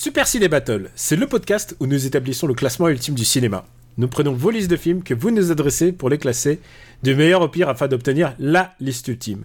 [0.00, 3.64] Super Ciné Battle, c'est le podcast où nous établissons le classement ultime du cinéma.
[3.96, 6.60] Nous prenons vos listes de films que vous nous adressez pour les classer
[7.02, 9.42] du meilleur au pire afin d'obtenir la liste ultime.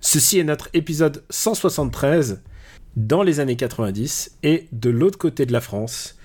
[0.00, 2.42] Ceci est notre épisode 173
[2.94, 6.16] dans les années 90 et de l'autre côté de la France,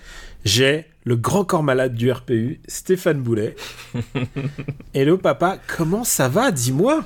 [0.46, 3.56] j'ai le grand corps malade du RPU, Stéphane Boulet.
[4.94, 6.52] Hello papa, comment ça va?
[6.52, 7.06] Dis-moi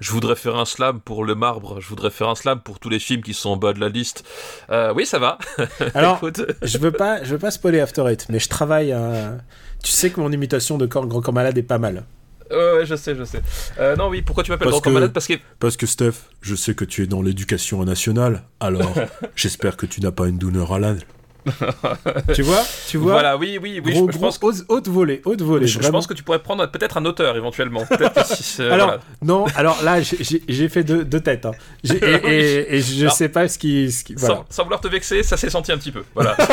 [0.00, 2.88] je voudrais faire un slam pour le marbre, je voudrais faire un slam pour tous
[2.88, 4.24] les films qui sont en bas de la liste.
[4.70, 5.38] Euh, oui, ça va.
[5.94, 6.20] Alors,
[6.62, 8.92] je veux pas, je veux pas spoiler After Eight, mais je travaille.
[8.92, 9.38] À...
[9.82, 12.04] Tu sais que mon imitation de corps, Grand Corps Malade est pas mal.
[12.50, 13.42] Ouais, je sais, je sais.
[13.78, 15.12] Euh, non, oui, pourquoi tu m'appelles Grand Corps Malade?
[15.12, 15.34] Parce que...
[15.58, 18.94] Parce que Steph, je sais que tu es dans l'éducation nationale, alors
[19.36, 21.00] j'espère que tu n'as pas une douleur à l'âne
[22.34, 23.12] tu vois, tu vois.
[23.12, 23.94] Voilà, oui, oui, oui.
[23.94, 24.46] je, pense que...
[24.68, 25.66] haute, volée, haute volée.
[25.66, 27.84] Je, pense que tu pourrais prendre peut-être un auteur éventuellement.
[28.70, 31.52] alors non, alors là, j'ai fait deux, têtes, hein.
[31.84, 33.90] et, je sais pas ce qui.
[33.90, 36.04] sans, vouloir te vexer, ça s'est senti un petit peu.
[36.14, 36.36] Voilà.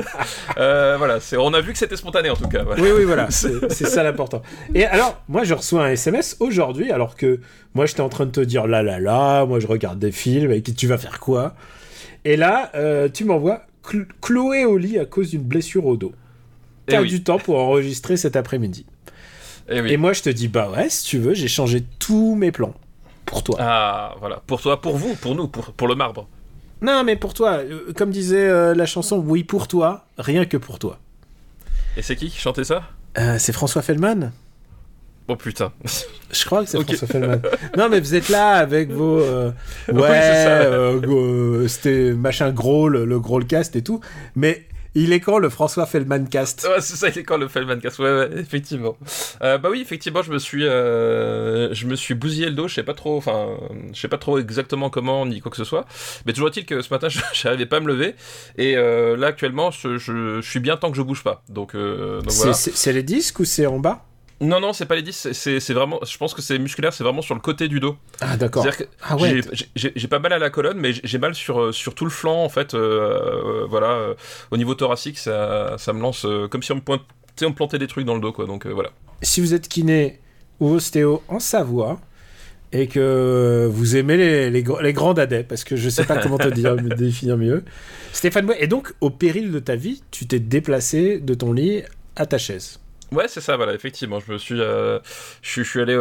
[0.58, 2.64] euh, voilà, on a vu que c'était spontané en tout cas.
[2.78, 4.42] Oui, oui, voilà, c'est ça l'important.
[4.74, 7.40] Et alors, moi, je reçois un SMS aujourd'hui, alors que
[7.74, 10.52] moi, j'étais en train de te dire là, là, là, moi, je regarde des films,
[10.52, 11.54] et tu vas faire quoi?
[12.24, 13.62] Et là, euh, tu m'envoies
[14.20, 16.12] Chloé au lit à cause d'une blessure au dos.
[16.86, 18.86] Eh T'as du temps pour enregistrer cet après-midi.
[19.68, 22.34] Et, eh Et, moi, je te dis, bah ouais, si tu veux, j'ai changé tous
[22.34, 22.74] mes plans.
[23.24, 23.56] Pour toi.
[23.60, 24.42] Ah, voilà.
[24.46, 26.28] Pour toi, pour vous, pour nous, pour, pour le marbre.
[26.80, 27.58] Non, mais pour toi.
[27.58, 30.98] Euh, comme disait euh, la chanson, oui, pour toi, rien que pour toi.
[31.96, 32.82] Et c'est qui qui chantait ça?
[33.38, 34.32] C'est François Fellman.
[35.28, 35.72] Oh putain.
[36.32, 37.40] Je crois que c'est François Fellman.
[37.76, 39.18] non, mais vous êtes là avec vos.
[39.18, 39.52] Euh,
[39.92, 44.00] ouais, euh, c'était machin gros, le, le gros cast et tout.
[44.34, 46.66] Mais il est quand le François Fellman cast?
[46.68, 48.00] Ouais, c'est ça, il est quand le Fellman cast.
[48.00, 48.96] Ouais, ouais, effectivement.
[49.42, 52.66] Euh, bah oui, effectivement, je me suis, je me suis bousillé le dos.
[52.66, 53.56] Je sais pas trop, enfin,
[53.92, 55.86] je sais pas trop exactement comment ni quoi que ce soit.
[56.26, 58.16] Mais toujours est-il que ce matin, je n'arrivais pas à me lever.
[58.58, 61.44] Et là, actuellement, je, je, suis bien tant que je bouge pas.
[61.48, 62.52] Donc, donc voilà.
[62.54, 64.04] C'est les disques ou c'est en bas?
[64.42, 66.00] Non, non, c'est pas les disques, c'est vraiment.
[66.04, 67.96] Je pense que c'est musculaire, c'est vraiment sur le côté du dos.
[68.20, 68.66] Ah, d'accord.
[69.00, 69.40] Ah, ouais.
[69.76, 72.42] J'ai pas mal à la colonne, mais j'ai mal sur, euh, sur tout le flanc,
[72.42, 72.74] en fait.
[72.74, 74.14] Euh, euh, voilà.
[74.50, 77.02] au niveau thoracique, ça, ça me lance comme si on me, pointe,
[77.40, 78.46] on me plantait des trucs dans le dos, quoi.
[78.46, 78.90] Donc voilà.
[79.22, 80.18] Si vous êtes kiné
[80.58, 82.00] ou ostéo en Savoie,
[82.72, 86.38] et que vous aimez les, les, les grands dadais, parce que je sais pas comment
[86.38, 87.64] te dire, définir mieux.
[88.12, 91.82] Stéphane, et donc, au péril de ta vie, tu t'es déplacé de ton lit
[92.16, 92.80] à ta chaise.
[93.12, 94.20] Ouais, c'est ça, voilà, effectivement.
[94.26, 94.98] Je me suis, euh,
[95.42, 95.98] je, suis allé,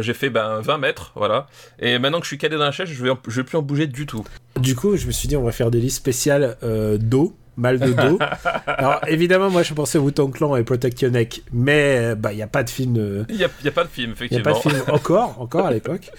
[0.00, 1.46] j'ai fait ben, 20 mètres, voilà.
[1.78, 3.62] Et maintenant que je suis calé dans la chaise, je vais, je vais plus en
[3.62, 4.24] bouger du tout.
[4.60, 7.78] Du coup, je me suis dit, on va faire des listes spéciales euh, dos, mal
[7.78, 8.18] de dos.
[8.66, 12.42] Alors, évidemment, moi, je pensais wu Clan et Protect Your Neck, mais bah, il n'y
[12.42, 13.24] a pas de film.
[13.30, 14.42] Il n'y a, a, pas de film, effectivement.
[14.44, 16.10] Il n'y a pas de film encore, encore à l'époque.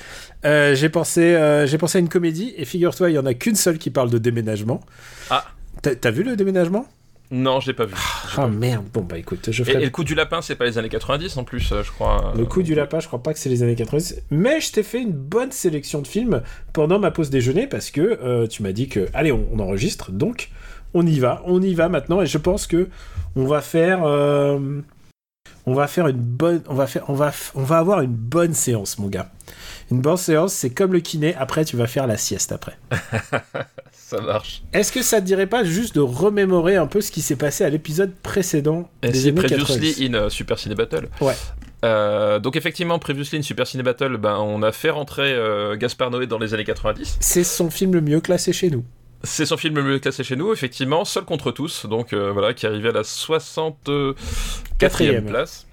[0.44, 3.56] Euh, j'ai pensé, j'ai pensé à une comédie, et figure-toi, il n'y en a qu'une
[3.56, 4.82] seule qui parle de déménagement.
[5.30, 5.46] Ah.
[5.82, 6.88] T'as vu le déménagement?
[7.32, 7.96] Non, je l'ai pas vu.
[8.38, 9.82] Ah merde, bon bah écoute, je ferai...
[9.82, 12.34] et, le coup du lapin, c'est pas les années 90 en plus, euh, je crois.
[12.38, 14.24] Le coup du lapin, je crois pas que c'est les années 90.
[14.30, 16.44] Mais je t'ai fait une bonne sélection de films
[16.74, 20.50] pendant ma pause déjeuner parce que euh, tu m'as dit que, allez, on, enregistre, donc
[20.94, 22.90] on y va, on y va maintenant et je pense que
[23.36, 24.04] on va faire.
[24.04, 24.82] Euh,
[25.66, 26.62] on va faire une bonne.
[26.68, 29.32] On va, faire, on, va, on va avoir une bonne séance, mon gars.
[29.92, 32.78] Une bonne séance, c'est comme le kiné, après tu vas faire la sieste après.
[34.08, 34.62] ça marche.
[34.72, 37.64] Est-ce que ça te dirait pas juste de remémorer un peu ce qui s'est passé
[37.64, 41.10] à l'épisode précédent des années Previously in uh, Super Ciné Battle.
[41.22, 41.34] Ouais.
[41.84, 46.12] Euh, donc effectivement, Previously in Super Ciné Battle, ben, on a fait rentrer euh, Gaspard
[46.12, 47.18] Noé dans les années 90.
[47.20, 48.86] C'est son film le mieux classé chez nous.
[49.24, 52.54] C'est son film le mieux classé chez nous, effectivement, Seul contre tous, donc euh, voilà,
[52.54, 55.66] qui arrivait à la 64e place.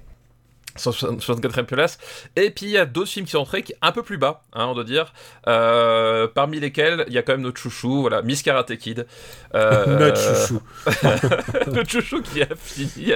[0.77, 1.99] 64e place.
[2.37, 4.67] Et puis il y a d'autres films qui sont entrés un peu plus bas, hein,
[4.67, 5.13] on doit dire.
[5.47, 9.07] Euh, parmi lesquels il y a quand même notre chouchou, voilà, Miss Karate Kid.
[9.55, 10.63] Euh, notre chouchou.
[11.73, 13.13] notre chouchou qui a fini.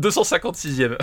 [0.00, 0.96] 256e.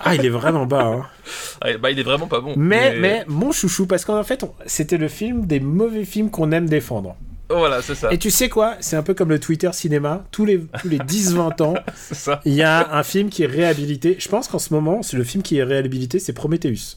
[0.00, 0.84] ah, il est vraiment bas.
[0.84, 1.06] Hein.
[1.62, 2.52] Ah, bah, il est vraiment pas bon.
[2.56, 3.24] Mais, mais...
[3.28, 7.16] mon chouchou, parce qu'en fait, c'était le film des mauvais films qu'on aime défendre.
[7.48, 8.12] Voilà, c'est ça.
[8.12, 8.74] Et tu sais quoi?
[8.80, 10.24] C'est un peu comme le Twitter cinéma.
[10.32, 11.74] Tous les, tous les 10-20 ans,
[12.44, 14.16] il y a un film qui est réhabilité.
[14.18, 16.96] Je pense qu'en ce moment, c'est le film qui est réhabilité, c'est Prometheus.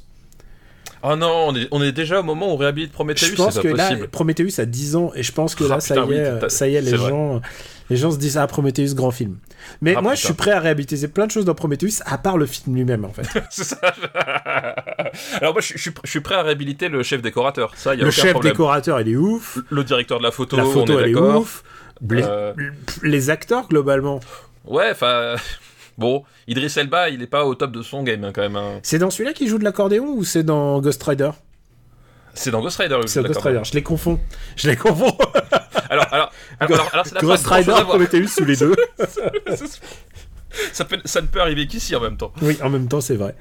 [1.03, 3.57] Oh non, on est, on est déjà au moment où on réhabilite Prometheus, Je pense
[3.59, 4.07] que pas là.
[4.11, 6.39] Prometheus a 10 ans et je pense que Ah, là, ça putain, y oui, est,
[6.39, 7.11] t'as- ça y est, les vrai.
[7.89, 9.37] Les gens se disent ah Prometheus grand film.
[9.81, 10.21] Mais Ah, moi, putain.
[10.21, 13.05] je suis prêt à réhabiliter plein de choses dans Prometheus à part le film lui-même
[13.05, 13.27] en fait.
[13.49, 13.77] Ça.
[15.41, 17.71] Alors moi, je, je suis, je suis prêt à réhabiliter le chef décorateur.
[17.75, 18.53] Ça, y a le aucun chef problème.
[18.53, 19.57] décorateur, il est ouf.
[19.69, 21.63] Le directeur de la photo, La photo, on est elle est ouf.
[22.09, 22.53] Les, Euh,
[23.03, 24.19] les acteurs globalement.
[24.65, 25.35] Ouais, enfin.
[25.97, 28.55] Bon, Idris Elba, il est pas au top de son game hein, quand même.
[28.55, 28.79] hein.
[28.83, 31.31] C'est dans celui-là qui joue de l'accordéon ou c'est dans Ghost Rider?
[32.33, 32.99] C'est dans Ghost Rider.
[33.05, 33.41] C'est dans Ghost.
[33.41, 33.61] Rider.
[33.63, 34.19] Je les confonds.
[34.55, 35.17] Je les confonds.
[35.91, 37.73] Alors, alors, alors, alors, pas Ghost Rider.
[37.83, 38.75] Prometheus sous les deux.
[40.71, 42.31] ça, peut- ça ne peut arriver qu'ici en même temps.
[42.43, 43.35] Oui, en même temps, c'est vrai.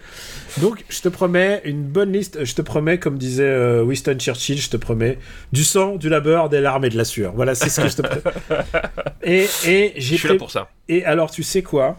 [0.58, 2.42] Donc, je te promets une bonne liste.
[2.44, 5.18] Je te promets, comme disait euh, Winston Churchill, je te promets
[5.52, 7.32] du sang, du labeur, des larmes et de la sueur.
[7.34, 8.22] Voilà, c'est ce que je te promets.
[9.22, 10.70] Et, et Je j'ai suis là pour ça.
[10.88, 11.98] Et alors, tu sais quoi?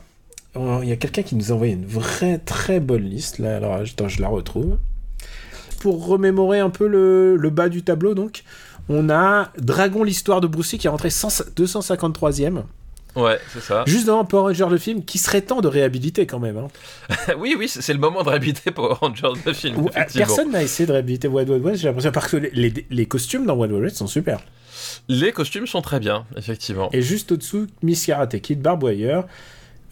[0.55, 3.37] Oh, Il y a quelqu'un qui nous a envoyé une vraie très bonne liste.
[3.37, 4.77] Là, alors, attends, je la retrouve.
[5.79, 8.43] Pour remémorer un peu le, le bas du tableau, donc,
[8.89, 12.63] on a Dragon, l'histoire de Bruce Lee qui est rentré 100 253e.
[13.15, 13.83] Ouais, c'est ça.
[13.87, 16.57] Juste devant Power Ranger, le film, qui serait temps de réhabiliter quand même.
[16.57, 16.67] hein.
[17.39, 19.89] oui, oui, c'est le moment de réhabiliter Power Rangers de film.
[20.27, 23.05] Personne n'a essayé de réhabiliter Wild Wild West, j'ai l'impression, parce que les, les- les
[23.07, 24.39] costumes dans Wild Wild West sont super.
[25.07, 26.89] Les costumes sont très bien, effectivement.
[26.93, 29.21] Et juste au-dessous, Miss Karate Kid, Barboyer,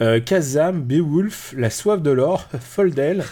[0.01, 3.23] euh, Kazam, Beowulf, La Soif de l'Or, Foldel.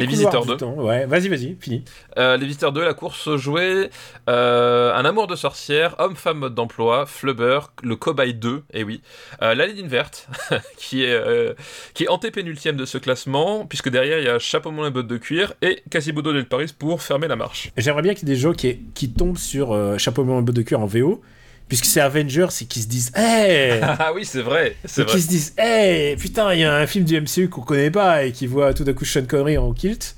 [0.00, 0.56] Les Visiteurs du 2.
[0.56, 0.74] temps.
[0.74, 1.84] Ouais, vas-y, vas-y, fini.
[2.18, 3.90] Euh, les visiteurs 2, la course aux jouets,
[4.28, 9.00] euh, Un amour de sorcière, Homme-femme mode d'emploi, Flubber, le Cobaye 2, et oui,
[9.42, 10.28] euh, La ligne verte,
[10.76, 11.54] qui est, euh,
[11.94, 15.06] qui est antépénultième de ce classement, puisque derrière il y a Chapeau melon et bottes
[15.06, 17.70] de cuir, et Quasimodo del Paris pour fermer la marche.
[17.76, 20.56] J'aimerais bien qu'il y ait des gens qui, qui tombent sur Chapeau melon et bottes
[20.56, 21.22] de cuir en VO,
[21.68, 25.14] puisque c'est Avengers et qui se disent Hey Ah oui, c'est vrai, c'est Et vrai.
[25.14, 28.24] qui se disent Hey, putain, il y a un film du MCU qu'on connaît pas
[28.24, 30.14] et qui voit tout d'un coup Sean Connery en kilt.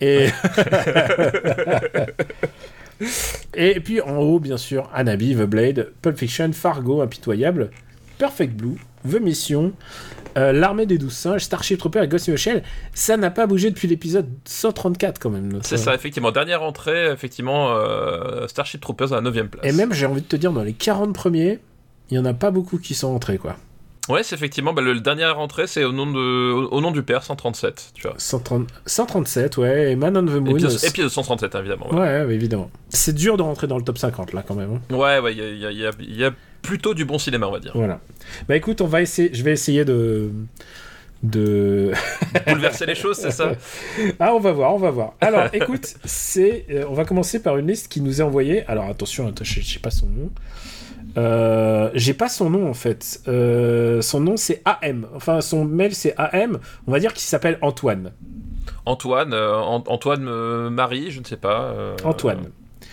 [0.00, 0.28] Et.
[3.54, 7.70] et puis en haut, bien sûr, Anabi, The Blade, Pulp Fiction, Fargo, Impitoyable,
[8.18, 8.76] Perfect Blue,
[9.08, 9.72] The Mission,
[10.38, 12.62] euh, L'Armée des Douze Singes, Starship Trooper et Ghost in the Shell.
[12.94, 15.52] Ça n'a pas bougé depuis l'épisode 134 quand même.
[15.52, 16.30] notre- C'est ça, effectivement.
[16.32, 19.64] Dernière entrée, effectivement, euh, Starship Troopers à la 9ème place.
[19.66, 21.58] Et même, j'ai envie de te dire, dans les 40 premiers,
[22.10, 23.56] il y en a pas beaucoup qui sont entrés, quoi.
[24.08, 26.18] Ouais, c'est effectivement, bah, le, le dernière entrée, c'est au, nom de,
[26.52, 28.14] au, au nom du père, 137, tu vois.
[28.18, 30.46] 130 137, ouais, et Man on the Moon.
[30.56, 31.88] Épisode, épisode 137, évidemment.
[31.92, 32.70] Ouais, Ouais, ouais, évidemment.
[32.88, 34.80] C'est dur de rentrer dans le top 50 là quand même.
[34.90, 34.94] hein.
[34.96, 36.30] ouais, ouais, il y a- il y, a- il y a- il y a
[36.62, 37.72] plutôt du bon cinéma, on va dire.
[37.74, 38.00] Voilà.
[38.48, 39.30] Bah écoute, on va essayer.
[39.32, 40.30] Je vais essayer de.
[41.22, 41.92] De.
[42.46, 43.52] Bouleverser les choses, c'est ça
[44.20, 45.12] Ah, on va voir, on va voir.
[45.20, 46.64] Alors, écoute, c'est.
[46.70, 48.64] euh, on va commencer par une liste qui nous est envoyée.
[48.68, 50.30] Alors attention, je sais pas son nom.
[51.18, 53.20] Euh, j'ai pas son nom en fait.
[53.28, 55.06] Euh, son nom c'est AM.
[55.14, 56.58] Enfin, son mail c'est AM.
[56.86, 58.12] On va dire qu'il s'appelle Antoine.
[58.86, 61.74] Antoine, euh, An- Antoine Marie, je ne sais pas.
[62.04, 62.50] Antoine.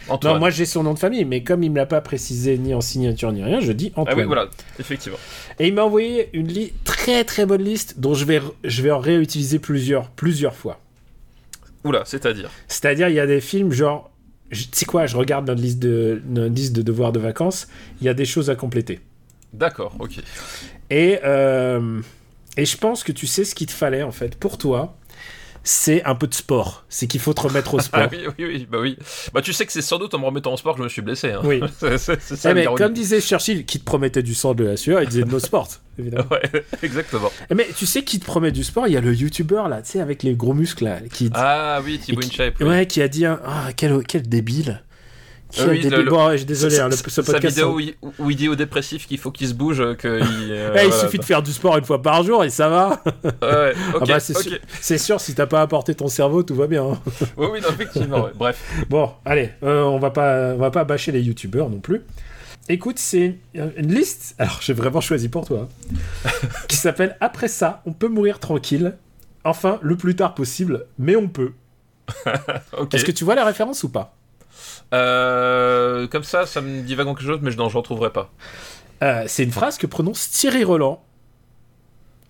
[0.10, 0.34] Antoine.
[0.36, 2.74] Non, moi j'ai son nom de famille, mais comme il me l'a pas précisé ni
[2.74, 4.20] en signature ni rien, je dis Ah Antoine.
[4.20, 4.48] oui, voilà,
[4.80, 5.18] effectivement.
[5.60, 8.92] Et il m'a envoyé une li- très très bonne liste dont je vais, je vais
[8.92, 10.80] en réutiliser plusieurs, plusieurs fois.
[11.84, 12.50] Oula, c'est-à-dire?
[12.68, 14.10] C'est-à-dire, il y a des films genre.
[14.50, 17.68] Tu sais quoi, je regarde notre liste, de, notre liste de devoirs de vacances,
[18.00, 19.02] il y a des choses à compléter.
[19.54, 20.20] D'accord, ok.
[20.90, 22.00] Et, euh,
[22.56, 24.96] et je pense que tu sais ce qu'il te fallait en fait pour toi.
[25.70, 26.86] C'est un peu de sport.
[26.88, 28.04] C'est qu'il faut te remettre au sport.
[28.06, 28.98] Ah oui, oui, oui, bah oui.
[29.34, 30.90] Bah tu sais que c'est sans doute en me remettant au sport que je me
[30.90, 31.32] suis blessé.
[31.32, 31.42] Hein.
[31.44, 31.60] Oui.
[31.80, 34.64] c'est c'est- c'est ça Eh, mais comme disait Churchill, qui te promettait du sang de
[34.64, 35.68] la sueur, il disait no sport,
[36.00, 36.26] évidemment.
[36.32, 37.30] Ouais, exactement.
[37.50, 38.88] Eh, Mais tu sais qui te promet du sport?
[38.88, 41.82] Il y a le youtubeur là, tu sais, avec les gros muscles là, qui, Ah
[41.84, 42.56] oui, Thibaut InShape.
[42.62, 42.66] oui.
[42.66, 43.26] Ouais, qui a dit.
[43.26, 43.38] Ah,
[43.76, 44.82] quel, quel débile.
[45.60, 47.56] Ah oui, le- Bon, ouais, désolé, Sa- hein, le, sa- ce sa podcast...
[47.56, 48.10] vidéo hein.
[48.20, 50.10] où il, dit au dépressif qu'il faut qu'il se bouge, euh, qu'il.
[50.12, 50.92] euh, Eh, il voilà.
[51.04, 53.02] suffit de faire du sport une fois par jour et ça va.
[53.42, 56.84] Ouais, Ah bah, c'est sûr, si t'as pas apporté ton cerveau, tout va bien.
[56.84, 57.00] hein.
[57.38, 58.32] Oui, oui, non, effectivement, ouais.
[58.36, 58.62] Bref.
[58.90, 62.02] Bon, allez, euh, on va pas, on va pas bâcher les youtubeurs non plus.
[62.70, 65.70] Écoute, c'est une, une liste, alors j'ai vraiment choisi pour toi,
[66.26, 66.30] hein,
[66.68, 68.96] qui s'appelle Après ça, on peut mourir tranquille.
[69.46, 71.54] Enfin, le plus tard possible, mais on peut.
[72.92, 74.17] Est-ce que tu vois la référence ou pas?
[74.94, 78.32] Euh, comme ça, ça me dit vaguement quelque chose, mais je n'en retrouverai pas.
[79.04, 81.04] Euh, C'est une phrase que prononce Thierry Roland.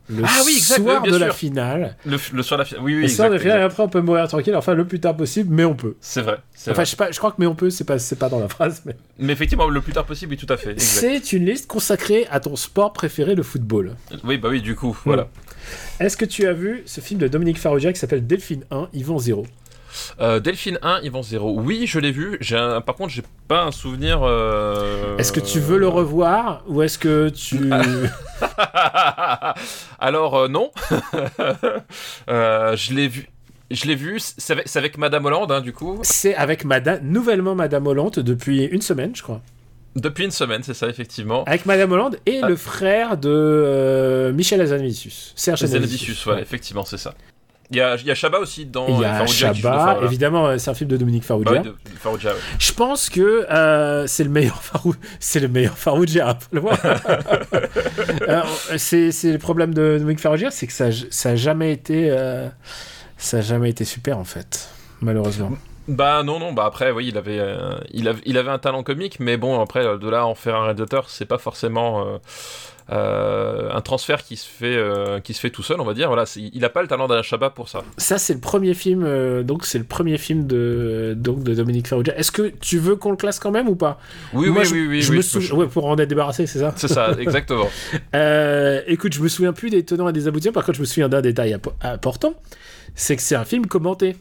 [0.09, 1.97] Le Ah oui, exact, soir oui, de la finale.
[2.05, 2.83] Le, le soir de la finale.
[2.85, 3.73] Oui, oui, Le soir de exact, la finale, et exact.
[3.73, 4.55] après on peut mourir tranquille.
[4.55, 5.95] Enfin, le plus tard possible, mais on peut.
[5.99, 6.37] C'est vrai.
[6.61, 6.85] Enfin, vrai.
[6.85, 8.83] je sais pas, je crois que mais on peut, c'est pas, dans la phrase.
[8.85, 8.95] Mais...
[9.19, 10.71] Mais effectivement, le plus tard possible, oui, tout à fait.
[10.71, 10.85] Exact.
[11.21, 13.95] C'est une liste consacrée à ton sport préféré, le football.
[14.23, 15.27] Oui, bah oui, du coup, voilà.
[15.99, 19.19] Est-ce que tu as vu ce film de Dominique Farrugia qui s'appelle Delphine 1, Yvan
[19.19, 19.45] 0
[20.19, 21.53] Euh, Delphine 1, Yvan 0.
[21.59, 22.39] Oui, je l'ai vu.
[22.51, 24.21] Un- Par contre, j'ai pas un souvenir.
[24.23, 27.69] euh, Est-ce que tu veux le revoir ou est-ce que tu.
[29.99, 30.71] Alors, euh, non.
[32.27, 33.27] Je l'ai vu.
[33.69, 35.99] Je l'ai vu, c'est avec, Madame Hollande, hein, du coup.
[36.03, 39.41] C'est avec Madame, nouvellement Madame Hollande depuis une semaine, je crois.
[39.97, 41.43] Depuis une semaine, c'est ça, effectivement.
[41.43, 42.47] Avec Madame Hollande et Ah.
[42.47, 47.13] le frère de euh, Michel Hazanavicius, Serge Zenavicius, ouais, effectivement, c'est ça.
[47.69, 49.67] Il y a, il y a Chabat aussi dans il y a Farrugia qui joue
[49.67, 50.07] le Chabat, Farrugia.
[50.07, 51.51] évidemment, euh, c'est un film de Dominique Bah Farrugia.
[51.61, 52.39] oui, de, de Farrugia, ouais.
[52.59, 55.73] Je pense que euh, c'est le meilleur Farou, c'est le meilleur
[56.59, 56.77] voir.
[58.29, 58.41] Euh,
[58.77, 62.47] c'est le problème de Dominique Farrugia, c'est que ça ça a jamais été euh,
[63.17, 64.69] ça a jamais été super en fait,
[65.01, 65.51] malheureusement.
[65.87, 68.83] Bah non, non, bah après, oui, il avait, euh, il avait, il avait un talent
[68.83, 72.19] comique, mais bon, après, de là en faire un réalisateur, c'est pas forcément
[72.89, 76.07] euh, un transfert qui se, fait, euh, qui se fait tout seul, on va dire.
[76.07, 77.83] Voilà, il a pas le talent d'un Chabat pour ça.
[77.97, 81.87] Ça c'est le premier film, euh, donc c'est le premier film de donc de Dominique
[81.87, 82.17] Farrugia.
[82.17, 83.99] Est-ce que tu veux qu'on le classe quand même ou pas?
[84.33, 85.01] Oui, Moi, oui, je, oui, oui.
[85.01, 86.73] je oui, me je- souviens, ouais, pour en être débarrassé, c'est ça?
[86.77, 87.67] C'est ça, exactement.
[88.87, 90.53] Écoute, je me souviens plus des tenants et des aboutissants.
[90.53, 92.33] Par contre, je me souviens d'un détail important,
[92.95, 94.15] c'est que c'est un film commenté.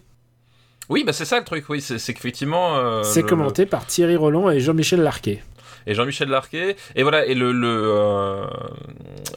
[0.89, 2.77] Oui, bah c'est ça le truc, oui, c'est c'est qu'effectivement.
[2.77, 5.43] euh, c'est le- commenté par Thierry Roland et Jean-Michel Larquet.
[5.87, 6.77] Et Jean-Michel Larquet.
[6.95, 8.45] Et voilà, et le le euh,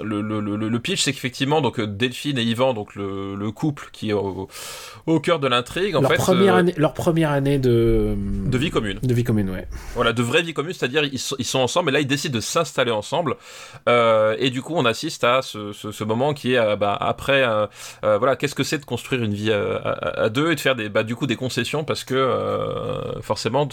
[0.01, 3.89] le, le, le, pitch, c'est qu'effectivement, donc euh, Delphine et Yvan, donc le, le couple
[3.91, 4.47] qui est au,
[5.05, 8.15] au cœur de l'intrigue, en leur, fait, première euh, année, leur première année de...
[8.17, 8.99] de vie commune.
[9.03, 9.67] De vie commune, ouais.
[9.95, 12.35] Voilà, de vraie vie commune, c'est-à-dire ils sont, ils sont ensemble et là ils décident
[12.35, 13.35] de s'installer ensemble.
[13.87, 16.97] Euh, et du coup, on assiste à ce, ce, ce moment qui est euh, bah,
[16.99, 17.67] après, euh,
[18.03, 20.55] euh, voilà, qu'est-ce que c'est de construire une vie euh, à, à- à deux et
[20.55, 23.67] de faire des, bah, du coup des concessions parce que euh, forcément,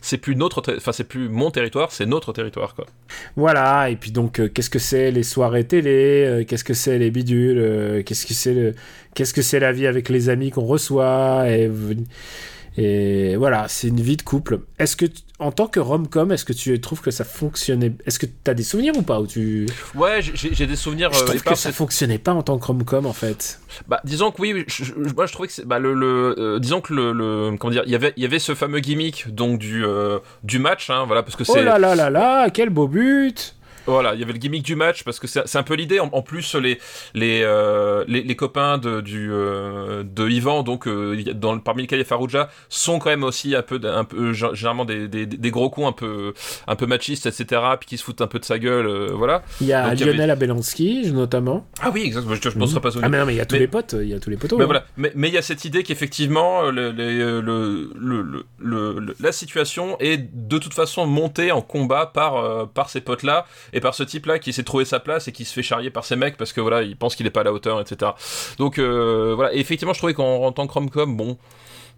[0.00, 2.86] c'est plus notre, enfin c'est plus mon territoire, c'est territoire quoi.
[3.36, 6.98] Voilà, et puis donc, euh, qu'est-ce que c'est les soirées télé euh, Qu'est-ce que c'est
[6.98, 8.74] les bidules euh, Qu'est-ce que c'est le...
[9.14, 11.70] Qu'est-ce que c'est la vie avec les amis qu'on reçoit et,
[12.76, 14.60] et voilà, c'est une vie de couple.
[14.78, 15.06] Est-ce que,
[15.38, 18.54] en tant que rom-com, est-ce que tu trouves que ça fonctionnait Est-ce que tu as
[18.54, 19.66] des souvenirs ou pas ou tu...
[19.94, 21.12] Ouais, j'ai- des souvenirs.
[21.12, 23.60] Je euh, trouve que ça fonctionnait pas en tant que rom-com, en fait.
[23.88, 26.58] Bah, disons que oui, je, je- moi je trouvais que c'est, bah, le, le euh,
[26.58, 29.34] disons que le, le- comment dire, il y avait, il y avait ce fameux gimmick
[29.34, 32.50] donc du, euh, du match, hein, voilà, parce que Oh c'est, là là là là,
[32.50, 33.56] quel beau but
[33.86, 36.00] Voilà, il y avait le gimmick du match parce que c'est un peu l'idée.
[36.00, 36.78] En, en plus, les
[37.14, 41.82] les, euh, les les copains de du euh, de Ivan, donc euh, dans le- parmi
[41.82, 44.84] lesquels il y a Farouja, sont quand même aussi un peu un peu gé- généralement
[44.84, 46.32] des, des, des gros cons un peu
[46.66, 47.60] un peu machistes, etc.
[47.80, 49.42] Puis qui se foutent un peu de sa gueule, euh, voilà.
[49.60, 51.66] Il y a Donc, y avait- Lionel Abelansky, notamment.
[51.80, 52.34] Ah oui, exactement.
[52.40, 53.06] Je, je m'en serais pas souvenu.
[53.06, 54.30] Ah mais non, mais il y a tous Mais- les potes, il y a tous
[54.30, 54.58] les potos.
[54.58, 54.66] Mais hein.
[54.66, 59.96] voilà, mais mais il y a cette idée qu'effectivement le, le, le, le, la situation
[60.00, 64.02] est de toute façon montée en combat par par ces potes là et par ce
[64.02, 66.36] type là qui s'est trouvé sa place et qui se fait charrier par ces mecs
[66.36, 68.12] parce que voilà il pense qu'il est pas à la hauteur etc.
[68.58, 71.38] Donc euh, voilà et effectivement je trouvais qu'en en tant que rom-com bon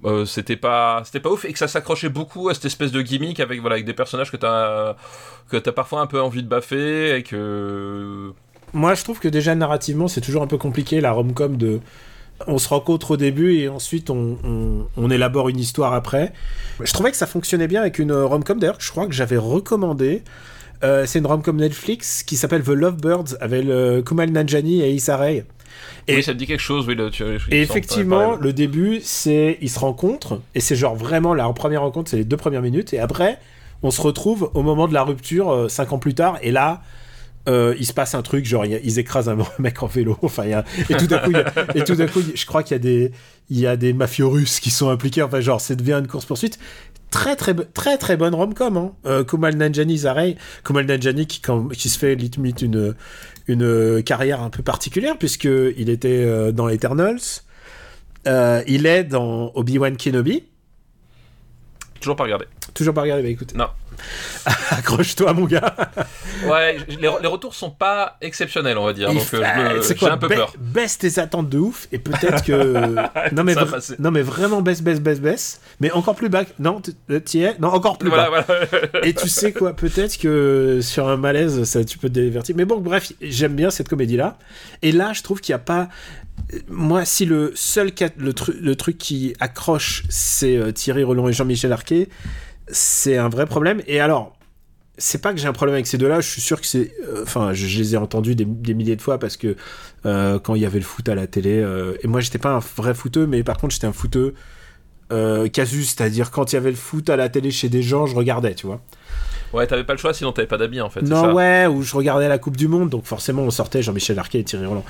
[0.05, 3.03] euh, c'était pas c'était pas ouf et que ça s'accrochait beaucoup à cette espèce de
[3.03, 4.97] gimmick avec voilà avec des personnages que t'as
[5.49, 8.33] que t'as parfois un peu envie de baffer et que
[8.73, 11.81] Moi, je trouve que déjà narrativement, c'est toujours un peu compliqué la rom-com de.
[12.49, 16.33] On se rencontre au début et ensuite on élabore une histoire après.
[16.81, 19.37] Je trouvais que ça fonctionnait bien avec une rom-com d'ailleurs que je crois que j'avais
[19.37, 20.25] recommandé.
[20.83, 23.65] Euh, c'est une rom-com Netflix qui s'appelle The Lovebirds avec
[24.05, 25.45] Kumal Nanjiani et Issa Rae.
[26.09, 29.01] Et- oui ça te dit quelque chose oui le, tu, me Et effectivement, le début,
[29.03, 32.63] c'est ils se rencontrent et c'est genre vraiment la première rencontre, c'est les deux premières
[32.63, 33.39] minutes et après,
[33.83, 36.83] on se retrouve au moment de la rupture euh, cinq ans plus tard et là.
[37.49, 40.51] euh, il se passe un truc, genre ils écrasent un mec en vélo, enfin il
[40.51, 42.77] y a, et tout d'un coup, a- et tout d'un coup, je crois qu'il y
[42.77, 43.11] a des,
[43.51, 46.25] il y a des mafieux russes qui sont impliqués, enfin genre ça devient une course
[46.27, 46.59] poursuite.
[47.13, 48.93] Très très très très bonne rom-com, hein.
[49.07, 52.95] Euh, Kumal Nanjiani, Zarei, Kumal Nanjiani qui, quand- qui se fait limite une
[53.49, 57.21] une carrière un peu particulière puisque il était euh, dans Eternals,
[58.27, 60.45] euh, il est dans Obi-Wan Kenobi.
[62.01, 63.55] toujours pas regardé Toujours pas regardé, bah écoute.
[63.55, 63.67] Non.
[64.71, 65.75] Accroche-toi, mon gars.
[66.47, 69.13] Ouais, les, les retours sont pas exceptionnels, on va dire.
[69.13, 70.55] Donc euh, j'ai quoi un peu ba- peur.
[70.59, 73.33] Baisse tes attentes de ouf et peut-être que.
[73.35, 73.67] non, mais Ça
[73.99, 75.61] non, mais vraiment baisse, baisse, baisse, baisse.
[75.81, 76.43] Mais encore plus bas.
[76.59, 78.45] Non, t- euh, es Non, encore plus Voilà, bas.
[78.47, 78.67] voilà.
[79.07, 82.57] Et tu sais quoi, peut-être que sur un malaise, ça, tu peux te divertir.
[82.57, 84.39] Mais bon, bref, j'aime bien cette comédie-là.
[84.83, 85.89] Et là, je trouve qu'il n'y a pas.
[86.69, 91.29] Moi, si le seul ca- le, tru- le truc qui accroche, c'est euh, Thierry Roland
[91.29, 92.09] et Jean-Michel Arquet,
[92.73, 93.81] c'est un vrai problème.
[93.87, 94.37] Et alors,
[94.99, 96.93] c'est pas que j'ai un problème avec ces deux-là, je suis sûr que c'est.
[97.09, 99.55] euh, Enfin, je, je les ai entendus des, des milliers de fois parce que
[100.05, 102.51] euh, quand il y avait le foot à la télé, euh, et moi, j'étais pas
[102.51, 104.35] un vrai footeux, mais par contre, j'étais un footeux.
[105.53, 108.17] Casus, c'est-à-dire quand il y avait le foot à la télé chez des gens, je
[108.17, 108.81] regardais, tu vois.
[109.53, 111.03] Ouais, t'avais pas le choix, sinon t'avais pas d'habits en fait.
[111.03, 114.19] Non, ça ouais, où je regardais la Coupe du Monde, donc forcément on sortait Jean-Michel
[114.19, 114.87] Arquet et Thierry Roland.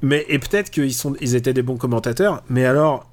[0.00, 3.10] Mais et peut-être qu'ils sont, ils étaient des bons commentateurs, mais alors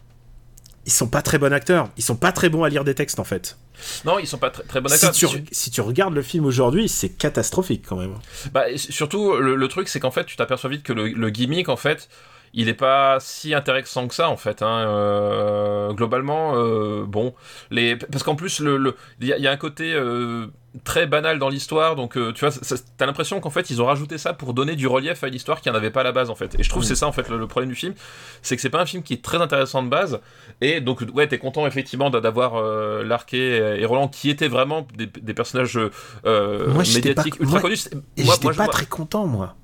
[0.86, 3.20] ils sont pas très bons acteurs, ils sont pas très bons à lire des textes
[3.20, 3.58] en fait.
[4.06, 5.32] Non, ils sont pas très, très bons Si acteurs.
[5.32, 8.16] tu, si tu regardes le film aujourd'hui, c'est catastrophique quand même.
[8.54, 11.68] Bah, surtout, le, le truc, c'est qu'en fait, tu t'aperçois vite que le, le gimmick,
[11.68, 12.08] en fait,
[12.56, 14.62] il est pas si intéressant que ça en fait.
[14.62, 14.88] Hein.
[14.88, 17.36] Euh, globalement, euh, bon,
[17.70, 20.48] les parce qu'en plus le il y, a un côté euh,
[20.84, 22.54] très banal dans l'histoire, donc tu vois,
[22.98, 25.70] t'as l'impression qu'en fait ils ont rajouté ça pour donner du relief à l'histoire qui
[25.70, 26.60] en avait pas à la base en fait.
[26.60, 27.94] Et je trouve que c'est ça en fait le, problème du film,
[28.42, 30.20] c'est que c'est pas un film qui est très intéressant de base.
[30.62, 32.62] Et donc ouais, t'es content effectivement d'avoir
[33.04, 35.80] Larquet et Roland qui étaient vraiment des, personnages
[36.26, 37.90] médiatiques ultra connus.
[38.18, 39.56] Et j'étais pas très content moi.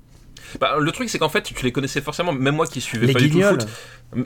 [0.60, 3.18] Bah, le truc, c'est qu'en fait, tu les connaissais forcément, même moi qui suivais pas
[3.18, 3.66] du tout le foot.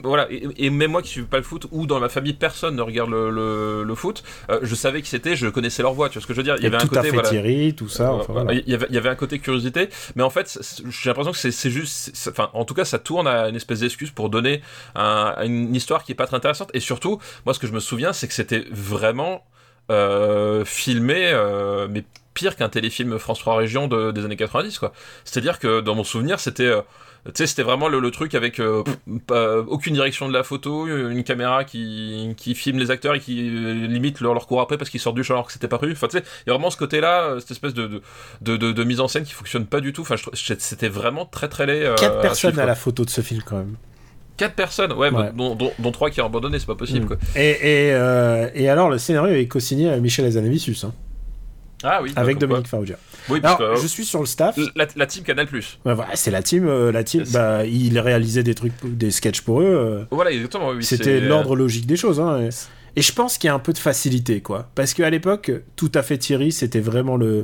[0.03, 2.81] Voilà, et, même moi qui suivais pas le foot, ou dans ma famille, personne ne
[2.81, 6.21] regarde le, le, foot, euh, je savais qui c'était, je connaissais leur voix, tu vois
[6.21, 7.09] ce que je veux dire Il y avait un côté.
[7.09, 8.19] Voilà, Thierry, tout ça.
[8.51, 11.37] il, y avait, il y avait un côté curiosité, mais en fait, j'ai l'impression que
[11.37, 12.29] c'est juste.
[12.29, 14.61] Enfin, en tout cas, ça tourne à une espèce d'excuse pour donner
[14.95, 18.13] une histoire qui est pas très intéressante, et surtout, moi, ce que je me souviens,
[18.13, 19.43] c'est que c'était vraiment.
[19.89, 22.03] Euh, filmé, euh, mais
[22.37, 24.93] pire qu'un téléfilm France 3 Région des années 90, quoi.
[25.25, 26.65] C'est-à-dire que dans mon souvenir, c'était.
[26.65, 26.81] Euh,
[27.33, 28.83] c'était vraiment le, truc avec euh,
[29.67, 33.85] aucune direction de la photo, une caméra qui, qui filme les acteurs et qui euh,
[33.87, 35.91] limite leur, leur cours après parce qu'ils sortent du champ alors que c'était pas prévu.
[35.91, 38.01] Enfin, tu sais, il y a vraiment ce côté-là, cette espèce de
[38.41, 40.03] de, de, mise en scène qui fonctionne pas du tout.
[40.03, 41.95] Enfin, c'était vraiment très très laid.
[41.97, 43.75] Quatre personnes à, la photo de ce film quand même.
[44.37, 47.05] Quatre personnes, ouais, Dont, dont, trois qui ont abandonné, c'est pas possible.
[47.05, 47.07] Mm.
[47.07, 47.17] Quoi.
[47.35, 50.85] Et, et, et, alors, le scénario est co-signé à Michel Azanavicius.
[50.85, 50.93] Hein.
[51.83, 52.11] Ah oui.
[52.15, 52.97] Avec Dominique Farrugia.
[53.29, 54.57] Oui, parce Alors, je suis sur le staff.
[54.75, 55.79] La, team Canal Plus.
[55.83, 56.67] voilà, c'est la team.
[56.67, 57.23] Euh, la team.
[57.31, 59.65] Bah, il réalisait des trucs, des sketchs pour eux.
[59.65, 60.03] Euh.
[60.11, 60.71] Voilà, exactement.
[60.81, 62.19] C'était l'ordre logique des choses.
[62.19, 62.49] Hein,
[62.95, 64.69] et, je pense qu'il y a un peu de facilité, quoi.
[64.73, 67.43] Parce qu'à l'époque, tout à fait Thierry, c'était vraiment le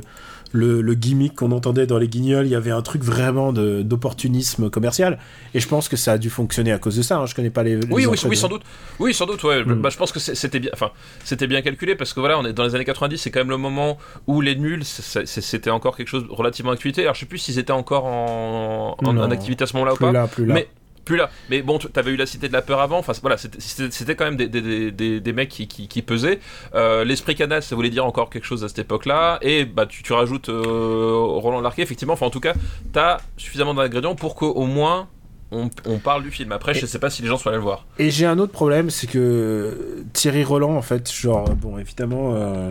[0.54, 5.18] le, gimmick qu'on entendait dans les guignols, il y avait un truc vraiment d'opportunisme commercial.
[5.52, 7.18] Et je pense que ça a dû fonctionner à cause de ça.
[7.18, 7.26] Hein.
[7.26, 7.76] Je connais pas les.
[7.90, 8.62] oui, oui, oui, sans doute.
[8.98, 9.42] Oui, sans doute.
[9.42, 9.64] Ouais.
[9.64, 9.82] Mm.
[9.82, 10.70] Bah, je pense que c'était bien.
[10.72, 10.90] Enfin,
[11.24, 13.18] c'était bien calculé parce que voilà, on est dans les années 90.
[13.18, 17.02] C'est quand même le moment où les nuls, c'était encore quelque chose relativement actualité.
[17.02, 20.12] Alors, je sais plus s'ils étaient encore en, en, activité à ce moment-là ou pas.
[20.12, 20.54] Là, plus là.
[20.54, 20.68] Mais
[21.04, 21.30] plus là.
[21.50, 22.98] Mais bon, tu avais eu la Cité de la Peur avant.
[22.98, 26.40] Enfin, voilà, c'était quand même des, des, des, des mecs qui, qui, pesaient.
[26.74, 29.38] Euh, l'esprit canal, ça voulait dire encore quelque chose à cette époque-là.
[29.42, 32.14] Et bah, tu, tu rajoutes euh, Roland Larquet, effectivement.
[32.14, 32.54] Enfin, en tout cas,
[32.92, 35.08] tu as suffisamment d'ingrédients pour qu'au moins
[35.50, 36.52] on, on, parle du film.
[36.52, 37.86] Après, je sais pas si les gens sont allés le voir.
[37.98, 42.70] Et j'ai un autre problème, c'est que Thierry Roland, en fait, genre, bon, évidemment, euh,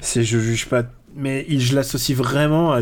[0.00, 2.80] c'est je juge pas, mais je l'associe vraiment à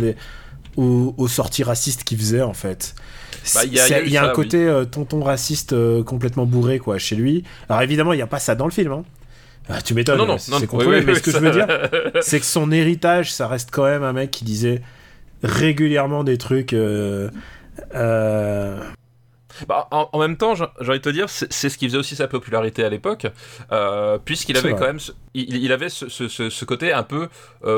[0.77, 2.95] aux, aux, sorties racistes qu'il faisait, en fait.
[3.55, 7.45] Bah, il y a, un côté euh, tonton raciste euh, complètement bourré quoi chez lui.
[7.69, 8.93] Alors évidemment, il n'y a pas ça dans le film.
[8.93, 9.05] Hein.
[9.69, 11.03] Ah, tu m'étonnes, non, non, c'est contrôlé.
[11.03, 11.67] mais ce que je veux dire,
[12.21, 14.83] c'est que son héritage, ça reste quand même un mec qui disait
[15.43, 16.73] régulièrement des trucs.
[16.73, 17.29] Euh,
[19.69, 22.29] bah, en, même temps, j'ai envie de te dire, c'est ce qui faisait aussi sa
[22.29, 23.27] popularité à l'époque,
[24.25, 25.01] puisqu'il avait quand même,
[25.35, 27.29] il, avait ce, ce, côté un peu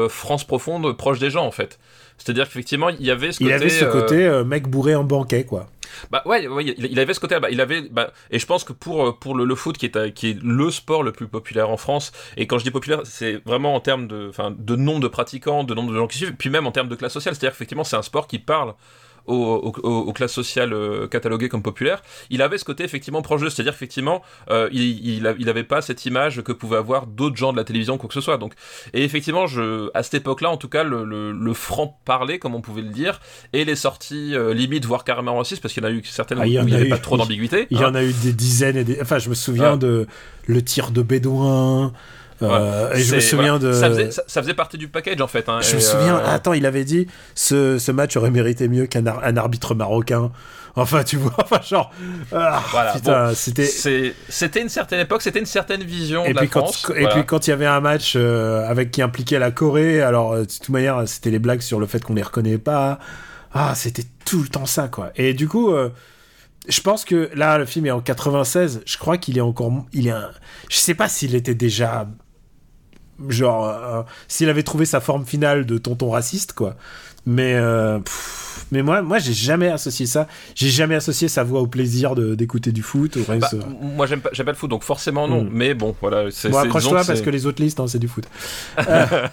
[0.09, 1.79] France profonde, proche des gens en fait.
[2.19, 3.51] C'est-à-dire qu'effectivement, il y avait ce côté.
[3.51, 5.69] Il avait ce côté euh, mec bourré en banquet, quoi.
[6.11, 7.39] Bah ouais, il, avait ce côté.
[7.41, 10.13] Bah, il avait, bah, et je pense que pour euh, pour le, foot qui est
[10.13, 13.41] qui est le sport le plus populaire en France, et quand je dis populaire, c'est
[13.47, 16.51] vraiment en termes de, de nombre de pratiquants, de nombre de gens qui suivent, puis
[16.51, 17.35] même en termes de classe sociale.
[17.35, 18.75] C'est-à-dire qu'effectivement, c'est un sport qui parle
[19.29, 23.73] aux, classes sociales euh, cataloguées comme populaires, il avait ce côté effectivement proche de, c'est-à-dire
[23.73, 27.65] effectivement, euh, il, il, avait pas cette image que pouvaient avoir d'autres gens de la
[27.65, 28.39] télévision, quoi que ce soit.
[28.39, 28.55] Donc,
[28.95, 32.61] et effectivement, je, à cette époque-là, en tout cas, le, le, franc parler, comme on
[32.61, 33.21] pouvait le dire,
[33.53, 36.39] et les sorties euh, limite, voire carrément racistes, parce qu'il y en a eu certaines
[36.41, 37.67] ah, où il n'y avait pas trop d'ambiguïté.
[37.71, 37.95] Il y en hein.
[37.97, 39.01] a eu des dizaines et des.
[39.01, 39.77] Enfin, je me souviens ah.
[39.77, 40.07] de
[40.47, 41.93] le tir de Bédouin.
[42.43, 43.73] Euh, et je me souviens de.
[43.73, 45.49] Ça faisait, ça, faisait, partie du package en fait.
[45.49, 46.19] Hein, je me souviens.
[46.19, 50.31] Euh, attends, il avait dit ce, ce match aurait mérité mieux qu'un un arbitre marocain.
[50.77, 51.93] Enfin, tu vois, enfin, genre.
[52.33, 53.67] Ah, voilà, putain, c'était.
[54.29, 56.93] C'était une certaine époque, c'était une certaine vision et de puis la quand, France.
[56.97, 60.37] Et puis quand il y avait un match euh, avec qui impliquait la Corée, alors
[60.37, 62.99] de toute manière, c'était les blagues sur le fait qu'on les reconnaît pas.
[63.53, 65.11] Ah, c'était tout le temps ça, quoi.
[65.17, 65.75] Et du coup
[66.69, 68.83] je pense que là, le film est en 96.
[68.85, 69.87] Je crois qu'il est encore.
[69.93, 70.31] Il est un...
[70.69, 72.07] Je sais pas s'il était déjà
[73.29, 76.77] genre euh, s'il avait trouvé sa forme finale de tonton raciste quoi.
[77.27, 77.99] Mais euh,
[78.71, 80.29] mais moi moi j'ai jamais associé ça.
[80.55, 83.35] J'ai jamais associé sa voix au plaisir d'écouter du foot bah,
[83.81, 85.43] moi j'aime pas, pas le foot donc forcément non.
[85.43, 85.51] Hmm.
[85.53, 88.25] mais bon voilà c'est bon, accroche-toi parce que les autres listes hein, c'est du foot.
[88.89, 89.29] Euh,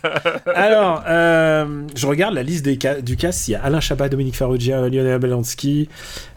[0.53, 4.87] alors je regarde la liste des du cast il y a Alain Chabat Dominique Farrugia
[4.89, 5.87] Lionel Belansky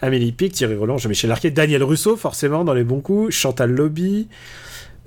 [0.03, 4.29] Amélie Pic Thierry Roland Jean-Michel Arquet Daniel Russo forcément dans les bons coups Chantal Lobby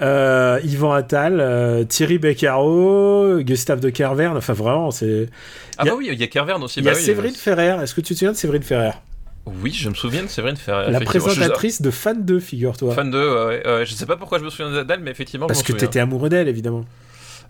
[0.02, 5.30] euh, Yvan Attal, euh, Thierry Beccaro, Gustave de Kervern, enfin vraiment, c'est.
[5.78, 6.80] Ah bah oui, il y a Kervern aussi.
[6.80, 7.82] Il y a bah Séverine Ferrer.
[7.82, 8.92] Est-ce que tu te souviens de Séverine Ferrer?
[9.46, 10.92] Oui, je me souviens de Séverine Ferrer.
[10.92, 12.94] La présentatrice de Fan 2, figure-toi.
[12.94, 15.48] Fan 2, ouais, ouais, Je sais pas pourquoi je me souviens d'elle, mais effectivement.
[15.48, 16.86] Parce je que t'étais amoureux d'elle, évidemment.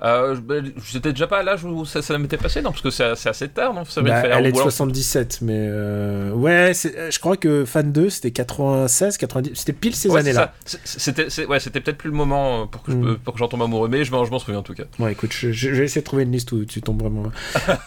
[0.03, 0.55] Euh, bah,
[0.91, 3.47] J'étais déjà pas à l'âge où ça, ça m'était passé, non Parce que c'est assez
[3.49, 7.19] tard, non ça Bah, elle est de ou alors- 77, mais euh, ouais, euh, je
[7.19, 10.53] crois que Fan 2 c'était 96, 90, c'était pile ces Ouais, années-là.
[10.65, 13.01] C'était ouais, c'était peut-être plus le moment euh, pour que je Mm.
[13.03, 14.83] peux- pour que j'en tombe amoureux, mais je m'en je m'en souviens en tout cas.
[14.97, 17.31] Bon, écoute, je, je- je vais essayer de trouver une liste où tu tombes vraiment.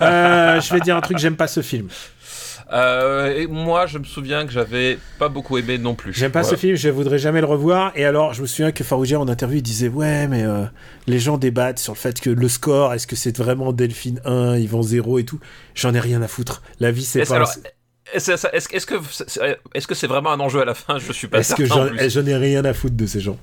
[0.01, 1.89] Euh, je vais dire un truc, j'aime pas ce film.
[2.73, 6.13] Euh, et moi, je me souviens que j'avais pas beaucoup aimé non plus.
[6.15, 6.57] J'aime pas Voilà.
[6.57, 7.93] ce film, je voudrais jamais le revoir.
[7.95, 10.65] Et alors, je me souviens que Farougia en interview il disait Ouais, mais euh,
[11.07, 14.57] les gens débattent sur le fait que le score, est-ce que c'est vraiment Delphine 1,
[14.57, 15.39] ils vont 0 et tout.
[15.75, 16.63] J'en ai rien à foutre.
[16.81, 17.43] La vie, c'est pas.
[18.13, 20.99] est-ce ça- est-ce- est-ce que c'est- est-ce que c'est vraiment un enjeu à la fin?
[20.99, 21.83] Je suis pas Est-ce que certain.
[21.83, 22.11] en j'en plus.
[22.11, 23.39] j'en ai rien à foutre de ces gens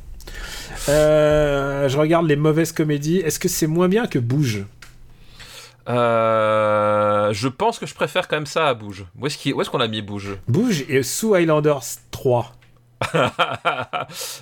[0.90, 3.18] Euh, Je regarde les mauvaises comédies.
[3.18, 4.66] Est-ce que c'est moins bien que Bouge?
[5.90, 9.06] Euh, je pense que je préfère quand même ça à Bouge.
[9.20, 10.38] Où est-ce qu'on a mis Bouge?
[10.48, 12.52] Bouge et sous Highlanders 3.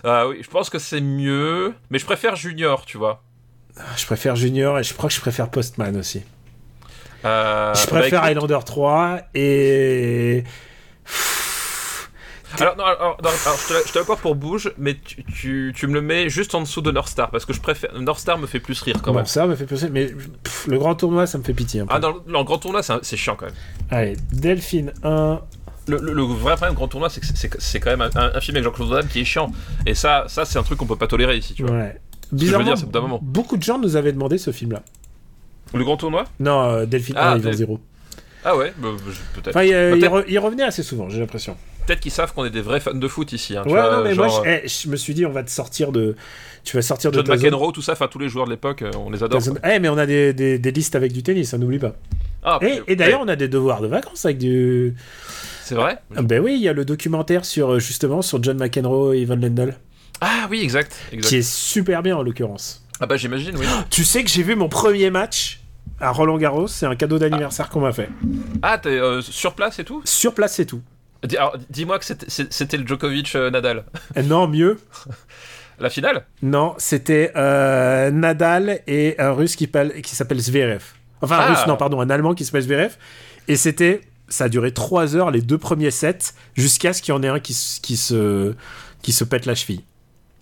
[0.04, 3.23] Ah oui, je pense que c'est mieux, mais je préfère Junior, tu vois.
[3.95, 6.23] Je préfère Junior et je crois que je préfère Postman aussi.
[7.25, 10.43] Euh, je bah, préfère écoute- Highlander 3 et.
[12.59, 15.23] Alors, non, alors, non, alors, je te la- je te l'accorde pour Bouge, mais tu,
[15.25, 17.91] tu, tu me le mets juste en dessous de North Star, parce que je préfère.
[17.99, 19.25] North Star me fait plus rire quand même.
[19.25, 20.07] ça me fait penser, mais
[20.43, 21.93] pff, le grand tournoi, ça me fait pitié un peu.
[21.95, 23.55] Ah, dans, le- grand tournoi, c'est chiant quand même.
[23.91, 25.41] Allez, Delphine 1.
[25.88, 28.57] Le, le- le vrai problème grand tournoi, c'est que c'est- quand même un, un film
[28.57, 29.51] avec Jean-Claude Van Damme qui est chiant.
[29.85, 31.71] Et ça, ça c'est un truc qu'on peut pas tolérer ici, tu vois.
[31.75, 31.99] Ouais.
[32.31, 33.19] veux Bizarrement, dire, moment.
[33.23, 34.83] beaucoup de gens nous avaient demandé ce film-là.
[35.73, 36.25] Le grand tournoi?
[36.39, 37.79] Non, euh, Delphine Ah, 1, ils vont Del- 0.
[38.45, 38.89] Ah ouais, bah,
[39.33, 39.49] peut-être.
[39.49, 41.57] Enfin, il, euh, il Peut-être re- il revenait assez souvent, j'ai l'impression.
[41.89, 43.58] Peut-être qu'ils savent qu'on est des vrais fans de foot ici.
[43.58, 45.32] Hein, tu Ouais, vois, non, mais genre, moi, je, eh, je me suis dit, on
[45.32, 46.15] va te sortir de.
[46.63, 48.52] Tu vas sortir de John ta zone- McEnroe, tout ça, enfin tous les joueurs de
[48.52, 49.41] l'époque, euh, on les adore.
[49.63, 51.93] Eh, mais on a des, des- des listes avec du tennis, hein, n'oublie pas.
[52.43, 54.93] Ah, Et, et d'ailleurs, on a des devoirs de vacances avec du.
[55.63, 55.97] c'est vrai?
[56.15, 59.21] Ah, Ben oui, il y a le documentaire sur euh, justement sur John McEnroe et
[59.21, 59.75] Ivan Lendl,
[60.21, 60.95] Ah oui, exact.
[61.12, 61.28] exact.
[61.30, 62.86] qui est super bien en l'occurrence.
[63.02, 63.65] Ah bah j'imagine, oui.
[63.89, 65.62] Tu sais que j'ai vu mon premier match
[66.02, 68.10] à Roland Garros, c'est un cadeau d'anniversaire qu'on m'a fait.
[68.62, 70.02] Ah, t'es euh, sur place et tout?
[70.06, 70.82] Sur place, c'est tout.
[71.38, 73.84] Alors, Dis-moi que c'était- le Djokovic-Nadal.
[74.17, 74.79] Euh, Non, mieux.
[75.79, 76.25] La finale?
[76.41, 79.69] Non, c'était euh, Nadal et un russe qui,
[80.03, 80.84] s'appelle Zverev.
[81.21, 81.53] Enfin, un Ah.
[81.53, 82.95] russe, non, pardon, un allemand qui s'appelle Zverev.
[83.47, 84.01] Et c'était.
[84.27, 87.27] Ça a duré 3 heures les deux premiers sets, jusqu'à ce qu'il y en ait
[87.29, 88.53] un qui, se- qui, se,
[89.01, 89.82] qui se pète la cheville.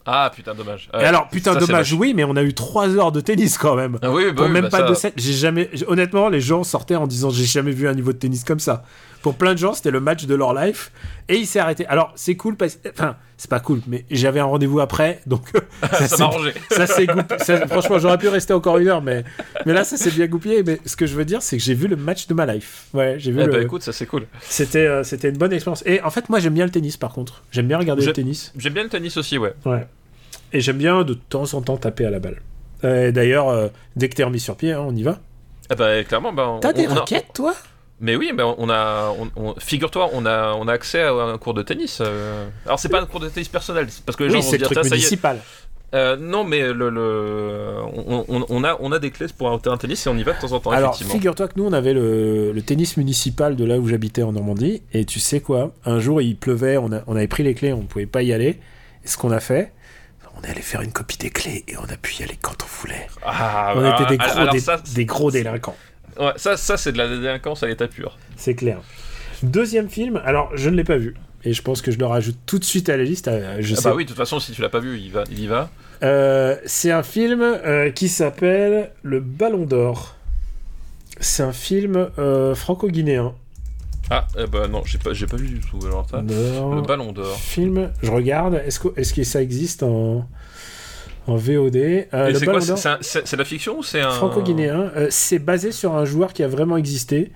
[0.06, 0.90] Ah putain, dommage.
[0.94, 3.76] et alors, putain, ça, dommage, oui, mais on a eu 3 heures de tennis quand
[3.76, 3.98] même.
[4.02, 5.14] Ah oui, bah Pour oui, même bah pas ça- de set.
[5.18, 5.70] J'ai jamais.
[5.88, 8.84] Honnêtement, les gens sortaient en disant j'ai jamais vu un niveau de tennis comme ça.
[9.28, 10.90] Pour plein de gens, c'était le match de leur life.
[11.28, 11.86] Et il s'est arrêté.
[11.88, 15.42] Alors, c'est cool parce Enfin, c'est pas cool, mais j'avais un rendez-vous après, donc.
[15.92, 16.54] Ça s'est- m'a arrangé.
[16.72, 17.58] ça s'est goupillé.
[17.68, 19.26] Franchement, j'aurais pu rester encore une heure, mais,
[19.66, 20.64] mais là, ça s'est bien goupillé.
[20.64, 22.86] Mais ce que je veux dire, c'est que j'ai vu le match de ma life.
[22.94, 23.42] Ouais, j'ai vu.
[23.42, 24.28] Eh le- bah écoute, ça c'est cool.
[24.42, 25.84] C'était, euh, c'était une bonne expérience.
[25.86, 27.44] Et en fait, moi, j'aime bien le tennis, par contre.
[27.52, 28.54] J'aime bien regarder le tennis.
[28.58, 29.54] J'aime bien le tennis aussi, ouais.
[29.66, 29.86] Ouais.
[30.54, 32.42] Et j'aime bien de temps en temps taper à la balle.
[32.86, 35.20] Euh, D'ailleurs, euh, dès que t'es remis sur pied, hein, on y va.
[35.70, 37.54] Ah bah clairement, bah, T'as des a- raquettes, toi?
[38.00, 41.38] Mais oui, bah, on a, on- on- figure-toi, on a, on a accès à un
[41.38, 42.00] cours de tennis.
[42.02, 42.48] euh.
[42.66, 44.58] Alors c'est pas un cours de tennis personnel, parce que les gens Oui, vont le
[44.60, 45.02] dire truc Tiens, ça y est.
[45.02, 45.40] municipal.
[45.96, 47.76] Euh, non, mais le, le-
[48.50, 50.34] on, a, on a des clés pour un terrain de tennis et on y va
[50.34, 53.64] de temps en temps, Alors, figure-toi que nous, on avait le, le tennis municipal de
[53.64, 54.82] là où j'habitais en Normandie.
[54.94, 57.72] Et tu sais quoi Un jour, il pleuvait, on, a- on avait pris les clés,
[57.74, 58.60] on pouvait pas y aller.
[59.06, 59.72] Et ce qu'on a fait,
[60.38, 62.58] on est allé faire une copie des clés et on a pu y aller quand
[62.64, 63.08] on voulait.
[63.26, 65.76] Ah, on était des gros, alors dé- ça, des gros délinquants.
[66.20, 68.18] Ouais, ça, ça c'est de la délinquance à l'état pur.
[68.36, 68.80] C'est clair.
[69.44, 71.16] Deuxième film, alors je ne l'ai pas vu.
[71.44, 73.28] Et je pense que je le rajoute tout de suite à la liste.
[73.28, 73.90] euh, Je Ah sais.
[73.90, 75.70] bah oui, de toute façon, si tu l'as pas vu, il, va, il y va.
[76.04, 80.16] Euh, c'est un film euh, qui s'appelle Le Ballon d'Or.
[81.20, 83.34] C'est un film euh, franco-guinéen.
[84.10, 85.80] Ah, bah non, j'ai pas, j'ai pas vu du tout.
[85.86, 86.76] Alors ça, Non.
[86.76, 87.36] le ballon d'or.
[87.38, 88.62] Film, je regarde.
[88.66, 90.28] Est-ce que, est-ce que ça existe en,
[91.28, 94.10] en VOD Euh, c'est quoi de la fiction ou c'est un.
[94.12, 94.92] franco-guinéen.
[94.96, 97.32] euh, c'est basé sur un joueur qui a vraiment existé.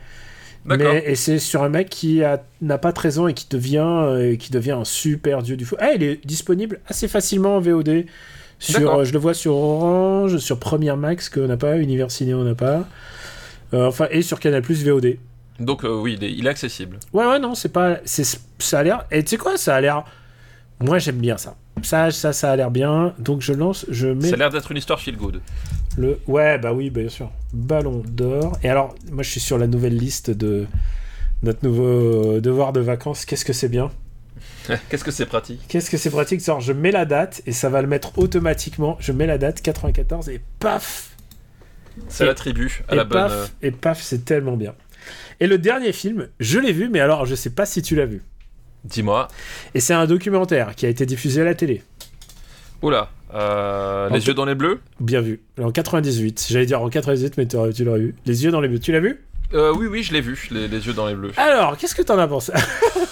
[0.63, 3.79] Mais, et c'est sur un mec qui a- n'a pas 13 ans et qui devient,
[3.83, 5.79] euh, qui devient un super dieu du foot.
[5.81, 8.05] Ah, il est disponible assez facilement en VOD.
[8.59, 12.43] Sur, je le vois sur Orange, sur Première Max qu'on n'a pas, Univers Ciné on
[12.43, 12.87] n'a pas.
[13.73, 15.17] Enfin, et sur Canal Plus VOD.
[15.59, 16.99] Donc oui, il est, il est accessible.
[17.13, 17.97] Ouais, ouais, non, c'est pas.
[18.05, 19.05] c'est- Ça a l'air.
[19.11, 20.03] Et tu sais quoi, ça a l'air.
[20.79, 21.55] Moi, j'aime bien ça.
[21.83, 23.13] Ça, ça, ça a l'air bien.
[23.19, 25.41] Donc, je lance, je mets Ça a l'air d'être une histoire feel good.
[25.97, 26.19] le.
[26.27, 27.31] Ouais, bah oui, bien sûr.
[27.53, 28.57] Ballon d'or.
[28.63, 30.67] Et alors, moi, je suis sur la nouvelle liste de
[31.43, 33.25] notre nouveau devoir de vacances.
[33.25, 33.89] Qu'est-ce que c'est bien?
[34.89, 35.61] Qu'est-ce que c'est pratique?
[35.67, 36.43] Qu'est-ce que c'est pratique?
[36.43, 38.95] Genre, je mets la date et ça va le mettre automatiquement.
[38.99, 41.09] Je mets la date 94 et paf
[42.09, 43.21] C'est Et- la tribu à Et la bonne.
[43.23, 44.73] paf euh, Et paf, c'est tellement bien.
[45.39, 48.05] Et le dernier film, je l'ai vu, mais alors, je sais pas si tu l'as
[48.05, 48.21] vu.
[48.83, 49.27] Dis-moi.
[49.75, 51.83] Et c'est un documentaire qui a été diffusé à la télé.
[52.81, 53.09] Oula.
[53.33, 55.41] Euh, les yeux dans les bleus Bien vu.
[55.61, 56.47] En 98.
[56.49, 58.15] J'allais dire en 98, mais tu l'aurais vu.
[58.25, 58.79] Les yeux dans les bleus.
[58.79, 59.21] Tu l'as vu?
[59.53, 61.31] Euh, Oui, oui, je l'ai vu, les, les yeux dans les bleus.
[61.37, 62.51] Alors, qu'est-ce que t'en as pensé?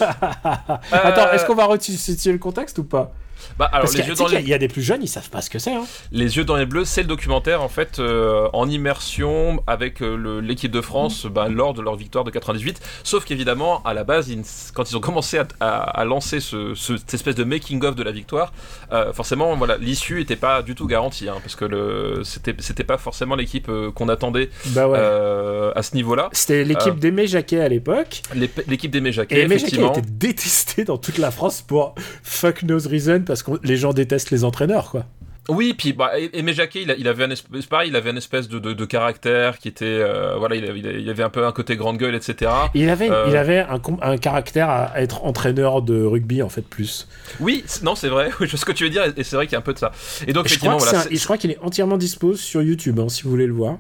[0.92, 3.14] Attends, est-ce qu'on va resituer le contexte ou pas?
[3.58, 4.40] Bah, alors, Parce les yeux dans les...
[4.42, 5.74] il y a des plus jeunes, ils savent pas ce que c'est.
[5.74, 5.86] Hein.
[6.12, 10.40] les yeux dans les bleus, c'est le documentaire en fait euh, en immersion avec euh,
[10.42, 11.30] l'équipe de France Mm.
[11.30, 12.80] bah, lors de leur victoire de 98.
[13.04, 16.74] Sauf qu'évidemment, à la base, ils quand ils ont commencé à, à- à lancer ce,
[16.76, 18.54] ce- cette espèce de making of de la victoire,
[18.92, 22.98] euh, forcément, voilà, l'issue n'était pas du tout garantie, hein, parce que le, c'était, pas
[22.98, 24.98] forcément l'équipe qu'on attendait Bah ouais.
[25.00, 26.30] à ce niveau-là.
[26.32, 28.22] C'était l'équipe d'Aimé Jacquet à l'époque.
[28.34, 29.92] L'ép- L'équipe d'Aimé Et Jacquet, Aimé Jacquet effectivement.
[29.94, 34.32] était détesté dans toute la France pour fuck knows reason parce que les gens détestent
[34.32, 35.06] les entraîneurs, quoi.
[35.48, 38.60] Oui, puis bah, Aimé Jacquet, il, avait un espèce, pareil, il avait une espèce de,
[38.60, 41.76] de- de caractère qui était, euh, voilà, il avait, il avait un peu un côté
[41.76, 42.52] grande gueule, etc.
[42.76, 43.26] Il avait, Euh.
[43.30, 47.08] il avait un, un caractère à être entraîneur de rugby, en fait, plus.
[47.40, 49.54] Oui, non, c'est vrai, oui, je ce que tu veux dire, et c'est vrai qu'il
[49.54, 49.92] y a un peu de ça.
[50.28, 52.62] Et donc, Et je crois, effectivement, voilà, un- je crois qu'il est entièrement dispo sur
[52.62, 53.78] YouTube, hein, si vous voulez le voir.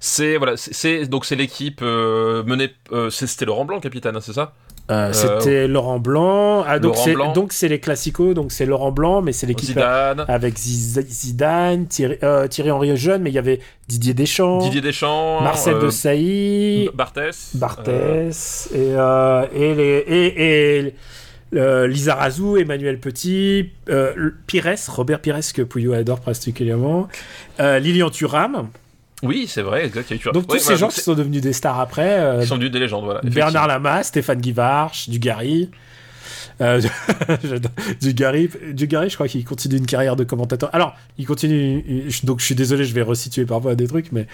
[0.00, 4.32] C'est voilà, c'est- donc c'est l'équipe euh, menée, euh, c'était Laurent Blanc, capitaine, hein, c'est
[4.32, 4.52] ça?
[4.90, 6.64] Euh, C'était Laurent Blanc.
[6.66, 10.24] Ah, donc c'est donc c'est les classicos, donc c'est Laurent Blanc, mais c'est l'équipe Zidane,
[10.26, 15.78] avec Zidane, Thierry, Thierry Henry jeune, mais il y avait Didier Deschamps, Didier Deschamps, Marcel
[15.78, 18.94] de Sailly, Barthès, Barthès et,
[19.54, 20.94] et les et, et
[21.54, 27.06] euh, Lisa Razou, Emmanuel Petit, euh, Pires, Robert Pires que Pouillot adore particulièrement,
[27.60, 28.68] euh, Lilian Thuram.
[29.22, 30.12] Oui, c'est vrai, exact.
[30.32, 32.18] Donc tous Ouais, ces gens qui sont devenus des stars après.
[32.20, 33.20] euh, qui sont devenus des légendes, voilà.
[33.22, 35.70] Bernard Lama, Stéphane Guivarch, Dugarry.
[36.60, 36.80] Euh.
[38.00, 40.70] Dugarry, Dugarry, je crois qu'il continue une carrière de commentateur.
[40.74, 41.84] Alors, il continue.
[41.88, 44.26] il- Donc, je suis désolé, je vais resituer parfois des trucs, mais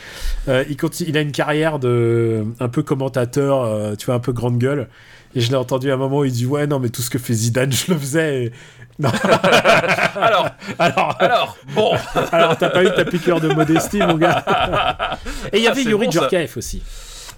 [0.48, 4.20] euh, il, continue, il a une carrière de un peu commentateur, euh, tu vois, un
[4.20, 4.88] peu grande gueule.
[5.34, 7.10] Et je l'ai entendu à un moment où il dit ouais non mais tout ce
[7.10, 8.52] que fait Zidane je le faisais.
[8.98, 9.10] Non.
[10.16, 11.92] Alors, alors, alors, bon,
[12.32, 14.42] alors t'as pas eu ta piqûre de modestie mon gars.
[15.52, 16.82] Et il y Ah, avait Yuri bon, aussi.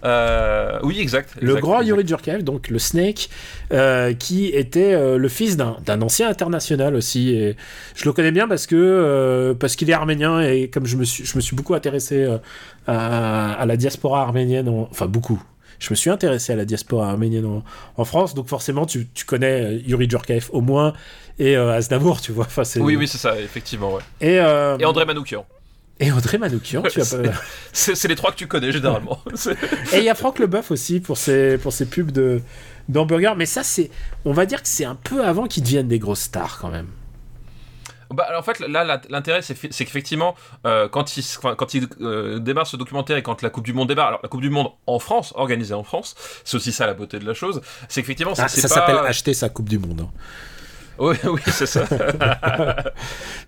[0.04, 1.34] Euh, oui, exact.
[1.40, 1.88] Le grand exact.
[1.88, 3.28] Yuri Djurkaeff, donc le Snake,
[3.72, 7.30] euh, qui était euh, le fils d'un ancien international aussi.
[7.34, 7.56] Et
[7.96, 11.24] je le connais bien parce que parce qu'il est arménien et comme je me suis
[11.24, 12.28] je me suis beaucoup intéressé
[12.86, 15.42] à, à la diaspora arménienne, en- enfin beaucoup.
[15.80, 17.62] Je me suis intéressé à la diaspora arménienne en,
[17.96, 20.92] en France, donc forcément tu, tu connais Yuri Djurkaeff au moins
[21.38, 22.46] et euh, Aznavour, tu vois.
[22.46, 24.02] Enfin, Oui, oui, c'est ça, effectivement, ouais.
[24.20, 25.46] Et, euh, Et André Manoukian.
[26.00, 27.32] et André Manoukian, tu as C'est- pas...
[27.72, 29.20] C'est c'est les trois que tu connais généralement.
[29.92, 32.40] Et il y a Franck Leboeuf aussi pour ses, pour ses pubs de
[32.88, 33.34] d'hamburgers.
[33.36, 33.90] Mais ça, c'est,
[34.24, 36.86] on va dire que c'est un peu avant qu'ils deviennent des grosses stars quand même.
[38.10, 40.34] Bah, alors, en fait, là, l'intérêt, c'est qu'effectivement,
[40.66, 41.24] euh, quand il,
[41.58, 44.30] quand il euh, démarre ce documentaire et quand la Coupe du Monde démarre, alors la
[44.30, 47.34] Coupe du Monde en France, organisée en France, c'est aussi ça la beauté de la
[47.34, 48.74] chose, c'est qu'effectivement, Ah, c'est ça pas...
[48.76, 50.00] s'appelle acheter sa Coupe du Monde.
[50.06, 50.10] hein.
[50.98, 51.84] Oui, oui, c'est ça.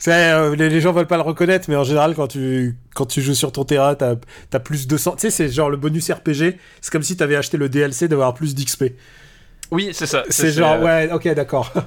[0.09, 3.21] Euh, les, les gens veulent pas le reconnaître, mais en général, quand tu, quand tu
[3.21, 4.15] joues sur ton terrain, t'as
[4.53, 5.13] as plus de 100.
[5.13, 6.57] Tu sais, c'est genre le bonus RPG.
[6.81, 8.85] C'est comme si t'avais acheté le DLC d'avoir plus d'XP.
[9.71, 10.25] oui, c'est ça.
[10.31, 11.73] C'est genre, euh, ouais, ok, d'accord.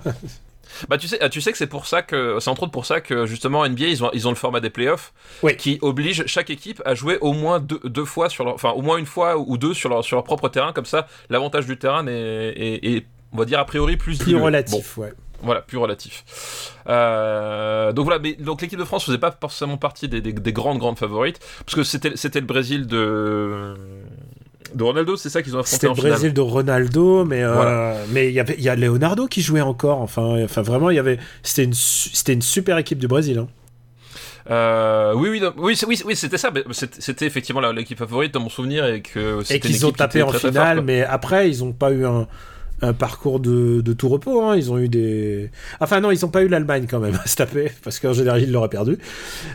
[0.90, 3.00] Bah, tu sais, tu sais que c'est pour ça que, c'est entre autres pour ça
[3.00, 5.56] que justement NBA, ils ont, ils ont le format des playoffs Oui.
[5.56, 8.82] qui oblige chaque équipe à jouer au moins deux, deux fois sur leur, enfin, au
[8.82, 10.74] moins une fois ou deux sur leur, sur leur propre terrain.
[10.74, 14.26] Comme ça, l'avantage du terrain est, est- est, on va dire, a priori plus Plus
[14.26, 14.40] dilué.
[14.40, 15.14] Bon, relatif, ouais.
[15.44, 16.24] Voilà, plus relatif.
[16.88, 20.54] Euh, donc voilà, mais donc l'équipe de France faisait pas forcément partie des, des- des
[20.54, 23.74] grandes grandes favorites parce que c'était c'était le Brésil de
[24.74, 26.12] de Ronaldo, c'est ça qu'ils ont affronté C'était en le finale.
[26.14, 27.96] Brésil de Ronaldo, mais euh, Voilà.
[28.12, 30.00] mais il y avait il y a Leonardo qui jouait encore.
[30.02, 33.38] Enfin, enfin vraiment, il y avait c'était une c'était une super équipe du Brésil.
[33.38, 33.48] hein.
[34.50, 36.52] Euh, oui, oui, non, oui, oui, oui, c'était ça.
[37.00, 41.04] C'était effectivement l'équipe favorite dans mon souvenir et que qu'ils ont tapé en finale, mais
[41.04, 42.28] après ils ont pas eu un,
[42.84, 44.44] un parcours de, de tout repos.
[44.44, 44.56] hein.
[44.58, 47.36] Ils ont eu des, enfin non, ils ont pas eu l'Allemagne quand même à se
[47.36, 48.98] taper parce qu'en général ils l'auraient perdu.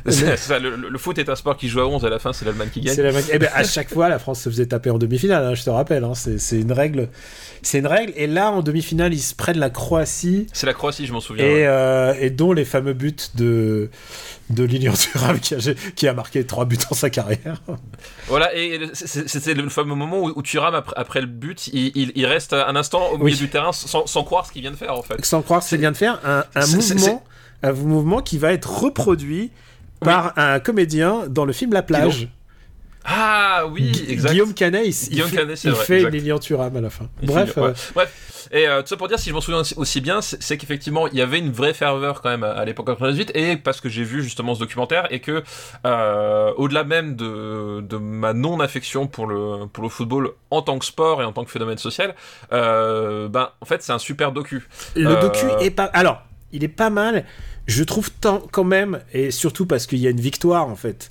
[0.08, 2.44] Ça, le, le- foot est un sport qui joue à 11 à la fin, c'est
[2.44, 2.96] l'Allemagne qui gagne.
[3.32, 5.44] Eh ben, à chaque fois, la France se faisait taper en demi-finale.
[5.44, 6.14] hein, je te rappelle, hein.
[6.14, 7.08] c'est c'est une règle.
[7.62, 8.12] C'est une règle.
[8.16, 10.46] Et là, en demi-finale, ils se prennent la Croatie.
[10.52, 11.44] C'est la Croatie, je m'en souviens.
[11.44, 11.66] Et, ouais.
[11.66, 13.90] euh, et dont les fameux buts de
[14.50, 15.58] de Lilian Thuram qui a,
[15.94, 17.60] qui a marqué trois buts en sa carrière.
[18.28, 22.26] Voilà, et c'était le fameux moment où, Thuram, après, après le but, il, il- il
[22.26, 23.36] reste un instant au milieu Oui.
[23.36, 25.22] du terrain sans, sans croire ce qu'il vient de faire en fait.
[25.24, 27.24] Sans croire ce qu'il vient de faire, un, mouvement,
[27.62, 29.50] un mouvement qui va être reproduit
[30.00, 32.28] par un comédien dans le film La Plage.
[33.04, 34.32] Ah oui, exact.
[34.32, 37.08] Guillaume Canet, il, fait, Canet, il vrai, fait Thuram à la fin.
[37.22, 37.70] Il Bref, finit- ouais.
[37.70, 38.48] euh, Bref.
[38.50, 41.14] Et euh, tout ça pour dire, si je m'en souviens aussi, bien, c'est qu'effectivement, il
[41.14, 44.04] y avait une vraie ferveur quand même à, à l'époque 98, et parce que j'ai
[44.04, 45.42] vu justement ce documentaire, et que
[45.86, 50.84] euh, au-delà même de, de ma non-affection pour le, pour le football en tant que
[50.86, 52.14] sport et en tant que phénomène social,
[52.52, 54.66] euh, ben, en fait, c'est un super docu.
[54.96, 55.84] le docu est pas.
[55.84, 57.24] Alors, il est pas mal.
[57.66, 61.10] Je trouve tant, quand même, et surtout parce qu'il y a une victoire en fait,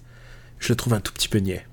[0.60, 1.66] je le trouve un tout petit peu niais.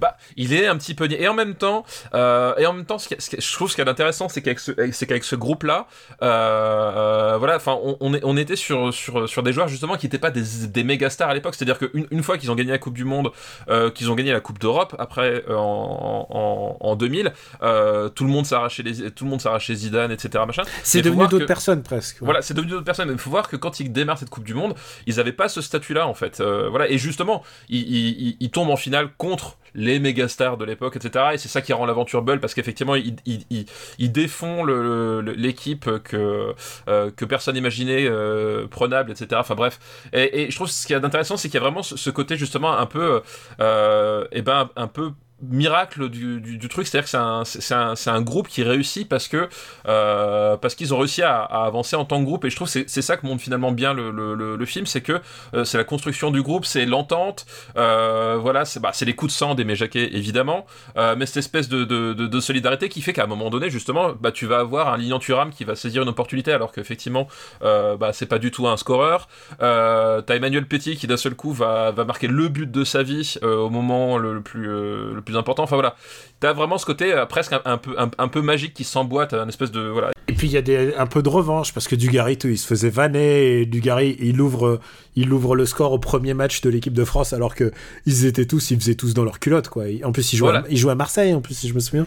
[0.00, 2.98] Bah, il est un petit peu et en même temps, euh, et en même temps,
[2.98, 5.86] ce, je trouve ce qui est intéressant, c'est qu'avec ce, c'est qu'avec ce groupe-là,
[6.22, 10.06] euh, euh, voilà, enfin, on, on, on, était sur sur sur des joueurs justement qui
[10.06, 11.54] n'étaient pas des, des méga stars à l'époque.
[11.54, 13.30] C'est-à-dire qu'une une fois qu'ils ont gagné la Coupe du Monde,
[13.68, 18.30] euh, qu'ils ont gagné la Coupe d'Europe, après en, en, en 2000, euh, tout le
[18.30, 20.44] monde s'arrachait les, tout le monde s'arrachait Zidane, etc.
[20.46, 20.62] Machin.
[20.82, 22.20] C'est devenu d'autres personnes presque.
[22.20, 22.26] Ouais.
[22.26, 23.08] Voilà, c'est devenu d'autres personnes.
[23.08, 24.74] Mais il faut voir que quand ils démarrent cette Coupe du Monde,
[25.06, 26.40] ils n'avaient pas ce statut-là en fait.
[26.40, 30.96] voilà, et justement, ils, ils, ils tombent en finale contre les méga stars de l'époque,
[30.96, 31.26] etc.
[31.34, 36.54] Et c'est ça qui rend l'aventure bulle parce qu'effectivement, ils, défont l'équipe que,
[36.88, 39.28] euh, que personne n'imaginait euh, prenable, etc.
[39.36, 39.78] Enfin bref.
[40.12, 42.36] Et, et, je trouve ce qui est intéressant, c'est qu'il y a vraiment ce, côté
[42.36, 43.22] justement un peu,
[43.60, 48.22] euh, et ben, un peu miracle du, du, truc, c'est-à-dire que c'est un, un, un,
[48.22, 49.48] groupe qui réussit parce que
[49.86, 52.44] euh, parce qu'ils ont réussi à, avancer en tant que groupe.
[52.44, 55.00] Et je trouve c'est c'est ça que montre finalement bien le, le, le, film, c'est
[55.00, 55.20] que
[55.54, 57.46] euh, c'est la construction du groupe, c'est l'entente,
[57.76, 61.68] euh, voilà, c'est bah, les coups de sang des Méjaquets évidemment, euh, mais cette espèce
[61.68, 64.92] de, de, de, solidarité qui fait qu'à un moment donné justement, bah, tu vas avoir
[64.92, 67.28] un Lilian Thuram qui va saisir une opportunité alors qu'effectivement
[67.62, 71.52] euh, bah, c'est pas du tout un scoreur, t'as Emmanuel Petit qui d'un seul coup
[71.52, 75.62] va, va marquer le but de sa vie au moment le, plus le plus important.
[75.62, 75.94] Enfin voilà,
[76.40, 79.34] t'as vraiment ce côté euh, presque un, un peu un, un, peu magique qui s'emboîte,
[79.34, 80.10] un espèce de voilà.
[80.28, 82.66] Et puis il y a des, un peu de revanche parce que Dugarry, il se
[82.66, 84.80] faisait vanner et Dugarry, il ouvre,
[85.16, 87.72] il ouvre le score au premier match de l'équipe de France alors que
[88.06, 89.84] ils étaient tous, ils faisaient tous dans leur culotte quoi.
[90.04, 90.66] En plus, ils jouaient, voilà.
[90.66, 92.06] à, ils jouaient à Marseille en plus si je me souviens.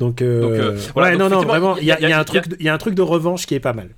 [0.00, 2.18] Donc, euh, donc euh, voilà, ouais, donc, non non vraiment, il y, y, y, a
[2.18, 3.88] un truc, il y a un truc de revanche qui est pas mal.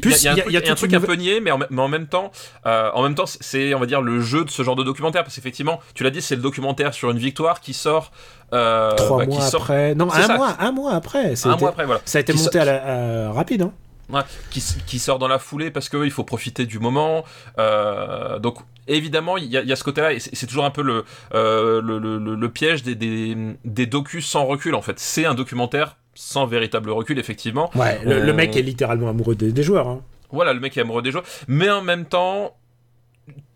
[0.00, 1.40] Plus, il y a, y a, y a, y a un truc, un peu niais,
[1.40, 2.30] mais en, mais en même temps,
[2.66, 5.22] euh, en même temps, c'est, on va dire, le jeu de ce genre de documentaire,
[5.22, 8.10] parce qu'effectivement, tu l'as dit, c'est le documentaire sur une victoire qui sort.
[8.52, 9.62] Euh, Trois bah, mois qui sort...
[9.62, 9.94] après.
[9.94, 10.36] Non, un ça.
[10.36, 11.36] mois, un mois après.
[11.36, 12.00] Ça un été, mois après, voilà.
[12.04, 12.58] Ça a été qui monté so...
[12.58, 13.72] à la, à, rapide, hein.
[14.08, 14.20] Ouais,
[14.50, 17.24] qui, qui, sort dans la foulée parce qu'il faut profiter du moment.
[17.58, 21.04] Euh, donc évidemment, il y, y, a ce côté-là, et c'est toujours un peu le,
[21.34, 25.00] euh, le, le, le, piège des, des, des docus sans recul, en fait.
[25.00, 27.70] C'est un documentaire sans véritable recul, effectivement.
[27.76, 28.24] Ouais, le, On...
[28.24, 29.86] le mec est littéralement amoureux des, des joueurs.
[29.86, 30.02] Hein.
[30.32, 31.24] Voilà, le mec est amoureux des joueurs.
[31.46, 32.56] Mais en même temps,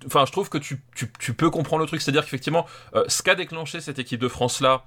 [0.07, 2.01] enfin, je trouve que tu, tu, tu peux comprendre le truc.
[2.01, 4.85] C'est-à-dire qu'effectivement, euh, ce qu'a déclenché cette équipe de France-là,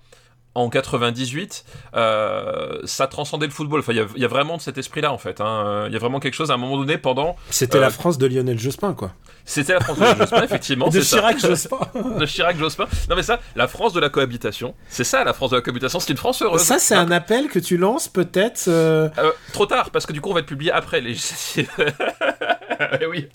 [0.56, 3.80] en 98, euh, ça transcendait le football.
[3.80, 5.38] Enfin, il y, y, a vraiment de cet esprit-là, en fait.
[5.39, 5.89] Il hein.
[5.89, 7.36] y a vraiment quelque chose à un moment donné pendant.
[7.50, 9.13] C'était euh, la France de Lionel Jospin, quoi.
[9.46, 10.89] C'était la France de Lionel Jospin, effectivement.
[10.89, 11.80] de Chirac Jospin.
[12.20, 12.86] de Chirac Jospin.
[13.10, 14.76] Non, mais ça, la France de la cohabitation.
[14.89, 16.00] C'est ça, la France de la cohabitation.
[16.00, 16.62] C'est une France heureuse.
[16.62, 18.68] Ça, c'est un appel que tu lances, peut-être.
[18.68, 19.10] Euh...
[19.54, 21.70] trop tard, parce que du coup, on va être publié après les législatives.
[23.10, 23.28] oui.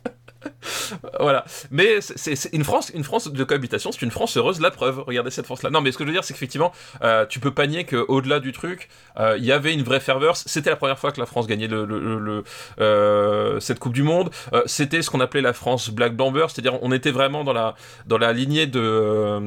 [1.21, 1.45] voilà.
[1.71, 5.01] Mais c'est une France, une France de cohabitation, c'est une France heureuse, la preuve.
[5.07, 5.71] Regardez cette France-là.
[5.71, 6.73] Non, mais ce que je veux dire, c'est qu'effectivement,
[7.03, 10.37] euh, tu peux pas nier qu'au-delà du truc, il euh, y avait une vraie ferveur.
[10.37, 12.45] C'était la première fois que la France gagnait le,
[12.81, 14.31] euh, cette Coupe du Monde.
[14.67, 17.75] C'était ce qu'on appelait la France Black Bomber, c'est-à-dire on était vraiment dans la,
[18.07, 19.41] dans la lignée de,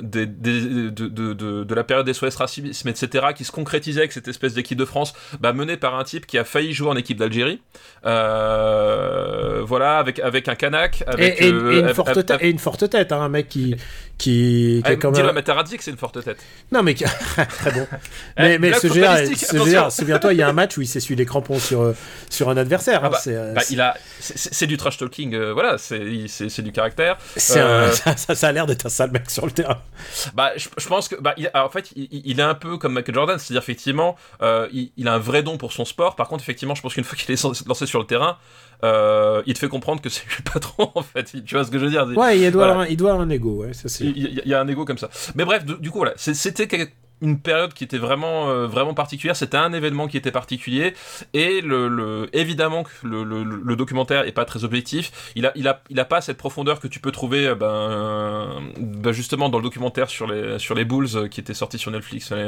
[0.00, 4.54] de, de, de la période des SOS racisme, etc., qui se concrétisait avec cette espèce
[4.54, 7.60] d'équipe de France, bah, menée par un type qui a failli jouer en équipe d'Algérie.
[8.02, 12.58] voilà, avec avec un Kanak, avec et, et, euh, et, une, forte tête, et une
[12.58, 13.76] forte tête, hein, un mec qui
[14.16, 15.32] qui, qui ah, quand même.
[15.32, 16.38] Materazzi que c'est une forte tête.
[16.70, 17.86] Non mais très bon.
[18.38, 21.58] mais mais ce GR, souviens-toi, il y a un match où il s'essuie les crampons
[21.58, 21.94] sur
[22.30, 23.00] sur un adversaire.
[23.02, 26.62] Ah bah, hein, c'est, bah, il a, c'est du trash talking, euh, voilà, c'est c'est
[26.62, 27.18] du caractère.
[27.36, 27.88] C'est euh...
[27.88, 29.82] un, ça, ça, a l'air d'être un sale mec sur le terrain.
[30.34, 32.94] Bah je, je pense que bah il, en fait il, il, est un peu comme
[32.94, 36.14] Michael Jordan, c'est-à-dire effectivement euh, il, il, a un vrai don pour son sport.
[36.16, 38.38] Par contre effectivement, je pense qu'une fois qu'il est lancé sur le terrain,
[38.84, 41.24] euh, il te fait comprendre que c'est lui le patron en fait.
[41.44, 42.06] Tu vois ce que je veux dire?
[42.16, 42.72] Ouais, il doit, voilà.
[42.72, 44.04] avoir, il doit avoir un ego, ouais, ça c'est.
[44.04, 45.08] Il, il, y a un ego comme ça.
[45.34, 46.68] Mais bref, du, du coup voilà, c'était
[47.20, 49.36] une période qui était vraiment euh, vraiment particulière.
[49.36, 50.94] C'était un événement qui était particulier.
[51.32, 55.32] Et le, le évidemment que le, le, le, documentaire est pas très objectif.
[55.34, 58.62] Il a il a il a pas cette profondeur que tu peux trouver euh, ben,
[58.78, 61.90] ben justement dans le documentaire sur les sur les Bulls euh, qui était sorti sur
[61.90, 62.42] Netflix l'année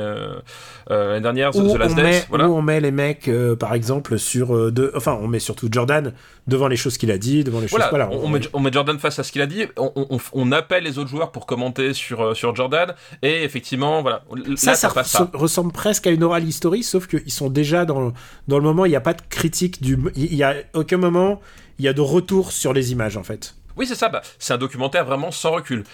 [0.90, 2.48] euh, dernière où The Last on met, Dance voilà.
[2.48, 6.12] où on met les mecs euh, par exemple sur de enfin on met surtout Jordan
[6.46, 8.60] devant les choses qu'il a dit devant les voilà, choses voilà on, on, met, on
[8.60, 11.32] met Jordan face à ce qu'il a dit on, on, on, appelle les autres joueurs
[11.32, 12.94] pour commenter sur sur Jordan.
[13.22, 14.22] Et effectivement voilà
[14.56, 18.12] ça, ça, ça, ça, ressemble presque à une oral history, sauf qu'ils sont déjà dans,
[18.48, 19.98] dans le moment, il n'y a pas de critique du.
[20.14, 21.40] Il n'y a aucun moment,
[21.78, 23.54] il y a de retour sur les images, en fait.
[23.76, 25.84] Oui, c'est ça, bah, c'est un documentaire vraiment sans recul.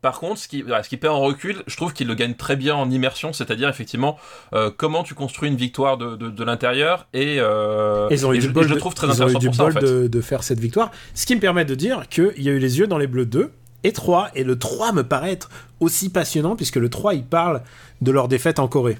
[0.00, 2.56] Par contre, ce qui, ce qui perd en recul, je trouve qu'il le gagne très
[2.56, 4.18] bien en immersion, c'est-à-dire effectivement
[4.52, 8.38] euh, comment tu construis une victoire de, de, de l'intérieur et, euh, ils ont eu
[8.38, 9.76] et du je, bol je le trouve très ils ont eu du pour ça, bol
[9.76, 9.86] en fait.
[9.86, 12.58] de, de, faire cette victoire, ce qui me permet de dire qu'il y a eu
[12.58, 13.52] les yeux dans les bleus 2
[13.84, 17.62] et 3, et le 3 me paraît être aussi passionnant puisque le 3 il parle
[18.00, 18.98] de leur défaite en Corée.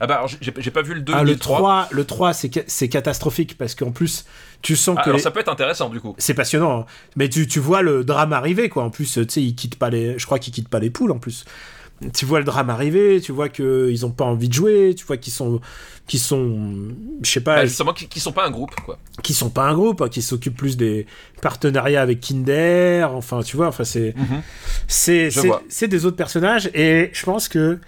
[0.00, 1.56] Ah bah j'ai pas vu le 2 Ah, le le 3.
[1.58, 4.26] 3, le 3 c'est ca- c'est catastrophique parce qu'en plus,
[4.62, 5.08] tu sens Ah, que.
[5.08, 6.14] alors les- ça peut être intéressant du coup.
[6.18, 6.86] C'est passionnant, hein.
[7.16, 8.84] mais tu, tu vois le drame arriver, quoi.
[8.84, 10.18] En plus, tu sais, ils quittent pas les.
[10.18, 11.44] Je crois qu'ils quittent pas les poules en plus.
[12.14, 15.16] Tu vois le drame arriver, tu vois qu'ils ont pas envie de jouer, tu vois
[15.18, 15.60] qu'ils sont.
[16.06, 16.72] qui sont.
[17.22, 18.98] Je sais pas, Bah, justement, qui, qui sont pas un groupe quoi.
[19.22, 21.06] qui sont pas un groupe, hein, qui s'occupent plus des
[21.42, 24.14] partenariats avec Kinder, enfin, tu vois, enfin, c'est.
[24.88, 25.62] C'est Je c'est- vois.
[25.68, 27.78] c'est des autres personnages et je pense que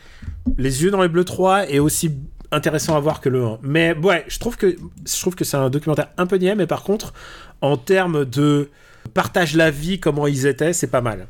[0.58, 2.12] Les yeux dans les bleus 3 est aussi
[2.52, 3.58] intéressant à voir que le 1.
[3.62, 6.66] Mais ouais, je trouve que je trouve que c'est un documentaire un peu niais mais
[6.66, 7.12] par contre
[7.60, 8.68] en termes de
[9.14, 11.26] partage la vie comment ils étaient, c'est pas mal.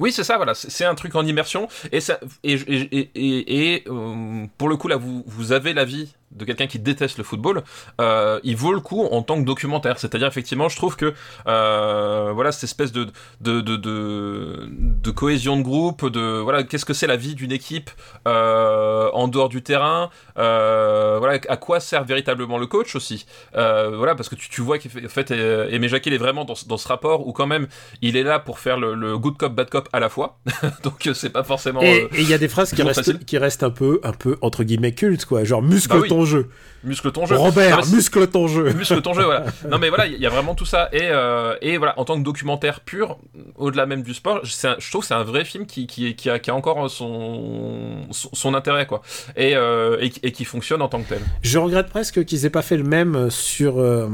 [0.00, 0.54] Oui, c'est ça, voilà.
[0.54, 1.68] C'est un truc en immersion.
[1.92, 6.14] Et, ça, et, et, et, et- euh, pour le coup, là, vous, vous avez l'avis
[6.30, 7.62] de quelqu'un qui déteste le football.
[8.00, 9.98] Euh, il vaut le coup en tant que documentaire.
[9.98, 11.12] C'est-à-dire, effectivement, je trouve que
[11.48, 13.06] euh, voilà, cette espèce de,
[13.40, 17.52] de, de, de, de cohésion de groupe, de voilà, qu'est-ce que c'est la vie d'une
[17.52, 17.90] équipe
[18.28, 23.26] euh, en dehors du terrain, voilà, à quoi sert véritablement le coach aussi.
[23.54, 26.66] Voilà, parce que tu, tu vois qu'en fait, Aimé Jacquet il est vraiment dans, ce-
[26.66, 27.66] dans ce rapport où quand même
[28.02, 30.38] il est là pour faire le, le good cop bad cop à la fois
[30.82, 33.18] donc c'est pas forcément Et il y a des phrases qui restent, facile.
[33.24, 36.08] qui restent un peu un peu entre guillemets cultes quoi, genre muscle Bah oui.
[36.08, 36.48] ton jeu.
[36.84, 38.72] muscle ton jeu Robert, Non, muscle ton jeu.
[38.74, 41.54] muscle ton jeu voilà non mais voilà il y a vraiment tout ça et, euh,
[41.60, 43.18] et voilà en tant que documentaire pur
[43.56, 46.14] au-delà même du sport c'est un- je trouve que c'est un vrai film qui, qui,
[46.14, 49.02] qui, a, qui a encore son, son, son intérêt quoi
[49.36, 52.46] et, euh, et, qui- et qui fonctionne en tant que tel Je regrette presque qu'ils
[52.46, 54.08] aient pas fait le même sur euh,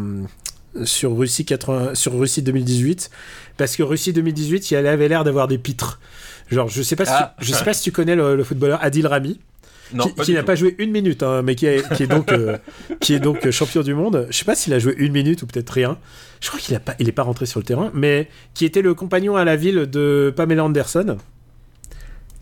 [0.84, 3.10] sur Russie 80 sur Russie 2018
[3.56, 5.98] parce que Russie 2018 il avait l'air d'avoir des pitres.
[6.50, 7.34] Genre je sais pas si Ah.
[7.40, 9.40] tu, je sais pas si tu connais le, le footballeur Adil Rami
[9.94, 12.56] non qui, n'a pas joué une minute hein, mais qui, est- qui est donc euh,
[13.00, 14.26] qui est donc champion du monde.
[14.30, 15.98] Je sais pas s'il a joué une minute ou peut-être rien.
[16.40, 18.82] Je crois qu'il a pas il est pas rentré sur le terrain mais qui était
[18.82, 21.16] le compagnon à la ville de Pamela Anderson.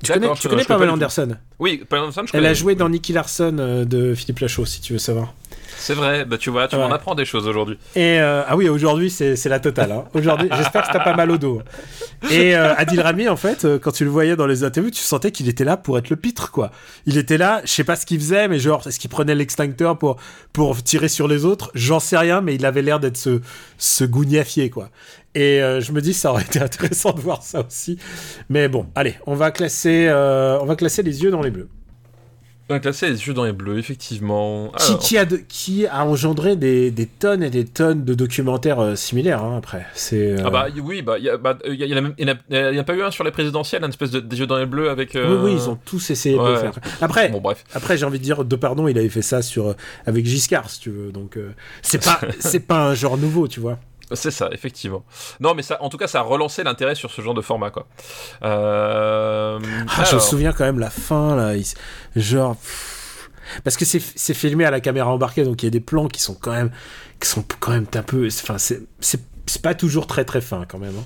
[0.02, 0.92] Tu connais, tu Pamela.
[0.92, 1.36] Anderson?
[1.58, 2.48] Oui Pamela Anderson, je Elle connais.
[2.48, 5.32] a joué dans Nicky Larson euh, de Philippe Lachaud si tu veux savoir.
[5.78, 6.82] C'est vrai bah tu vois tu Ouais.
[6.82, 9.92] m'en apprends des choses aujourd'hui Et euh, ah oui, aujourd'hui c'est c'est la totale.
[9.92, 10.04] hein.
[10.14, 11.60] Aujourd'hui, j'espère que t'as pas mal au dos.
[12.30, 15.02] Et euh, Adil Rami, en fait, euh, quand tu le voyais dans les interviews, tu
[15.02, 16.70] sentais qu'il était là pour être le pitre, quoi.
[17.06, 19.98] Il était là, je sais pas ce qu'il faisait, mais genre, est-ce qu'il prenait l'extincteur
[19.98, 20.16] pour
[20.52, 21.70] pour tirer sur les autres?
[21.74, 23.40] J'en sais rien, mais il avait l'air d'être ce
[23.78, 24.90] ce gougnafier, quoi.
[25.36, 27.98] Et euh, je me dis, ça aurait été intéressant de voir ça aussi.
[28.48, 31.68] Mais bon, allez, on va classer, euh, on va classer les yeux dans les bleus.
[32.68, 36.06] Va classer les yeux dans les bleus effectivement Qui, Alors, qui a de- qui a
[36.06, 39.84] engendré des, des tonnes et des tonnes de documentaires euh, similaires hein, après.
[39.94, 43.10] C'est euh, Ah bah oui, bah il y, a- bah, y a- pas eu un
[43.10, 45.14] sur les présidentielles, une espèce de des yeux dans les bleus avec.
[45.14, 46.72] euh, Oui, oui, ils ont tous essayé de le faire.
[47.02, 47.64] Après, Bon bref.
[47.74, 49.74] après j'ai envie de dire, de pardon, il avait fait ça sur euh,
[50.06, 51.12] avec Giscard, si tu veux.
[51.12, 51.50] Donc, euh,
[51.82, 53.78] c'est pas, c'est pas un genre nouveau, tu vois.
[54.14, 55.04] C'est ça, effectivement.
[55.40, 57.70] Non, mais ça, en tout cas, ça a relancé l'intérêt sur ce genre de format,
[57.70, 57.86] quoi.
[58.42, 59.58] Euh...
[59.96, 61.66] Ah, je me souviens quand même la fin là, il-
[62.20, 62.56] genre.
[63.62, 66.20] Parce que c'est filmé à la caméra embarquée, donc il y a des plans qui
[66.20, 66.70] sont quand même,
[67.20, 68.26] qui sont quand même un peu.
[68.26, 70.94] Enfin, c'est pas toujours très très fin quand même.
[70.98, 71.04] hein.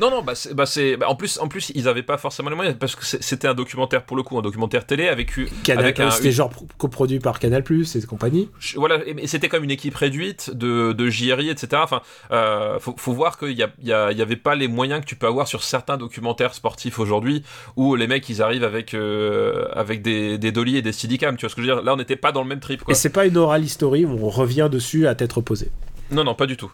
[0.00, 0.64] Non, non, bah c'est, bah,
[0.98, 3.54] bah, en plus, en plus, ils avaient pas forcément les moyens parce que c'était un
[3.54, 6.66] documentaire pour le coup, un documentaire télé avec, eu- Canal, avec un, c'était genre pro-
[6.78, 8.48] coproduit par Canal Plus et compagnie.
[8.76, 11.82] Voilà, et- c'était comme une équipe réduite de, de JRI, etc.
[11.84, 14.68] Enfin, euh, faut, faut voir qu'il y, a, il y, a- y avait pas les
[14.68, 17.42] moyens que tu peux avoir sur certains documentaires sportifs aujourd'hui,
[17.76, 21.36] où les mecs ils arrivent avec euh, avec des, des dolly et des steadicam.
[21.36, 21.82] Tu vois ce que je veux dire?
[21.84, 22.92] Là, on n'était pas dans le même trip, quoi.
[22.92, 25.70] Et c'est pas une oral history où on revient dessus à tête reposée.
[26.10, 26.70] Non, non, pas du tout.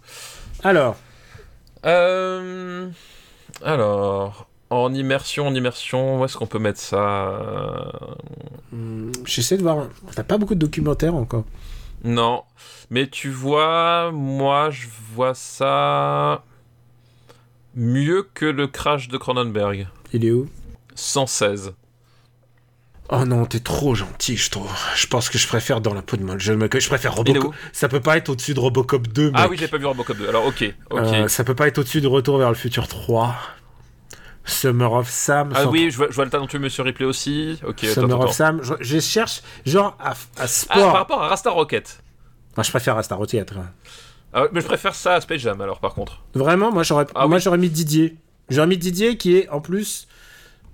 [0.62, 0.96] Alors,
[1.84, 2.88] Euh...
[3.62, 7.40] Alors, en immersion, en immersion, où est-ce qu'on peut mettre ça
[8.72, 9.88] hum, j'essaie de voir.
[10.16, 11.44] N'a pas beaucoup de documentaires encore.
[12.04, 12.44] Non,
[12.90, 16.44] mais tu vois, moi, je vois ça
[17.74, 19.88] mieux que le crash de Cronenberg.
[20.12, 20.48] Il est où?
[20.94, 21.74] 116.
[23.10, 24.70] Oh non, t'es trop gentil, je trouve.
[24.94, 26.34] Je pense que je préfère dans la peau de moi.
[26.38, 27.54] Je, me- je préfère Robocop.
[27.72, 29.32] Ça peut pas être au-dessus de Robocop 2.
[29.34, 30.28] Ah oui, j'ai pas vu Robocop 2.
[30.28, 30.98] Alors, ok, ok.
[31.00, 33.34] Euh, ça peut pas être au-dessus de Retour vers le futur 3.
[34.44, 35.52] Summer of Sam.
[35.54, 37.58] ah oui, je vois, je vois le dont tu Monsieur Ripley aussi.
[37.66, 38.24] Ok, Summer attends.
[38.28, 38.60] of Sam.
[38.62, 40.76] Je, je cherche, genre, à, à Ah, sport.
[40.76, 42.02] par rapport à Rasta Rocket.
[42.56, 43.54] Moi, je préfère au théâtre.
[44.32, 46.22] Ah, mais je préfère ça à Space Jam, alors, par contre.
[46.34, 47.42] Vraiment, moi, j'aurais Ah moi, oui.
[47.42, 48.16] j'aurais mis Didier.
[48.50, 50.07] J'aurais mis Didier qui est, en plus,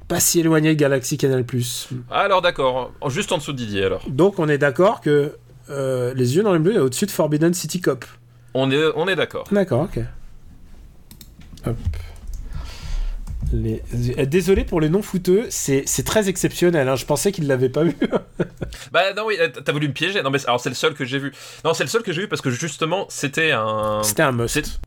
[0.09, 1.45] pas si éloigné de Galaxy Canal+.
[2.11, 2.93] Ah, alors, d'accord.
[3.09, 4.03] Juste en dessous de Didier, alors.
[4.09, 5.37] Donc, on est d'accord que
[5.71, 8.05] euh, Les Yeux dans les Bleus est au-dessus de Forbidden City Cop.
[8.55, 9.45] On est, on est d'accord.
[9.51, 10.01] D'accord, ok.
[11.67, 11.77] Hop.
[13.53, 13.83] Les...
[14.19, 16.89] euh, Désolé pour les non-fouteux, c'est c'est très exceptionnel.
[16.89, 16.97] hein.
[16.97, 17.95] Je pensais qu'ils l'avaient pas vu.
[18.93, 20.23] Bah non oui, euh, t'as voulu me piéger.
[20.23, 21.33] Non mais c'est- alors c'est le seul que j'ai vu.
[21.65, 24.01] Non c'est le seul que j'ai vu parce que justement c'était un.
[24.03, 24.81] C'était un must.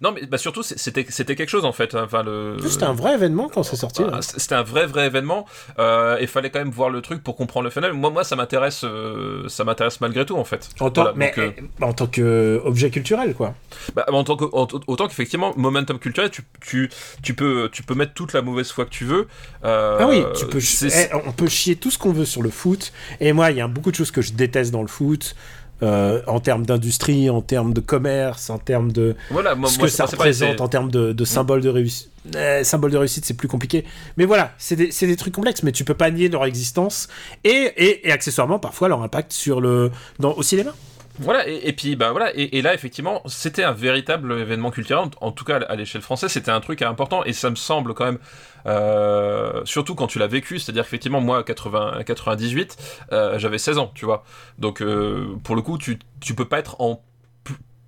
[0.00, 1.94] Non, mais bah, surtout, c'était c'était quelque chose en fait.
[1.94, 2.56] Enfin, le.
[2.66, 4.02] C'était un vrai événement quand c'est sorti.
[4.02, 5.46] Bah, c'était un vrai vrai événement.
[5.78, 7.98] Euh, il fallait quand même voir le truc pour comprendre le phénomène.
[7.98, 10.68] Moi, moi, ça m'intéresse, euh, ça m'intéresse malgré tout en fait.
[10.80, 13.54] En tant, mais, euh, en tant que objet culturel, quoi.
[13.94, 16.90] Bah, en tant que, autant qu'effectivement, momentum culturel, tu, tu,
[17.22, 19.28] tu peux tu peux mettre toute la mauvaise foi que tu veux.
[19.62, 20.60] ah oui, tu peux.
[20.84, 22.92] Eh, on peut chier tout ce qu'on veut sur le foot.
[23.20, 25.34] Et moi, il y a beaucoup de choses que je déteste dans le foot.
[25.82, 30.06] Euh, en termes d'industrie, en termes de commerce, en termes de voilà, ce que ça
[30.06, 31.26] représente, en termes de, de mm.
[31.26, 32.10] symboles de réussite.
[32.36, 33.84] Eh, symbole de réussite, c'est plus compliqué.
[34.16, 37.08] Mais voilà, c'est des, des, trucs complexes, mais tu peux pas nier leur existence
[37.42, 40.72] et, et, et accessoirement parfois leur impact sur le, dans, au cinéma.
[41.20, 45.44] Voilà, et, puis bah voilà, et, là effectivement, c'était un véritable événement culturel, en, tout
[45.44, 48.18] cas à l'échelle française, c'était un truc important, et ça me semble quand même,
[48.66, 52.76] euh, surtout quand tu l'as vécu, c'est-à-dire qu'effectivement, moi, 80, 98,
[53.12, 54.24] euh, j'avais 16 ans, tu vois.
[54.58, 57.00] Donc euh, pour le coup, tu, tu peux pas être en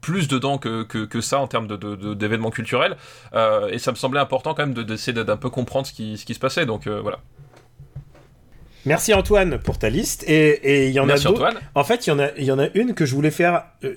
[0.01, 2.97] plus dedans que, que, ça en termes d'événements de, culturels,
[3.35, 6.35] et ça me semblait important quand même d'essayer d'un peu comprendre ce qui, ce qui
[6.35, 7.19] se passait, donc voilà.
[8.87, 10.25] Merci Antoine pour ta liste.
[10.27, 11.51] Et il y en a d'autres.
[11.75, 13.65] En fait, il y en a, il y en a une que je voulais faire
[13.85, 13.95] euh,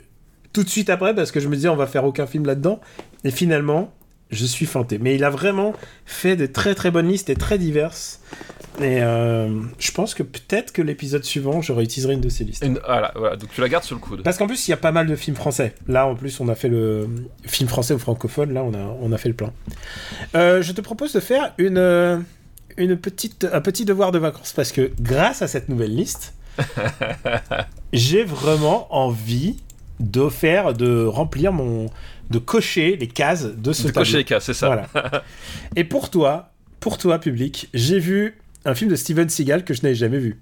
[0.51, 2.79] tout de suite après parce que je me disais on va faire aucun film là-dedans.
[3.23, 3.93] Et finalement,
[4.31, 4.97] je suis fanté.
[4.97, 5.73] Mais il a vraiment
[6.05, 8.21] fait de très très bonnes listes et très diverses.
[8.79, 12.65] Et euh, je pense que peut-être que l'épisode suivant, je réutiliserai une de ces listes.
[12.85, 14.23] voilà, voilà, donc tu la gardes sur le coude.
[14.23, 15.73] Parce qu'en plus, il y a pas mal de films français.
[15.87, 17.09] Là, en plus, on a fait le
[17.45, 18.53] film français ou francophone.
[18.53, 19.51] Là, on a, on a fait le plan.
[20.35, 22.23] Euh, je te propose de faire une
[22.79, 26.33] une petite, un petit devoir de vacances parce que grâce à cette nouvelle liste,
[27.93, 29.57] j'ai vraiment envie
[29.99, 31.89] de faire, de remplir mon,
[32.29, 34.67] de cocher les cases de ce de cocher les cases, c'est ça.
[34.93, 35.23] Voilà.
[35.75, 39.83] Et pour toi, pour toi public, j'ai vu un film de Steven Seagal que je
[39.83, 40.39] n'avais jamais vu.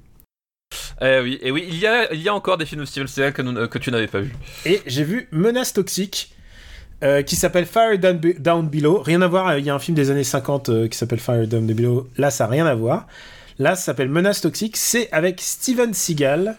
[1.01, 3.07] Eh oui, et oui, il y a, il y a encore des films de Steven
[3.07, 4.33] Seagal que, que tu n'avais pas vu.
[4.65, 6.35] Et j'ai vu Menace toxique
[7.03, 9.03] euh, qui s'appelle Fire Down, Below.
[9.03, 11.47] Rien à voir, il y a un film des années 50 euh, qui s'appelle Fire
[11.47, 12.09] Down Below.
[12.17, 13.05] Là, ça n'a rien à voir.
[13.59, 14.77] Là, ça s'appelle Menace Toxique.
[14.77, 16.57] C'est avec Steven Seagal.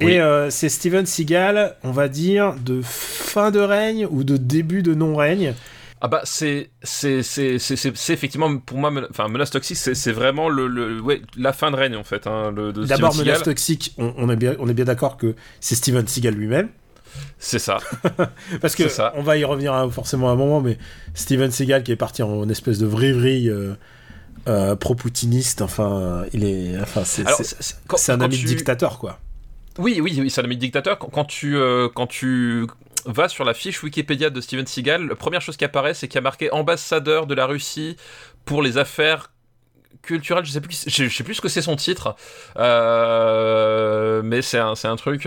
[0.00, 4.82] Et euh, c'est Steven Seagal, on va dire, de fin de règne ou de début
[4.82, 5.54] de non-règne.
[6.02, 10.66] Ah bah c'est c'est c'est c'est effectivement pour moi enfin menace toxique c'est vraiment le,
[10.66, 12.54] le ouais, la fin de règne en fait hein,
[12.88, 16.32] D'abord menace toxique on, on, est bien on est bien d'accord que c'est Steven Seagal
[16.32, 16.70] lui-même
[17.40, 17.78] c'est ça.
[18.60, 19.12] Parce que ça.
[19.16, 20.78] on va y revenir forcément à un moment, mais
[21.14, 23.74] Steven Seagal qui est parti en, espèce de vrille euh,
[24.48, 29.18] euh, pro-poutiniste, enfin, il est, enfin, c'est un ami de dictateur, quoi.
[29.78, 30.98] Oui, oui, oui, c'est un ami de dictateur.
[30.98, 32.66] Quand, tu, euh, quand tu
[33.06, 36.16] vas sur la fiche Wikipédia de Steven Seagal, la première chose qui apparaît, c'est qu'il
[36.16, 37.96] y a marqué ambassadeur de la Russie
[38.44, 39.32] pour les affaires
[40.02, 40.44] culturelles.
[40.44, 42.16] Je sais plus, je, sais plus ce que c'est son titre,
[42.56, 45.26] mais c'est un, un truc.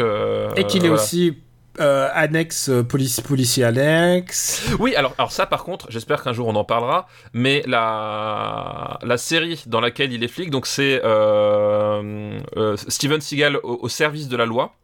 [0.55, 1.37] Et qu'il est aussi
[1.79, 4.63] euh, annexe euh, police, policier annexe.
[4.79, 9.63] Oui, alors, ça par contre, j'espère qu'un jour on en parlera, mais la, la série
[9.65, 12.39] dans laquelle il est flic, donc c'est euh,
[12.87, 14.75] Steven Seagal au, service de la loi.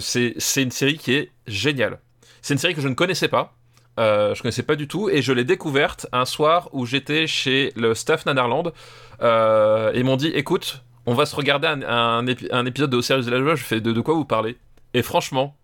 [0.00, 1.98] c'est une série qui est géniale.
[2.40, 3.54] C'est une série que je ne connaissais pas.
[3.98, 7.72] Euh, je connaissais pas du tout et je l'ai découverte un soir où j'étais chez
[7.76, 8.72] le staff Nanarland
[9.20, 13.30] et ils m'ont dit écoute on va se regarder un, épisode de Au service de
[13.32, 14.56] la loi je fais de quoi vous parlez?
[14.94, 15.56] Et franchement,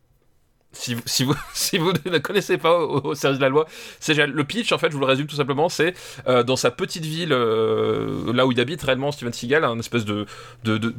[0.76, 3.66] si vous, si vous, ne connaissez pas au, service de la loi,
[4.08, 5.94] le pitch en fait, je vous le résume tout simplement, c'est
[6.28, 10.04] euh, dans sa petite ville, euh, là où il habite réellement Steven Seagal, un espèce
[10.04, 10.26] de,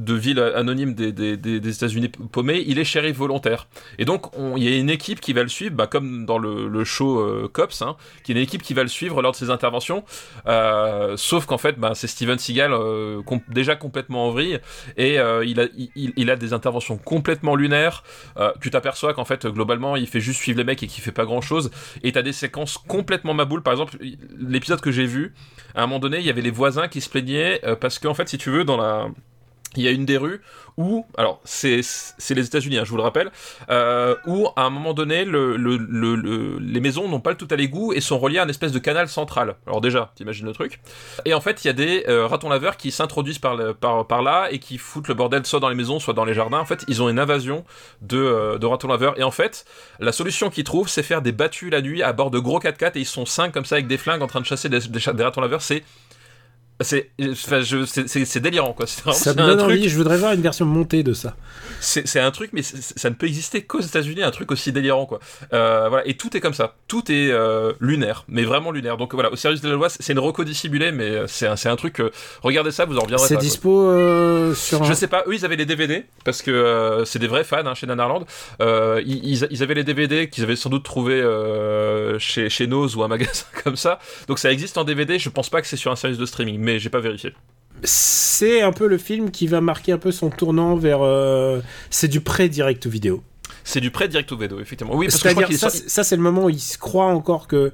[0.07, 3.67] ville anonyme des, États-Unis paumés, il est shérif volontaire.
[3.99, 6.83] Et donc il y a une équipe qui va le suivre, bah, comme dans le,
[6.83, 9.49] show euh, Cops, hein, qui est une équipe qui va le suivre lors de ses
[9.49, 10.03] interventions,
[11.15, 12.73] sauf qu'en fait bah, c'est Steven Seagal
[13.47, 14.59] déjà complètement en vrille
[14.97, 15.65] et il, a,
[15.95, 18.03] il, a des interventions complètement lunaires.
[18.61, 21.11] tu t'aperçois qu'en fait globalement globalement, il fait juste suivre les mecs et qui fait
[21.11, 21.69] pas grand chose.
[22.03, 23.61] Et t'as des séquences complètement maboules.
[23.61, 23.97] Par exemple,
[24.39, 25.33] l'épisode que j'ai vu,
[25.75, 28.13] à un moment donné, il y avait les voisins qui se plaignaient euh, parce qu'en
[28.13, 29.09] fait, si tu veux, dans la
[29.75, 30.41] il y a une des rues
[30.77, 31.81] où, alors c'est
[32.29, 33.31] les États-Unis, hein, je vous le rappelle,
[33.69, 37.47] euh, où à un moment donné, le, le, le, les maisons n'ont pas le tout
[37.49, 39.55] à l'égout et sont reliées à une espèce de canal central.
[39.65, 40.79] Alors déjà, t'imagines le truc.
[41.25, 44.21] Et en fait, il y a des euh, ratons laveurs qui s'introduisent par, par, par
[44.21, 46.59] là et qui foutent le bordel soit dans les maisons, soit dans les jardins.
[46.59, 47.65] En fait, ils ont une invasion
[48.01, 49.19] de, euh, de ratons laveurs.
[49.19, 49.65] Et en fait,
[49.99, 52.91] la solution qu'ils trouvent, c'est faire des battues la nuit à bord de gros 4x4
[52.95, 54.99] et ils sont cinq comme ça avec des flingues en train de chasser des, des,
[55.13, 55.63] des ratons laveurs.
[55.63, 55.83] C'est
[56.81, 57.09] C'est,
[58.39, 58.85] délirant quoi.
[58.87, 59.71] C'est Ça me un truc.
[59.71, 61.35] envie, je voudrais voir une version montée de ça.
[61.79, 65.19] C'est, un truc, mais ça ne peut exister qu'aux États-Unis, un truc aussi délirant quoi.
[65.53, 66.75] Euh, voilà, et tout est comme ça.
[66.87, 68.97] Tout est euh, lunaire, mais vraiment lunaire.
[68.97, 71.55] Donc voilà, au service de la loi, c'est une reco dissimulée, mais euh, c'est un,
[71.65, 71.99] un truc.
[71.99, 72.11] euh,
[72.41, 73.91] regardez ça, vous en reviendrez C'est dispo
[74.55, 74.85] sur un...
[74.85, 77.73] Je sais pas, eux ils avaient les DVD parce que c'est des vrais fans hein,
[77.75, 78.25] chez Nanarland.
[78.59, 81.21] Ils, ils- ils avaient les DVD qu'ils avaient sans doute trouvé
[82.19, 83.99] chez chez Nose ou un magasin comme ça.
[84.27, 85.19] Donc ça existe en DVD.
[85.19, 87.33] Je pense pas que c'est sur un service de streaming, mais j'ai pas vérifié.
[87.83, 90.99] C'est un peu le film qui va marquer un peu son tournant vers...
[91.01, 93.23] euh, C'est du pré-direct vidéo.
[93.63, 94.95] C'est du prêt direct au vidéo, effectivement.
[94.95, 97.05] Oui, parce que je crois ça, sorti- ça c'est le moment où il se croit
[97.05, 97.71] encore que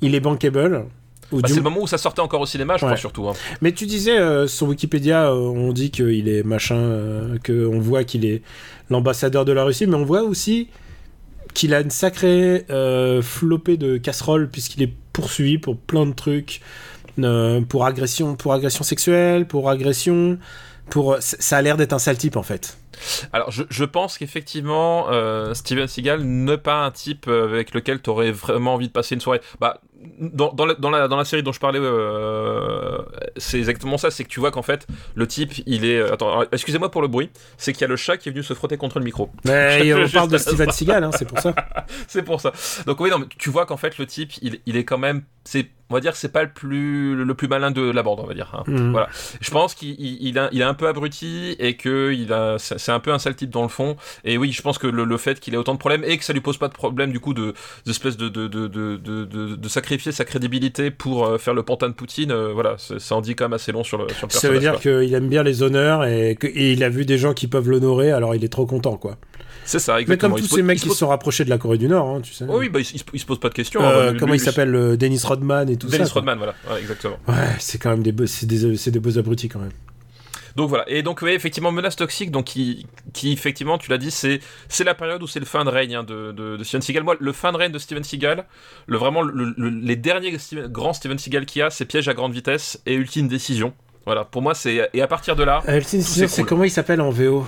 [0.00, 0.86] il est bankable.
[1.32, 2.90] Bah, c'est le moment où ça sortait encore au cinéma, je Ouais.
[2.92, 3.28] crois surtout.
[3.28, 3.32] hein.
[3.62, 7.78] Mais tu disais euh, sur Wikipédia, euh, on dit qu'il est machin, euh, que on
[7.80, 8.42] voit qu'il est
[8.90, 10.68] l'ambassadeur de la Russie, mais on voit aussi
[11.54, 12.66] qu'il a une sacrée
[13.22, 16.60] flopée de casseroles puisqu'il est poursuivi pour plein de trucs,
[17.18, 20.38] euh, pour agression, pour agression sexuelle, pour agression,
[20.90, 22.76] pour ça a l'air d'être un sale type en fait.
[23.32, 28.00] Alors, je, je pense qu'effectivement, euh, Steven Seagal n'est pas un type euh, avec lequel
[28.02, 29.40] tu aurais vraiment envie de passer une soirée.
[29.60, 29.80] Bah,
[30.20, 32.98] dans, dans, la, dans, la, dans la série dont je parlais, euh,
[33.36, 34.10] c'est exactement ça.
[34.10, 36.00] C'est que tu vois qu'en fait, le type, il est.
[36.10, 37.30] Attends, excusez-moi pour le bruit.
[37.56, 39.30] C'est qu'il y a le chat qui est venu se frotter contre le micro.
[39.44, 41.54] Mais on parle de Steven Seagal, hein, c'est pour ça.
[42.06, 42.52] c'est pour ça.
[42.86, 45.22] Donc oui, non, mais tu vois qu'en fait, le type, il, il est quand même.
[45.44, 48.26] C'est, on va dire, c'est pas le plus, le plus malin de la bande, on
[48.26, 48.50] va dire.
[48.54, 48.64] hein.
[48.66, 48.92] Mhm.
[48.92, 49.08] Voilà.
[49.40, 52.56] Je pense qu'il il, il a, il est un peu abruti et que il a,
[52.84, 53.96] c'est un peu un sale type dans le fond.
[54.24, 56.24] Et oui, je pense que le, le fait qu'il ait autant de problèmes et que
[56.24, 57.54] ça lui pose pas de problème du coup de
[57.86, 61.62] d'espèce de de, de, de, de, de- de sacrifier sa crédibilité pour euh, faire le
[61.62, 64.26] pantin de Poutine, euh, voilà, ça en dit quand même assez long sur le sur
[64.26, 67.04] le Ça veut dire qu'il aime bien les honneurs et, que- et il a vu
[67.04, 69.16] des gens qui peuvent l'honorer, alors il est trop content quoi.
[69.66, 70.34] C'est ça, Mais exactement.
[70.34, 72.06] comme Il tous ces mecs qui se pose- sont rapprochés de la Corée du Nord,
[72.08, 72.44] hein, tu sais.
[72.48, 73.80] Oh oui, bah, il, se- il se pose pas de questions.
[73.82, 76.10] Euh, hein, lui- comment lui- il s'appelle euh, Dennis Rodman et tout Dennis ça.
[76.12, 76.20] quoi.
[76.20, 77.16] Rodman, voilà, Ouais, exactement.
[77.28, 79.70] Ouais, c'est quand même des beaux, des, des beaux abrutis quand même.
[80.56, 84.10] Donc voilà, et donc oui, effectivement, menace toxique, donc qui, qui effectivement, tu l'as dit,
[84.12, 84.38] c'est
[84.68, 87.02] c'est la période où c'est le fin de règne hein, de, de, de Steven Seagal.
[87.02, 88.44] Moi, le fin de règne de Steven Seagal,
[88.86, 92.08] le vraiment le- le- les derniers Steven- grands Steven Seagal qu'il y a, c'est Piège
[92.08, 93.72] à grande vitesse et Ultime décision.
[94.06, 96.64] Voilà, pour moi, c'est et à partir de là, Euh, Ultimate Tout Decision, c'est comment
[96.64, 97.46] il s'appelle en VO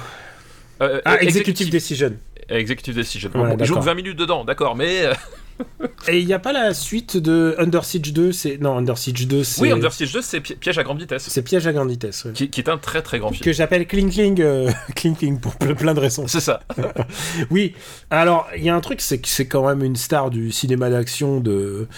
[0.82, 2.12] euh, Ah, euh, Executive Decision.
[2.48, 3.30] Executive Decision.
[3.34, 3.78] Ouais, Bon, il joue d'accord.
[3.80, 5.14] que 20 minutes dedans, d'accord, mais euh,
[6.08, 9.26] Et il n'y a pas la suite de Under Siege 2 c'est Non, Under Siege
[9.26, 9.62] 2, c'est.
[9.62, 12.26] oui, Under Siege 2, c'est Pi- Piège à grande vitesse, C'est Piège à grande vitesse.
[12.26, 12.32] ouais.
[12.32, 13.42] qui, qui est un très très grand film.
[13.42, 16.26] Que j'appelle Kling Kling, euh, Kling Kling pour ple- plein de raisons.
[16.28, 16.60] C'est ça.
[17.50, 17.74] Oui,
[18.10, 20.90] alors il y a un truc, c'est que c'est quand même une star du cinéma
[20.90, 21.88] d'action de,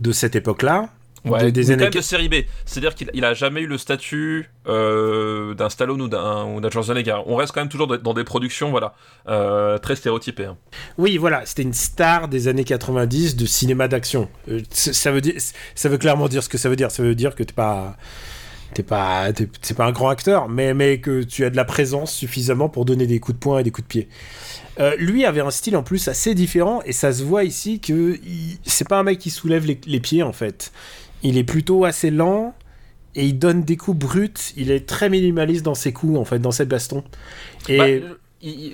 [0.00, 0.90] de cette époque-là.
[1.24, 2.34] Ouais, de- des quand même de série B.
[2.64, 7.18] C'est-à-dire qu'il il a jamais eu le statut euh, d'un Stallone ou d'un Schwarzenegger.
[7.26, 8.94] On reste quand même toujours dans- des productions, voilà,
[9.28, 10.46] euh, très stéréotypées.
[10.46, 10.56] hein.
[10.98, 14.28] Oui, voilà, c'était une star des années 90 de cinéma d'action.
[14.48, 15.34] Euh, ça veut dire,
[15.74, 16.90] ça veut clairement dire ce que ça veut dire.
[16.90, 17.96] Ça veut dire que t'es pas,
[18.72, 22.14] t'es pas, t'es pas un grand acteur, mais mais que tu as de la présence
[22.14, 24.08] suffisamment pour donner des coups de poing et des coups de pied.
[24.78, 28.18] Euh, lui avait un style en plus assez différent et ça se voit ici que
[28.64, 30.72] c'est pas un mec qui soulève les, les pieds en fait.
[31.22, 32.54] Il est plutôt assez lent
[33.14, 34.32] et il donne des coups bruts.
[34.56, 37.04] Il est très minimaliste dans ses coups en fait, dans ses bastons.
[37.68, 38.06] Et Bah,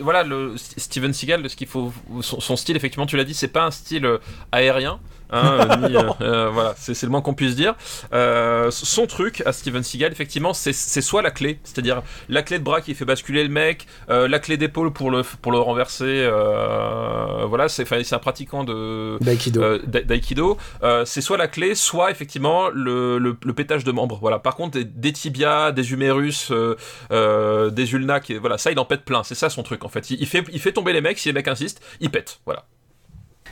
[0.01, 3.49] voilà, le Steven Seagal, ce qu'il faut, son, son style, effectivement, tu l'as dit, c'est
[3.49, 4.19] pas un style euh,
[4.53, 5.01] aérien.
[5.31, 7.75] Hein, ni, euh, euh, voilà, c'est le moins qu'on puisse dire.
[8.13, 12.65] Euh, son truc à Steven Seagal, effectivement, c'est soit la clé, c'est-à-dire la clé de
[12.65, 16.05] bras qui fait basculer le mec, euh, la clé d'épaule pour le, pour le renverser.
[16.07, 19.63] euh, voilà, c'est un pratiquant de, D'aïkido.
[19.63, 23.93] euh, d'a- d'aïkido, euh, c'est soit la clé, soit effectivement le, le, le pétage de
[23.93, 24.19] membres.
[24.21, 24.39] Voilà.
[24.39, 26.77] Par contre, des, des tibias, des humérus, euh,
[27.11, 29.23] euh, des ulnas, qui, voilà, ça il en pète plein.
[29.23, 30.11] C'est ça son truc en fait.
[30.11, 31.19] Il, il fait, il fait tomber les mecs.
[31.19, 32.41] Si les mecs insistent, il pète.
[32.47, 32.65] Voilà.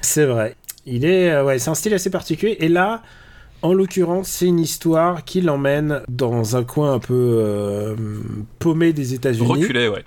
[0.01, 0.57] C'est vrai.
[0.87, 2.57] Il est, euh, ouais, c'est un style assez particulier.
[2.61, 3.03] Et là,
[3.62, 7.95] en l'occurrence, c'est une histoire qui l'emmène dans un coin un peu euh,
[8.59, 10.05] paumé des États-Unis, Reculé, ouais.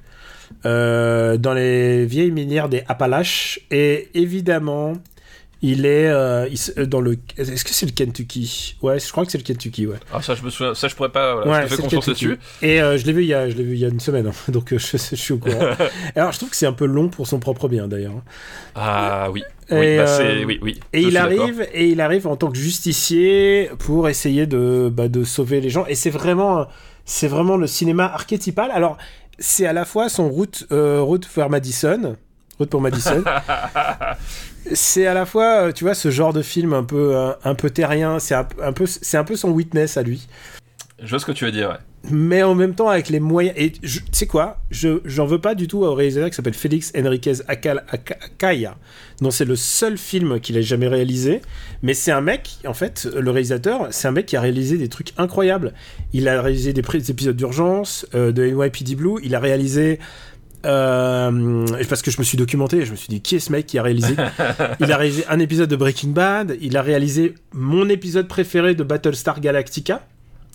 [0.66, 3.60] euh, dans les vieilles minières des Appalaches.
[3.72, 4.94] Et évidemment,
[5.62, 7.18] il est euh, il euh, dans le.
[7.38, 8.76] Est-ce que c'est le Kentucky?
[8.82, 9.88] Ouais, je crois que c'est le Kentucky.
[9.88, 9.98] Ouais.
[10.14, 11.36] Ah ça je me souviens, ça je pourrais pas.
[11.36, 12.38] Voilà, Ouais, je te fais confiance dessus.
[12.62, 14.00] Et euh, je l'ai vu il y a, je l'ai vu il y a une
[14.00, 14.32] semaine, hein.
[14.52, 15.60] donc je, je suis au courant.
[16.16, 18.14] Alors, je trouve que c'est un peu long pour son propre bien, d'ailleurs.
[18.76, 19.44] Ah oui.
[19.70, 20.80] Et, Oui, bah, euh, c'est oui, oui.
[20.94, 25.24] Et il arrive, et il arrive en tant que justicier pour essayer de, bah, de
[25.24, 25.86] sauver les gens.
[25.88, 26.68] Et c'est vraiment,
[27.04, 28.70] c'est vraiment le cinéma archétypal.
[28.72, 28.98] Alors,
[29.40, 32.16] c'est à la fois son route, euh, route vers Madison,
[32.60, 33.24] route pour Madison.
[34.74, 37.56] c'est à la fois, euh, tu vois, ce genre de film un peu, un, un
[37.56, 38.20] peu terrien.
[38.20, 40.28] C'est un, un peu, c'est un peu son witness à lui.
[41.02, 41.76] Je vois ce que tu veux dire, ouais.
[42.10, 43.54] Mais en même temps, avec les moyens.
[43.58, 46.92] Et tu sais quoi Je J'en veux pas du tout au réalisateur qui s'appelle Félix
[46.98, 48.78] Enriquez Acal- Aca- Acaya.
[49.22, 51.42] Non, c'est le seul film qu'il ait jamais réalisé.
[51.84, 54.88] Mais c'est un mec, en fait, le réalisateur, c'est un mec qui a réalisé des
[54.88, 55.74] trucs incroyables.
[56.14, 59.20] Il a réalisé des épisodes d'urgence euh, de NYPD Blue.
[59.24, 60.00] Il a réalisé.
[60.68, 63.66] Euh, parce que je me suis documenté, je me suis dit qui est ce mec
[63.66, 64.16] qui a réalisé
[64.80, 68.84] Il a réalisé un épisode de Breaking Bad, il a réalisé mon épisode préféré de
[68.84, 70.06] Battlestar Galactica.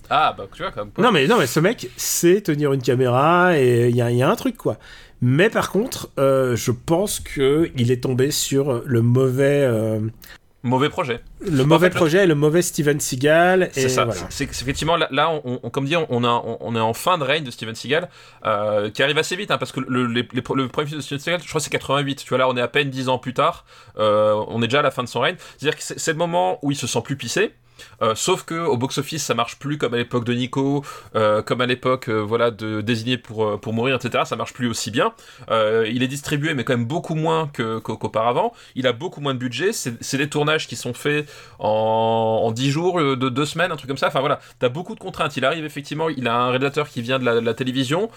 [0.09, 0.91] Ah, bah, tu vois, quand même.
[0.97, 4.17] Non mais non mais ce mec sait tenir une caméra et il y, a- il
[4.17, 4.77] y a un truc quoi.
[5.21, 9.99] Mais par contre, euh, je pense que il est tombé sur le mauvais, euh,
[10.65, 11.19] Mauvais projet.
[11.41, 13.63] le mauvais fait, le- projet, le mauvais Steven Seagal.
[13.75, 14.05] Et C'est ça.
[14.05, 14.21] voilà.
[14.29, 17.17] C'est effectivement là, là, on, on- comme dit, on, a, on, on est en fin
[17.17, 18.07] de règne de Steven Seagal,
[18.45, 21.03] euh, qui arrive assez vite, hein, parce que le, les- les- le premier film de
[21.03, 22.23] Steven Seagal, je crois c'est 88.
[22.23, 23.65] Tu vois, là, on est à peine 10 ans plus tard.
[23.99, 25.35] euh, on est déjà à la fin de son règne.
[25.57, 27.51] C'est-à-dire que c'est c'est le moment où il se sent plus pissé.
[28.01, 30.83] Euh, sauf que au box-office, ça marche plus comme à l'époque de Nico,
[31.15, 34.23] euh, comme à l'époque, euh, voilà, de désigné pour mourir, etc.
[34.25, 35.13] Ça marche plus aussi bien.
[35.49, 37.49] Il est distribué, mais quand même beaucoup moins
[37.83, 38.53] qu'auparavant.
[38.75, 39.71] Il a beaucoup moins de budget.
[39.73, 41.29] C'est des tournages qui sont faits
[41.59, 44.07] en, en 10 jours, de 2 semaines, un truc comme ça.
[44.07, 45.37] Enfin voilà, t'as beaucoup de contraintes.
[45.37, 48.09] Il arrive effectivement, il a un réalisateur qui vient de la, télévision,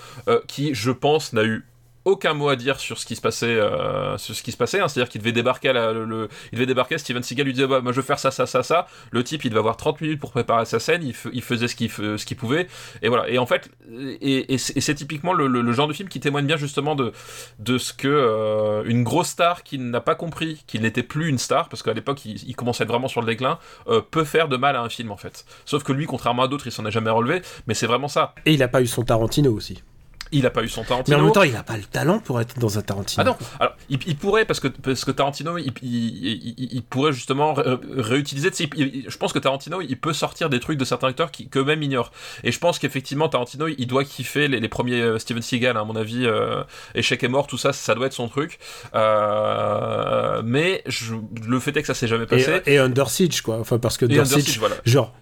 [0.47, 1.65] qui, je pense, n'a eu
[2.07, 4.17] aucun mot à dire sur ce qui se passait, euh, hein.
[4.17, 6.99] C'est-à-dire qu'il devait débarquer, il devait débarquer.
[6.99, 8.87] Steven Seagal lui disait, moi je veux faire ça, ça, ça, ça.
[9.11, 11.03] Le type, il devait avoir 30 minutes pour préparer sa scène.
[11.03, 12.69] Il, faisait ce qu'il, pouvait.
[13.03, 13.29] Et voilà.
[13.29, 13.69] Et en fait,
[14.57, 17.13] c'est typiquement le, genre de film qui témoigne bien justement de,
[17.77, 21.69] ce que euh, une grosse star qui n'a pas compris qu'il n'était plus une star,
[21.69, 24.81] parce qu'à l'époque, il, commençait vraiment sur le déclin, euh, peut faire de mal à
[24.81, 25.45] un film en fait.
[25.65, 27.43] Sauf que lui, contrairement à d'autres, il s'en est jamais relevé.
[27.67, 28.33] Mais c'est vraiment ça.
[28.47, 29.83] Et il a pas eu son Tarantino aussi.
[30.33, 31.19] Il a pas eu son Mais Tarantino.
[31.19, 33.23] en même temps, il a pas le talent pour être dans un Tarantino.
[33.23, 36.83] Ah non, alors il, il pourrait parce que parce que Tarantino il, il, il- il
[36.83, 38.51] pourrait justement ré- réutiliser.
[38.53, 42.11] je pense que Tarantino il peut sortir des trucs de certains acteurs qui qu'eux-mêmes ignorent.
[42.45, 45.83] Et je pense qu'effectivement Tarantino il doit kiffer les, les premiers euh, Steven Seagal hein,
[45.83, 46.27] à mon avis.
[46.27, 46.63] euh,
[46.95, 48.59] Échec et mort tout ça ça doit être son truc.
[48.95, 51.15] Euh, mais je,
[51.47, 52.61] le fait est que ça s'est jamais passé.
[52.67, 53.59] Et, et Under Siege quoi.
[53.61, 54.77] Enfin parce que Under Under Siege, Siege, voilà.
[54.85, 55.15] genre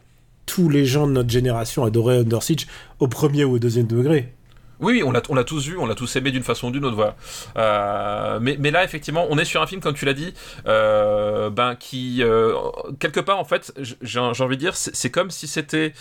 [0.47, 2.67] tous les gens de notre génération adoraient Under Siege
[3.01, 4.33] au premier ou au deuxième degré.
[4.81, 6.97] Oui, oui, on l'a, tous vu, on l'a tous aimé d'une façon ou d'une autre,
[6.97, 7.17] voilà.
[7.57, 10.35] Euh, mais, mais là, effectivement, on est sur un film, comme tu l'as dit,
[10.67, 12.55] euh, ben, qui, euh,
[12.99, 13.73] quelque part, en fait,
[14.03, 15.93] j'ai, envie de dire, c'est, comme si c'était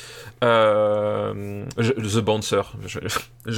[0.42, 2.62] The Bouncer.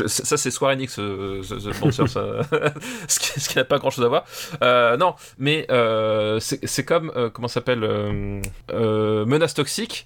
[0.07, 2.41] Ça, c'est Square Enix, The, Bouncer, ça,
[3.07, 4.26] ce, qui, n'a pas grand-chose à voir.
[4.97, 5.66] Non, mais
[6.39, 8.41] c'est, comme, comment ça s'appelle,
[8.74, 10.05] Menace Toxique.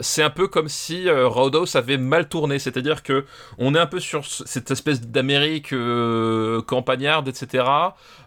[0.00, 3.24] C'est un peu comme si Roadhouse avait mal tourné, c'est-à-dire que
[3.58, 7.64] on est un peu sur cette espèce d'Amérique euh, campagnarde, etc.,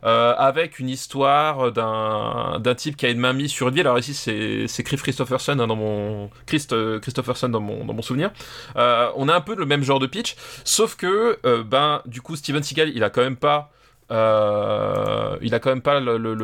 [0.03, 3.87] euh, avec une histoire d'un type qui a une main mise sur une ville.
[3.87, 6.29] Alors ici, c'est Chris Christopherson hein, dans mon
[6.71, 8.31] euh, Christopherson dans mon dans mon souvenir.
[8.75, 12.35] Euh, on a un peu le même genre de pitch, sauf que ben du coup
[12.35, 13.71] Steven Seagal, il a quand même pas
[14.11, 16.35] euh, il a quand même pas le, le,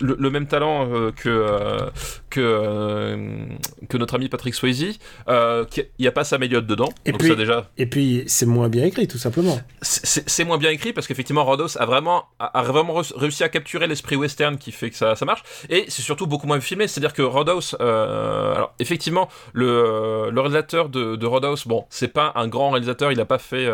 [0.00, 1.90] le, même talent euh, que, euh,
[2.30, 4.98] que, que notre ami Patrick Swayze.
[5.28, 6.90] Il n'y a pas Sam Elliott dedans.
[7.06, 9.58] Et donc puis- ça déjà, Et puis c'est moins bien écrit tout simplement.
[9.80, 13.86] c'est moins bien écrit parce qu'effectivement Rodos a vraiment, a, a vraiment réussi à capturer
[13.86, 15.42] l'esprit western qui fait que ça, ça marche.
[15.70, 16.86] Et c'est surtout beaucoup moins filmé.
[16.88, 22.48] C'est-à-dire que Rodos, alors effectivement, le, le réalisateur de, de Rodos, bon, c'est pas un
[22.48, 23.68] grand réalisateur, il a pas fait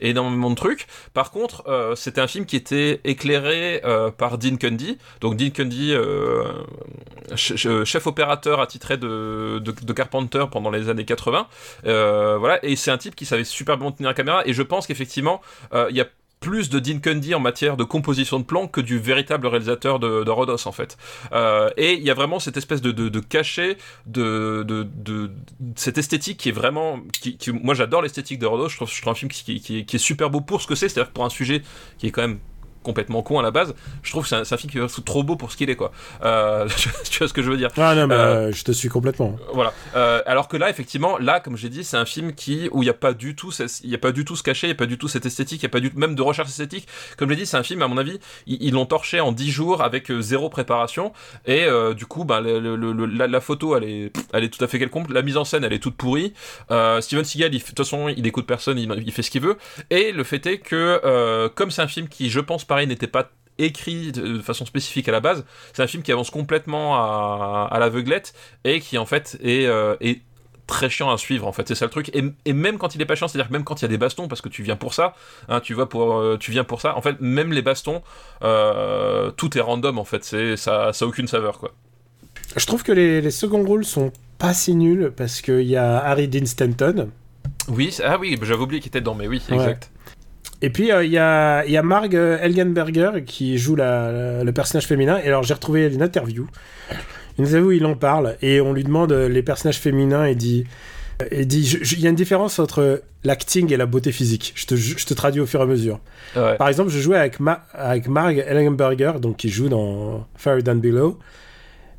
[0.00, 0.86] énormément de trucs.
[1.12, 4.96] Par contre, euh, c'était un film qui était éclairé euh, par Dean Cundy.
[5.20, 6.44] Donc Dean Cundy, euh,
[7.36, 11.46] ch- ch- chef opérateur attitré de, de, de Carpenter pendant les années 80.
[11.84, 14.42] Euh, voilà, et c'est un type qui savait super bien tenir la caméra.
[14.46, 15.42] Et je pense qu'effectivement,
[15.90, 16.06] il y a
[16.44, 20.24] plus de Dean Cundy en matière de composition de plan que du véritable réalisateur de,
[20.24, 20.98] de en fait.
[21.32, 25.30] Euh, et il y a vraiment cette espèce de, de, de cachet, de, de,
[25.74, 28.68] cette esthétique qui est vraiment, qui, moi j'adore l'esthétique de Rodos.
[28.68, 31.12] Je trouve, un film qui, qui, qui est super beau pour ce que c'est, c'est-à-dire
[31.12, 31.62] pour un sujet
[31.96, 32.38] qui est quand même
[32.84, 33.74] complètement con à la base,
[34.04, 35.90] je trouve que c'est un, film qui est trop beau pour ce qu'il est quoi.
[36.24, 36.68] Euh,
[37.10, 38.88] tu vois ce que je veux dire Ah non mais Euh, euh, je te suis
[38.88, 39.36] complètement.
[39.52, 39.72] voilà.
[39.96, 42.86] Euh, alors que là, effectivement, là, comme j'ai dit, c'est un film qui où il
[42.86, 44.70] n'y a pas du tout, ce- il y a pas du tout ce cachet, il
[44.70, 46.48] n'y a pas du tout cette esthétique, il n'y a pas du même de recherche
[46.48, 46.86] esthétique.
[47.16, 49.82] Comme j'ai dit, c'est un film, à mon avis, ils l'ont torché en 10 jours
[49.82, 51.12] avec zéro préparation
[51.46, 51.66] et
[51.96, 54.78] du coup, le- le- le- la, la photo, elle est, elle est tout à fait
[54.78, 55.10] quelconque.
[55.10, 56.32] La mise en scène, elle est toute pourrie.
[57.00, 59.56] Steven Seagal, de toute façon, il écoute personne, il, il fait ce qu'il veut.
[59.90, 63.30] Et le fait est que, comme c'est un film qui, je pense, pareil, n'était pas
[63.58, 67.78] écrit de façon spécifique à la base, c'est un film qui avance complètement à, à
[67.78, 70.22] l'aveuglette et qui en fait est, euh, est
[70.66, 73.00] très chiant à suivre en fait c'est ça le truc et, et même quand il
[73.02, 74.40] est pas chiant c'est à dire que même quand il y a des bastons parce
[74.40, 75.14] que tu viens pour ça
[75.48, 78.02] hein, tu vas pour euh, tu viens pour ça en fait même les bastons
[78.42, 81.72] euh, tout est random en fait c'est ça ça a aucune saveur quoi
[82.56, 85.98] Je trouve que les, les second rôles sont pas si nul parce qu'il y a
[85.98, 87.10] Harry Dean Stanton.
[87.68, 89.56] Oui, ah oui, j'avais oublié qu'il était dedans, mais oui, Ouais.
[89.56, 89.90] exact.
[90.64, 94.10] Et puis euh, il y a, il y a Marg euh, Elgenberger qui joue la-
[94.12, 95.18] la- le personnage féminin.
[95.22, 96.46] Et alors j'ai retrouvé une interview.
[97.38, 100.34] Une interview où il en parle et on lui demande euh, les personnages féminins et
[100.34, 100.64] dit.
[101.30, 101.62] Et dit,
[101.92, 104.52] il y a une différence entre l'acting et la beauté physique.
[104.56, 106.00] Je te, je te traduis au fur et à mesure.
[106.34, 106.56] Ouais.
[106.56, 110.80] Par exemple, je jouais avec, Ma avec Marg Ellenberger, donc qui joue dans Fire Down
[110.80, 111.18] Below.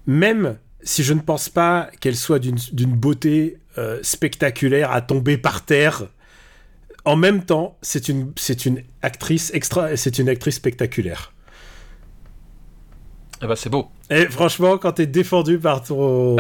[0.05, 5.38] Même si je ne pense pas qu'elle soit d'une d'une beauté euh, spectaculaire à tomber
[5.38, 6.07] par terre,
[7.06, 11.32] en même temps, c'est une, c'est une actrice extra, c'est une actrice spectaculaire.
[13.41, 13.88] Eh ben, c'est beau.
[14.10, 16.38] Et franchement, quand t'es défendu par ton.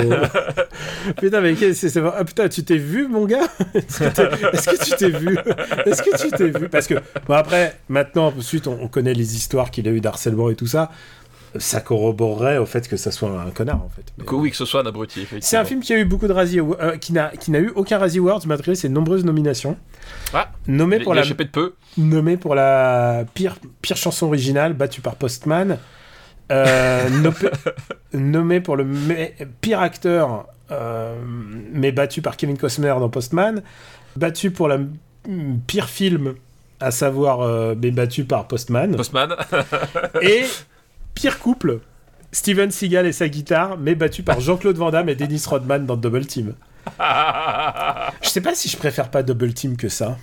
[1.19, 3.47] putain, mais c'est, ah, putain, tu t'es vu, mon gars?
[3.73, 5.37] Est-ce que, t'es- est-ce que tu t'es vu?
[5.85, 6.69] Est-ce que tu t'es vu?
[6.69, 6.95] Parce que,
[7.27, 10.67] bon, après, maintenant, ensuite, on, on connaît les histoires qu'il a eu d'harcèlement et tout
[10.67, 10.89] ça.
[11.57, 14.03] Ça corroborerait au fait que ça soit un connard, en fait.
[14.17, 15.25] Mais- Que oui, que ce soit un abruti.
[15.41, 17.71] C'est un film qui a eu beaucoup de Razzie euh, qui n'a qui n'a eu
[17.75, 19.77] aucun Razzie Awards malgré ses nombreuses nominations.
[20.33, 21.73] Ah, nommé pour la de peu.
[21.97, 25.77] nommé pour la pire pire chanson originale battue par Postman.
[26.51, 27.35] Euh, nommé,
[28.13, 29.29] nommé pour le me-
[29.61, 31.15] pire acteur euh,
[31.71, 33.63] mais battu par Kevin Costner dans Postman.
[34.15, 34.77] Battu pour la
[35.67, 36.35] pire film
[36.79, 38.95] à savoir euh, mais battu par Postman.
[38.95, 39.35] Postman.
[40.21, 40.43] Et
[41.15, 41.79] pire couple.
[42.31, 45.95] Steven Seagal et sa guitare, mais battu par Jean-Claude Van Damme et Dennis Rodman dans
[45.95, 46.53] Double Team.
[48.21, 50.17] Je sais pas si je préfère pas Double Team que ça.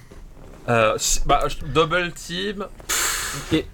[0.68, 1.40] Euh, bah,
[1.74, 2.66] double team.
[3.52, 3.66] Et...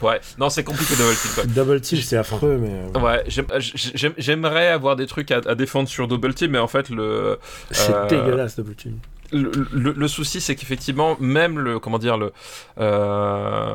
[0.00, 1.30] Ouais, non, c'est compliqué double team.
[1.36, 1.44] Quoi.
[1.44, 2.70] Double Team, c'est affreux, mais.
[2.96, 6.66] euh, Ouais, j'aime- j'aimerais avoir des trucs à, à défendre sur double team, mais en
[6.66, 7.38] fait, le,
[7.70, 8.98] C'est Euh, dégueulasse, Double Team.
[9.32, 12.32] Le, le- le souci, c'est qu'effectivement, même le, comment dire, le,
[12.78, 13.74] euh,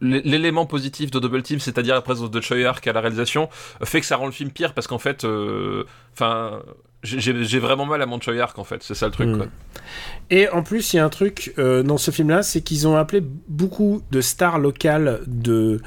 [0.00, 3.48] l'élément positif de Double Team, c'est-à-dire la présence de Choi Ark à la réalisation,
[3.84, 6.60] fait que ça rend le film pire parce qu'en fait, euh, enfin,
[7.02, 9.28] j'ai j'ai vraiment mal à mon Choi Ark en fait, c'est ça le truc.
[9.28, 9.36] Mm.
[9.38, 9.46] Quoi.
[10.30, 12.96] Et en plus, il y a un truc euh, dans ce film-là, c'est qu'ils ont
[12.96, 15.80] appelé beaucoup de stars locales de,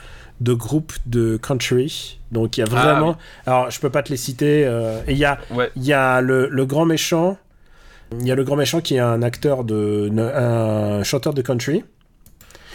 [0.43, 2.19] de groupes de country.
[2.31, 3.15] Donc il y a Ah, vraiment.
[3.45, 4.65] Alors, je peux pas te les citer.
[4.65, 5.71] euh, et il y a, Ouais.
[5.75, 7.37] il y a le, le grand méchant.
[8.19, 10.11] Il y a le grand méchant qui est un acteur de.
[10.19, 11.83] un chanteur de country.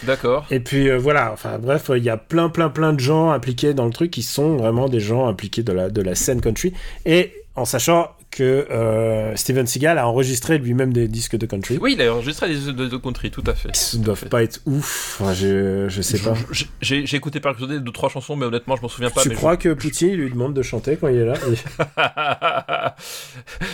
[0.05, 0.47] D'accord.
[0.51, 3.75] Et puis euh, voilà, enfin bref, il y a plein, plein, plein de gens impliqués
[3.75, 6.73] dans le truc qui sont vraiment des gens impliqués de la, de la scène country.
[7.05, 11.79] Et en sachant que euh, Steven Seagal a enregistré lui-même des disques de country.
[11.81, 13.71] Oui, il a enregistré des de, de country, tout à fait.
[13.95, 15.19] Ils doivent pas être ouf.
[15.21, 16.35] Enfin, je, je sais pas.
[16.51, 19.23] Je- J'ai j'ai écouté par curiosité deux trois chansons, mais honnêtement, je m'en souviens pas.
[19.23, 21.35] tu mais crois que Poutine lui demande de chanter quand il est là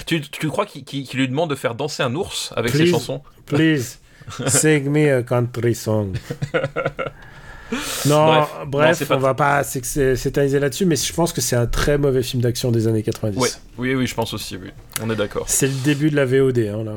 [0.06, 3.22] tu, tu crois qu'il qu'il lui demande de faire danser un ours avec ses chansons
[3.46, 3.98] Please,
[4.46, 6.14] sing me a country song.
[8.06, 8.48] Non, Bref.
[8.66, 12.22] bref, Non, on va pas s'éterniser là-dessus, mais je pense que c'est un très mauvais
[12.22, 13.38] film d'action des années 90.
[13.38, 13.48] Ouais,
[13.78, 14.68] oui, oui, je pense aussi, oui.
[15.02, 15.44] On est d'accord.
[15.48, 16.58] C'est le début de la VOD.
[16.58, 16.92] Hein, là.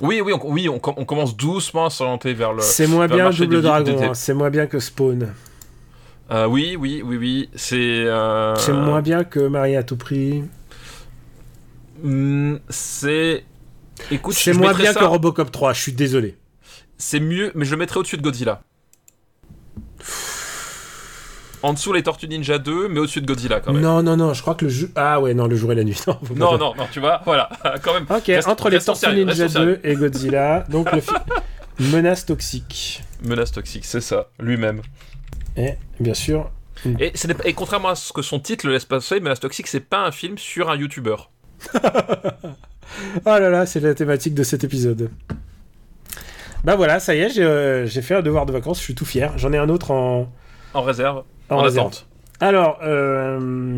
[0.00, 2.62] Oui, oui, on, oui on, com- on commence doucement à s'orienter vers le.
[2.62, 5.34] C'est moins bien Double Dragon, hein, c'est moins bien que Spawn.
[6.30, 7.50] Euh, oui, oui, oui, oui.
[7.54, 7.76] C'est.
[8.06, 10.44] euh, C'est moins bien que Marie à tout prix.
[12.02, 13.44] hmm, c'est.
[14.10, 16.36] Écoute, C'est moins bien ça- que Robocop 3, je suis désolé.
[16.96, 18.62] C'est mieux, mais je le mettrais au-dessus de Godzilla.
[21.62, 23.82] En dessous les Tortues Ninja 2, mais au-dessus de Godzilla quand même.
[23.82, 24.90] Non, non, non, je crois que le jeu.
[24.94, 26.00] Ah ouais, non, le jour et la nuit.
[26.06, 27.50] Non, Non, non, non, tu vois, voilà,
[27.82, 28.06] quand même.
[28.08, 29.80] Ok, Reste- entre les Tortues sérieux, Ninja restons sérieux.
[29.82, 31.18] 2 et Godzilla, donc le film
[31.78, 33.02] Menace toxique.
[33.22, 34.80] Menace toxique, c'est ça, lui-même.
[35.56, 36.50] Et bien sûr,
[36.98, 40.04] Et, ce contrairement à ce que son titre le laisse passer, Menace toxique, c'est pas
[40.06, 41.16] un film sur un YouTuber.
[41.74, 41.78] Oh
[43.26, 45.10] là là, c'est la thématique de cet épisode.
[46.64, 48.94] Bah voilà, ça y est, j'ai euh, j'ai fait un devoir de vacances, je suis
[48.94, 49.32] tout fier.
[49.38, 50.30] J'en ai un autre en,
[50.74, 51.22] En réserve.
[51.56, 52.06] En attente.
[52.40, 53.76] Alors, euh,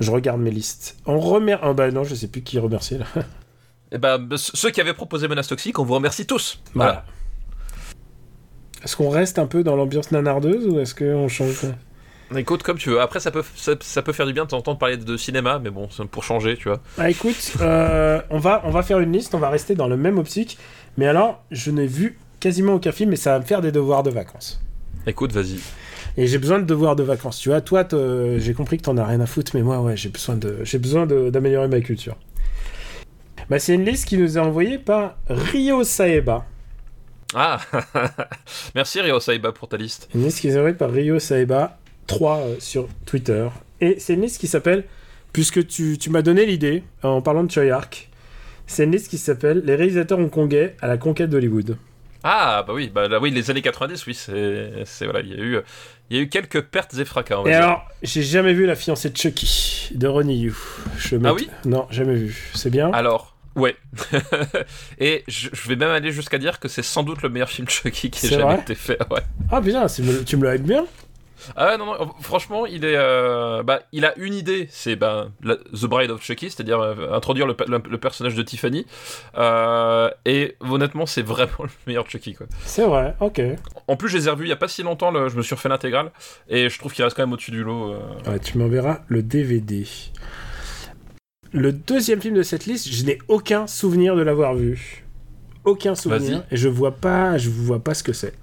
[0.00, 0.96] je regarde mes listes.
[1.06, 1.64] On remercie.
[1.66, 3.06] Oh bah non, je sais plus qui remercier là.
[3.92, 6.60] Et ben, bah, c- ceux qui avaient proposé Menace toxique, on vous remercie tous.
[6.74, 7.04] Voilà.
[8.82, 11.66] Est-ce qu'on reste un peu dans l'ambiance nanardeuse ou est-ce qu'on change
[12.36, 13.00] Écoute, comme tu veux.
[13.00, 15.70] Après, ça peut, ça, ça peut faire du bien de t'entendre parler de cinéma, mais
[15.70, 16.80] bon, c'est pour changer, tu vois.
[16.98, 19.96] Ah écoute, euh, on, va, on va faire une liste, on va rester dans le
[19.96, 20.58] même optique.
[20.96, 24.02] Mais alors, je n'ai vu quasiment aucun film, mais ça va me faire des devoirs
[24.02, 24.60] de vacances.
[25.06, 25.60] Écoute, vas-y.
[26.16, 27.38] Et j'ai besoin de devoirs de vacances.
[27.38, 27.86] Tu vois, toi,
[28.36, 30.78] j'ai compris que t'en as rien à foutre, mais moi, ouais, j'ai besoin de, j'ai
[30.78, 32.16] besoin d'améliorer ma culture.
[33.50, 36.46] Bah, c'est une liste qui nous est envoyée par Rio Saeba.
[37.34, 37.60] Ah
[38.76, 40.08] Merci Rio Saiba pour ta liste.
[40.14, 43.48] Une liste qui nous est envoyée par Rio Saeba 3 euh, sur Twitter.
[43.80, 44.84] Et c'est une liste qui s'appelle,
[45.32, 48.08] puisque tu, tu m'as donné l'idée en parlant de Choi Ark,
[48.66, 51.76] c'est une liste qui s'appelle Les réalisateurs hongkongais à la conquête d'Hollywood.
[52.22, 55.34] Ah, bah oui, bah là, oui, les années 90, oui, c'est, c'est voilà, il y
[55.34, 55.58] a eu,
[56.10, 57.38] il y a eu quelques pertes et fracas.
[57.38, 57.62] on va Et dire.
[57.64, 60.54] alors, j'ai jamais vu La fiancée de Chucky de Ronnie Yu.
[60.98, 61.48] Je Ah oui?
[61.64, 62.50] Non, jamais vu.
[62.54, 62.90] C'est bien?
[62.92, 63.76] Alors, ouais.
[64.98, 67.68] et je, je vais même aller jusqu'à dire que c'est sans doute le meilleur film
[67.68, 68.60] Chucky qui ait jamais vrai?
[68.60, 68.98] été fait.
[69.10, 69.20] Ouais.
[69.50, 69.60] Ah
[70.02, 70.86] me- tu me l'as bien
[71.56, 75.56] Ah non, non, franchement, il est, euh, bah, il a une idée, c'est bah, la-
[75.56, 78.86] The Bride of Chucky, c'est-à-dire euh, introduire le, le- le personnage de Tiffany.
[79.36, 82.46] Euh, et honnêtement, c'est vraiment le meilleur Chucky, quoi.
[82.64, 83.40] C'est vrai, ok.
[83.88, 85.42] En plus, je les ai revus il y a pas si longtemps, le- je me
[85.42, 86.10] suis refait l'intégrale,
[86.48, 87.94] et je trouve qu'il reste quand même au-dessus du lot.
[88.26, 89.86] Ouais, tu m'enverras le DVD.
[91.52, 95.04] Le deuxième film de cette liste, je n'ai aucun souvenir de l'avoir vu.
[95.64, 96.42] Aucun souvenir.
[96.50, 98.34] Et je vois pas, je vois pas ce que c'est.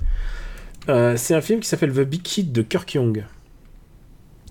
[0.90, 3.26] Euh, c'est un film qui s'appelle The Big Hit de Kirk Young.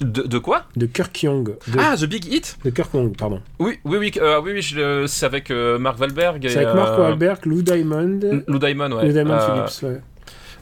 [0.00, 0.64] De, de quoi?
[0.76, 1.56] De Kirk Young.
[1.68, 2.56] De, Ah, The Big Hit?
[2.64, 3.42] De Kirk Young, pardon.
[3.58, 6.46] Oui, oui, oui, euh, oui, oui je c'est avec euh, Mark Wahlberg.
[6.48, 8.20] C'est avec Mark euh, Wahlberg, Lou Diamond.
[8.46, 9.06] Lou Diamond, ouais.
[9.06, 9.82] Lou Diamond Euh, Phillips,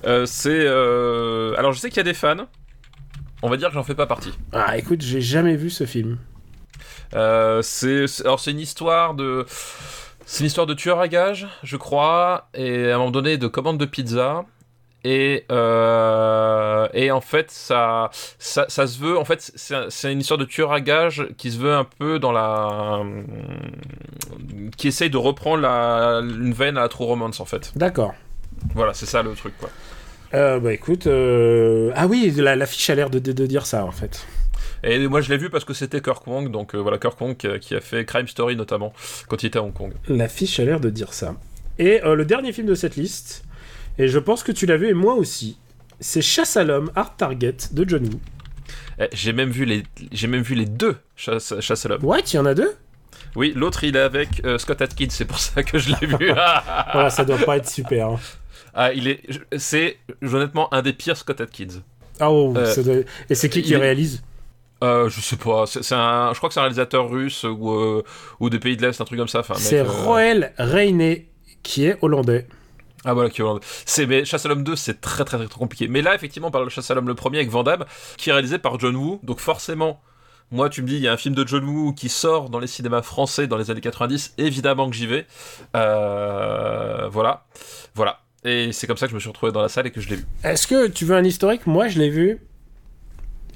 [0.05, 0.27] ouais.
[0.27, 0.67] c'est.
[1.59, 2.47] Alors, je sais qu'il y a des fans.
[3.43, 4.33] On va dire que j'en fais pas partie.
[4.53, 6.19] Ah, écoute, j'ai jamais vu ce film.
[7.13, 9.45] C'est- alors c'est une histoire de
[10.27, 13.47] c'est une histoire de tueur à gages, je crois, et à un moment donné de
[13.47, 14.45] commande de pizza.
[15.11, 19.17] Et, euh, et en fait, ça, ça, ça se veut.
[19.19, 21.85] En fait, c'est un- c'est une histoire de tueur à gages qui se veut un
[21.85, 23.01] peu dans la.
[24.77, 27.73] qui essaye de reprendre la, une veine à la True Romance, en fait.
[27.77, 28.15] D'accord.
[28.75, 29.71] Voilà, c'est ça le truc, quoi.
[30.35, 33.85] Euh, bah écoute, euh, ah oui, la- l'affiche a l'air de, de- de dire ça
[33.87, 34.27] en fait.
[34.85, 37.35] Et moi, je l'ai vu parce que c'était Kirk Wong, donc euh, voilà, Kirk Wong
[37.35, 38.93] qui a, qui a fait Crime Story notamment,
[39.29, 39.93] quand il était à Hong Kong.
[40.07, 41.35] L'affiche a l'air de dire ça.
[41.79, 43.43] Et euh, le dernier film de cette liste,
[43.99, 45.59] et je pense que tu l'as vu et moi aussi,
[46.01, 48.21] c'est Chasse à l'homme, Art Target de John Woo.
[49.01, 49.83] Eh, J'ai même vu les,
[50.13, 52.05] j'ai même vu les deux chasse, chasse à l'homme.
[52.05, 52.73] Ouais, il y en a deux?
[53.37, 56.31] Oui, l'autre il est avec euh, Scott Atkins, c'est pour ça que je l'ai vu.
[56.93, 58.09] Voilà, ça doit pas être super.
[58.09, 58.21] hein.
[58.75, 61.83] ah, il est, je- c'est honnêtement un des pires Scott Atkins.
[62.21, 62.97] Ah oh, Euh, ça doit-
[63.31, 64.23] Et c'est qui qui il est- réalise?
[64.83, 67.71] Euh, je sais pas, c'est c'est un, je crois que c'est un réalisateur russe ou
[67.73, 68.05] euh,
[68.39, 69.41] ou des pays de l'Est, un truc comme ça.
[69.41, 71.17] Enfin, un mec, C'est euh, Roel Reine
[71.65, 72.47] qui est hollandais.
[73.05, 73.31] Ah voilà.
[73.87, 75.89] C'est mais Chasse à l'homme 2, c'est très, très très compliqué.
[75.89, 77.85] Mais là, effectivement, on parle de Chasse à l'homme le premier avec Van Damme,
[78.17, 79.21] qui est réalisé par John Woo.
[79.23, 80.01] Donc forcément,
[80.51, 82.59] moi, tu me dis, il y a un film de John Woo qui sort dans
[82.59, 84.35] les cinémas français dans les années 90.
[84.39, 85.27] Évidemment que j'y vais.
[85.77, 87.45] Euh, voilà,
[87.95, 88.21] voilà.
[88.45, 90.09] Et c'est comme ça que je me suis retrouvé dans la salle et que je
[90.09, 90.25] l'ai vu.
[90.45, 91.67] Est-ce que tu veux un historique?
[91.67, 92.39] Moi, je l'ai vu.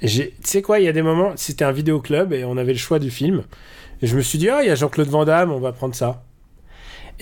[0.00, 2.78] Tu sais quoi, il y a des moments, c'était un vidéoclub et on avait le
[2.78, 3.44] choix du film.
[4.02, 5.94] Et je me suis dit, ah, il y a Jean-Claude Van Damme, on va prendre
[5.94, 6.24] ça.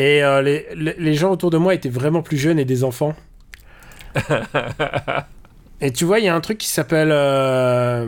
[0.00, 3.14] Et euh, les, gens autour de moi étaient vraiment plus jeunes et des enfants.
[5.82, 8.06] et tu vois, il y a un truc qui s'appelle euh,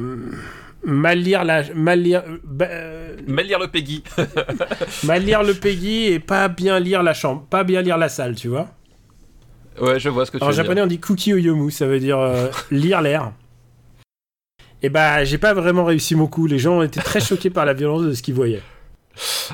[0.87, 4.03] mal lire la mal lire bah, euh, Mais lire le Peggy.
[5.05, 8.37] mal lire le Peggy et pas bien lire la chambre, pas bien lire la salle,
[8.37, 8.69] tu vois.
[9.79, 10.63] ouais, je vois ce que tu En veux dire.
[10.63, 13.33] japonais, on dit kuki oyomu, ça veut dire euh, lire l'air.
[14.83, 16.47] Et bah, j'ai pas vraiment réussi mon coup.
[16.47, 18.63] Les gens ont été très choqués par la violence de ce qu'ils voyaient.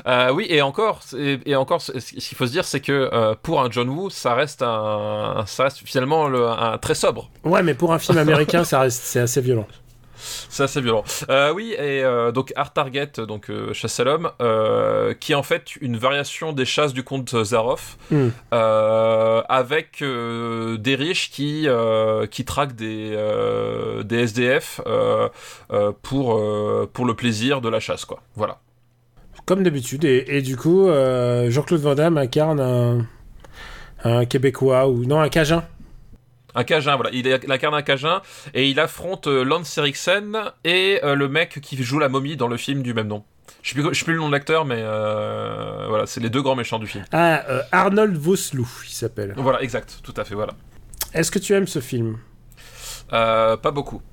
[0.07, 3.61] Euh, oui, et encore, et encore, ce qu'il faut se dire, c'est que euh, pour
[3.61, 7.29] un John Woo, ça reste un, ça reste finalement le- un très sobre.
[7.43, 9.67] Ouais, mais pour un film américain, ça reste, c'est assez violent.
[10.49, 11.05] C'est assez violent.
[11.29, 14.29] Euh, oui, et euh, donc Art Target, donc euh, chasse à l'homme,
[15.21, 18.29] qui est en fait une variation des chasses du comte Zaroff, Hmm.
[19.47, 21.67] avec des riches qui
[22.31, 23.17] qui traquent des
[24.03, 24.81] des SDF
[26.01, 26.41] pour
[26.93, 28.19] pour le plaisir de la chasse, quoi.
[28.35, 28.59] Voilà.
[29.49, 30.05] Comme d'habitude.
[30.05, 33.07] Et, et du coup, euh, Jean-Claude Van Damme incarne un,
[34.03, 35.63] un Québécois ou non, un Cajun.
[36.53, 37.09] Un Cajun, voilà.
[37.13, 38.21] Il, est- il incarne un Cajun
[38.53, 42.47] et il affronte euh, Lance Eriksen et euh, le mec qui joue la momie dans
[42.47, 43.23] le film du même nom.
[43.63, 46.43] Je sais je sais plus le nom de l'acteur, mais euh, voilà, c'est les deux
[46.43, 47.03] grands méchants du film.
[47.11, 49.33] Ah, euh, Arnold Vosloo, il s'appelle.
[49.35, 50.53] Voilà, exact, tout à fait, voilà.
[51.15, 52.17] Est-ce que tu aimes ce film?
[53.13, 54.03] Euh, pas beaucoup.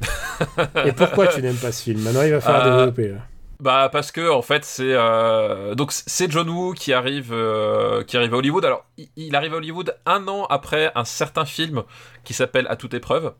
[0.86, 2.00] Et pourquoi tu n'aimes pas ce film?
[2.00, 3.08] Maintenant, il va falloir développer.
[3.08, 3.18] là.
[3.58, 8.16] Bah parce que en fait c'est euh, donc c'est John Woo qui arrive euh, qui
[8.18, 8.64] arrive à Hollywood.
[8.66, 8.84] Alors
[9.16, 11.82] il, arrive à Hollywood un an après un certain film
[12.24, 13.32] qui s'appelle À toute épreuve.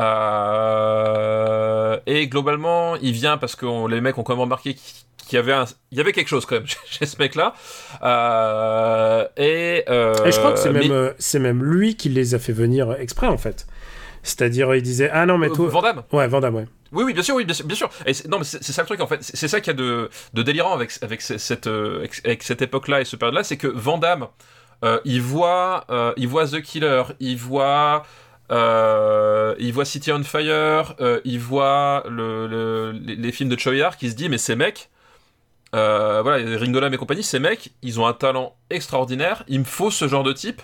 [0.00, 5.36] Euh, et globalement il vient parce que on- les mecs ont quand même remarqué qu'il
[5.36, 7.54] y avait un, il y avait quelque chose quand même chez ce mec là.
[9.36, 12.38] et, euh, Et je crois que c'est même, euh, c'est même lui qui les a
[12.38, 13.66] fait venir exprès, en fait.
[14.22, 15.68] C'est-à-dire, il disait Ah non, mais toi.
[15.68, 16.02] Van Damme.
[16.12, 16.66] Ouais, Van Damme, ouais.
[16.92, 17.66] Oui, oui, bien sûr, oui, bien sûr.
[17.66, 17.90] Bien sûr.
[18.06, 19.18] Et non, mais c'est ça le truc en fait.
[19.22, 22.62] C'est ça qu'il y a de, de délirant avec, avec ce- cette, euh, avec- cette
[22.62, 24.26] époque-là et ce période-là, c'est que Van Damme,
[24.84, 28.02] euh, il voit, euh, il voit The Killer, il voit,
[28.50, 33.58] euh, il voit City on Fire, euh, il voit le, le- les, les films de
[33.58, 34.90] Choi Har qui se dit mais ces mecs,
[35.76, 39.44] euh, voilà, Ringo Lam et compagnie, ces mecs, ils ont un talent extraordinaire.
[39.46, 40.60] Il me faut ce genre de type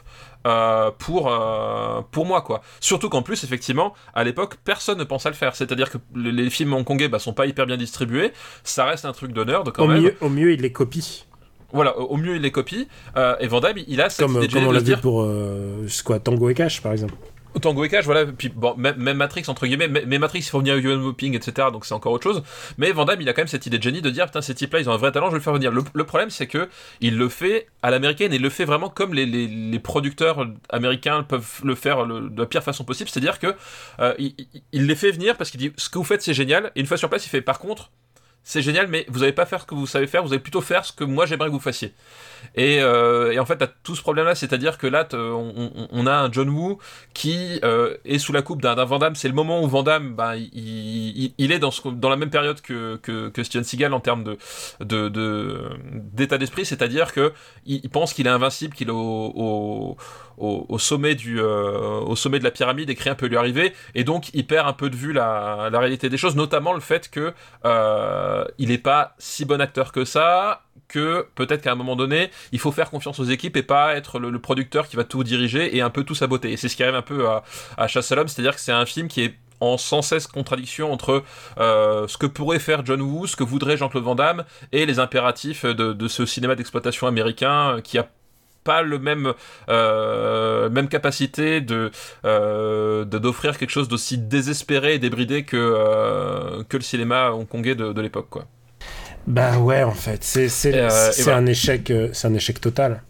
[0.46, 2.62] euh, pour euh, pour moi, quoi.
[2.80, 5.56] Surtout qu'en plus, effectivement, à l'époque, personne ne pense à le faire.
[5.56, 8.32] C'est-à-dire que les films hongkongais bah, sont pas hyper bien distribués.
[8.62, 10.02] Ça reste un truc d'honneur de quand au même.
[10.02, 11.26] Mieux, au mieux, il les copie.
[11.72, 12.86] Voilà, au mieux il les copie.
[13.40, 15.28] et Van Damme, il a cette comme, idée comme on l'a dit dire pour
[16.04, 17.14] quoi, Tango et Cash, par exemple.
[17.60, 20.76] Tango et Cash, voilà, puis bon, même, Matrix, entre guillemets, mais Matrix, il faut venir
[20.76, 22.42] Human Mopping, etc., donc c'est encore autre chose.
[22.78, 24.54] Mais Van Damme, il a quand même cette idée de génie de dire, putain, ces
[24.54, 25.72] types-là, ils ont un vrai talent, je vais le faire venir.
[25.72, 26.68] Le, problème, c'est que
[27.00, 31.22] il le fait à l'américaine et il le fait vraiment comme les, les, producteurs américains
[31.22, 33.54] peuvent le faire de la pire façon possible, c'est-à-dire que
[34.00, 36.80] euh, il, les fait venir parce qu'il dit, ce que vous faites, c'est génial, et
[36.80, 37.90] une fois sur place, il fait, par contre,
[38.48, 40.60] c'est génial, mais vous n'allez pas faire ce que vous savez faire, vous allez plutôt
[40.60, 41.92] faire ce que moi j'aimerais que vous fassiez.
[42.54, 46.32] Et, euh, et en fait, t'as tout ce problème-là, c'est-à-dire que là, on, a un
[46.32, 46.78] John Woo
[47.14, 49.14] qui euh, est sous la coupe d'un Van Damme.
[49.14, 51.70] C'est le moment où Van Damme, bah, il, est dans,
[52.08, 54.36] la même période que, que, Steven Seagal en termes
[54.80, 57.32] d'état d'esprit, c'est-à-dire que
[57.64, 59.96] il, pense qu'il est invincible, qu'il est au,
[60.78, 63.72] sommet du euh, au sommet de la pyramide et que rien peut lui arriver.
[63.94, 67.10] Et donc il perd un peu de vue la, réalité des choses notamment le fait
[67.10, 67.32] que
[67.64, 72.58] euh, n'est pas si bon acteur que ça que peut-être qu'à un moment donné il
[72.58, 75.80] faut faire confiance aux équipes et pas être le, producteur qui va tout diriger et
[75.80, 77.42] un peu tout saboter et c'est ce qui arrive un peu à,
[77.76, 80.26] à Chasse l'homme c'est à dire que c'est un film qui est en sans cesse
[80.26, 81.24] contradiction entre
[81.58, 84.98] euh, ce que pourrait faire John Woo, ce que voudrait Jean-Claude Van Damme, et les
[84.98, 88.06] impératifs de, de ce cinéma d'exploitation américain qui a
[88.66, 89.32] pas le même
[89.68, 91.90] euh, même capacité de
[92.24, 97.92] euh, d'offrir quelque chose d'aussi désespéré et débridé que euh, que le cinéma hongkongais de,
[97.92, 98.46] de l'époque quoi.
[99.26, 101.38] Bah ouais en fait c'est euh, voilà.
[101.38, 103.02] un échec euh, c'est un échec total.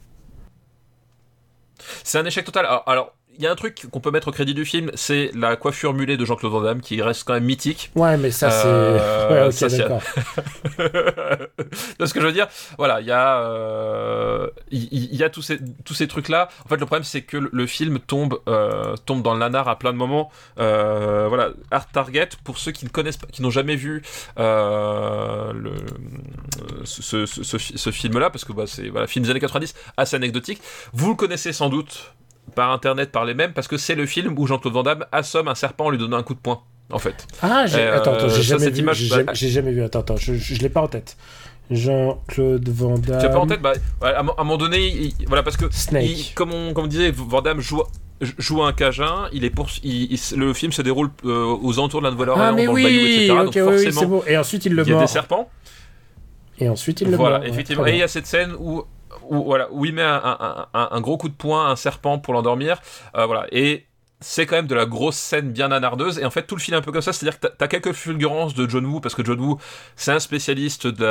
[2.03, 2.67] C'est un échec total.
[2.67, 5.31] Alors, alors il y a un truc qu'on peut mettre au crédit du film, c'est
[5.35, 7.91] la coiffure mulée de Jean-Claude Van Damme qui reste quand même mythique.
[7.95, 8.67] Ouais, mais ça c'est.
[8.67, 10.03] Euh, ouais, ok, ça, c'est- d'accord.
[12.07, 15.59] ce que je veux dire, voilà, il y a, euh, il y, a tous ces,
[15.85, 16.49] tous ces trucs-là.
[16.65, 19.79] En fait, le problème, c'est que le, film tombe, euh, tombe dans le nanar à
[19.79, 20.31] plein de moments.
[20.59, 24.03] Euh, voilà, Art Target, pour ceux qui ne connaissent pas, qui n'ont jamais vu
[24.37, 25.75] le,
[26.85, 30.17] ce, ce, ce, ce film-là, parce que bah, c'est voilà, film des années 90, assez
[30.17, 30.61] anecdotique.
[30.93, 32.15] Vous le connaissez sans doute
[32.55, 35.49] par internet, par les mêmes, parce que c'est le film où Jean-Claude Van Damme assomme
[35.49, 37.27] un serpent en lui donnant un coup de poing, en fait.
[37.43, 37.79] Ah, j'ai...
[37.81, 38.81] Euh, attends, attends, j'ai jamais cette vu.
[38.81, 39.83] image- j'ai, bah, jamais, jamais vu.
[39.83, 41.17] Attends, attends, je, je, je l'ai pas en tête.
[41.71, 43.19] Jean-Claude Van Damme.
[43.21, 43.73] Tu as pas en tête bah,
[44.03, 46.05] ouais, à, un moment donné, il- voilà, parce que Snake.
[46.05, 47.83] il- comme, on, comme on disait, Van Damme joue,
[48.39, 52.07] joue un Cajun, il est pour, il- le film se déroule euh, aux alentours de
[52.07, 53.31] la Nouvelle-Orléans, Ah, mais dans oui, le bayou, etc.
[53.33, 54.23] ok, donc oui, oui, forcément, c'est bon.
[54.27, 55.51] Et ensuite, il le il y a des serpents.
[56.59, 57.83] Et ensuite, il le Voilà, ouais, effectivement.
[57.83, 58.85] très Et il y a cette scène où,
[59.31, 62.81] où, voilà, où il met un, gros coup de poing à un serpent pour l'endormir.
[63.17, 63.47] Euh, voilà.
[63.53, 63.87] Et
[64.21, 66.19] c'est quand même de la grosse scène bien nanardeuse.
[66.19, 67.13] Et en fait, tout le film est un peu comme ça.
[67.13, 69.59] C'est-à-dire que t'as- quelques fulgurances de John Woo, parce que John Woo,
[69.95, 71.05] c'est un spécialiste de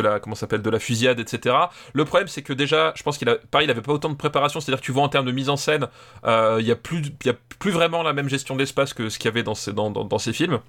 [0.00, 1.56] la, comment s'appelle, de la fusillade, etc.
[1.92, 4.14] Le problème, c'est que déjà, je pense qu'il a, pareil, il avait pas autant de
[4.14, 4.60] préparation.
[4.60, 5.88] C'est-à-dire que tu vois en termes de mise en scène,
[6.24, 9.26] euh, il y a plus, a plus vraiment la même gestion d'espace que ce qu'il
[9.26, 10.60] y avait dans ces, dans, dans, dans ces films.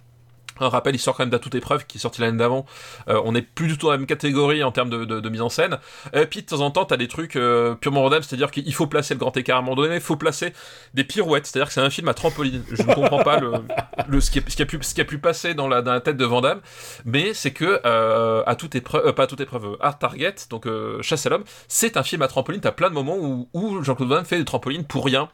[0.59, 2.65] Un rappel, il sort quand même d'à toute épreuve, qui est sorti l'année d'avant.
[3.07, 5.49] Euh, on n'est plus du tout dans la même catégorie en termes de, mise en
[5.49, 5.79] scène.
[6.13, 8.87] Et puis de temps en temps, t'as des trucs euh, purement random, c'est-à-dire qu'il faut
[8.87, 10.53] placer le grand écart à un moment donné, il faut placer
[10.93, 12.63] des pirouettes, c'est-à-dire que c'est un film à trampoline.
[12.71, 13.39] Je ne comprends pas
[14.19, 16.61] ce, qui a pu passer dans la, tête de Van Damme,
[17.05, 20.67] mais c'est que euh, à toute épreuve, euh, pas à toute épreuve, Art Target, donc
[21.01, 22.61] Chasse à l'homme, c'est un film à trampoline.
[22.61, 25.29] T'as plein de moments où, Jean-Claude Van Damme fait des trampolines pour rien,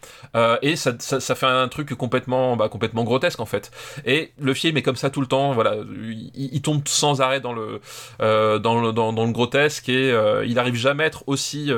[0.62, 0.96] et ça
[1.36, 3.72] fait un truc complètement, bah, complètement grotesque en fait.
[4.06, 5.54] Et le film est comme ça tout le temps.
[5.54, 5.76] Voilà,
[6.36, 7.80] il, tombe sans arrêt dans le
[8.22, 11.72] euh, dans le dans, le grotesque et euh, il arrive jamais à être aussi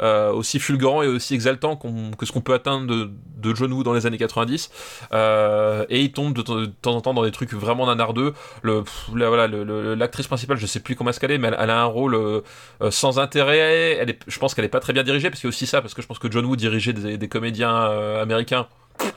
[0.00, 3.84] euh, aussi fulgurant et aussi exaltant que ce qu'on peut atteindre de, de John Woo
[3.84, 4.70] dans les années 90
[5.12, 8.82] euh, et il tombe de, temps en temps dans des trucs vraiment nanardeux le,
[9.14, 12.42] la- voilà l'actrice principale je sais plus comment elle est mais elle, a un rôle
[12.90, 15.94] sans intérêt je pense qu'elle est pas très bien dirigée parce a aussi ça parce
[15.94, 17.74] que je pense que John Woo dirigeait des, comédiens
[18.20, 18.66] américains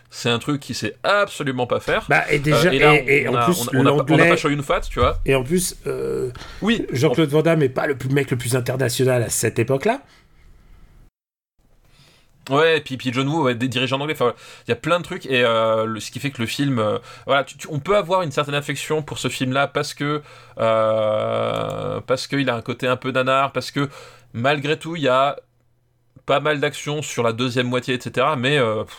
[0.10, 3.22] c'est un truc qu'il sait absolument pas faire Bah, et déjà, euh, et là, et,
[3.24, 4.30] et on, en a, plus, on, a, on a pas- on a l'anglais.
[4.30, 5.20] pas Shoyun Fat, tu vois.
[5.26, 6.32] Et en plus, euh,
[6.62, 10.02] Oui, Jean-Claude Van Damme est pas le plus mec le plus international à cette époque-là.
[12.52, 14.36] Ouais, et puis, puis John Woo, ouais, des dirigeants anglais, enfin,
[14.68, 16.78] il y a plein de trucs, et euh, le- ce qui fait que le film,
[16.78, 20.22] euh, voilà, tu- tu- on peut avoir une certaine affection pour ce film-là parce que,
[20.60, 23.90] euh, parce qu'il a un côté un peu nanar, parce que
[24.34, 25.38] malgré tout, il y a
[26.28, 28.28] pas mal d'actions sur la deuxième moitié, etc.
[28.38, 28.96] Mais pff,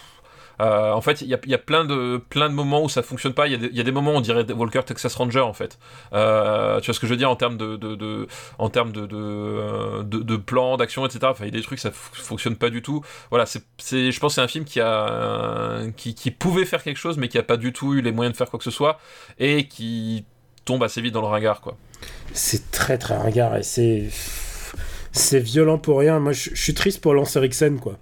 [0.61, 3.47] euh, en fait, il y a, plein, de, moments où ça fonctionne pas.
[3.47, 5.79] Il y, a des- moments où on dirait Walker Texas Ranger, en fait.
[6.13, 8.27] Euh, tu vois ce que je veux dire en termes de, de,
[8.59, 11.21] euh, plans, d'action, etc.
[11.25, 13.03] Enfin, il y a des trucs, ça fonctionne pas du tout.
[13.31, 17.43] Voilà, je pense que c'est un film qui, pouvait faire quelque chose, mais qui a
[17.43, 18.99] pas du tout eu les moyens de faire quoi que ce soit,
[19.39, 20.25] et qui
[20.65, 21.61] tombe assez vite dans le ringard,
[22.33, 26.19] c'est très très ringard et c'est violent pour rien.
[26.21, 27.99] Moi, je, suis triste pour Lance Erickson, quoi.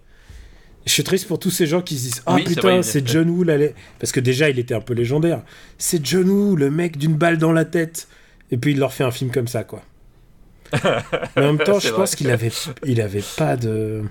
[0.86, 3.30] Je suis triste pour tous ces gens qui se disent Ah Oui, putain, c'est John
[3.30, 5.42] Woo, là, les- parce que déjà il était un peu légendaire.
[5.78, 8.06] C'est John Woo, le mec d'une balle dans la tête.
[8.50, 9.82] Et puis il leur fait un film comme ça, quoi.
[11.36, 11.96] Mais en même temps, je vrai.
[11.96, 12.50] pense qu'il avait,
[12.84, 14.02] il avait pas de,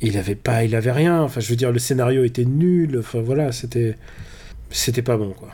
[0.00, 1.22] il avait pas, il avait rien.
[1.22, 2.98] Enfin, je veux dire, le scénario était nul.
[2.98, 3.96] Enfin voilà, c'était,
[4.70, 5.48] c'était pas bon, quoi.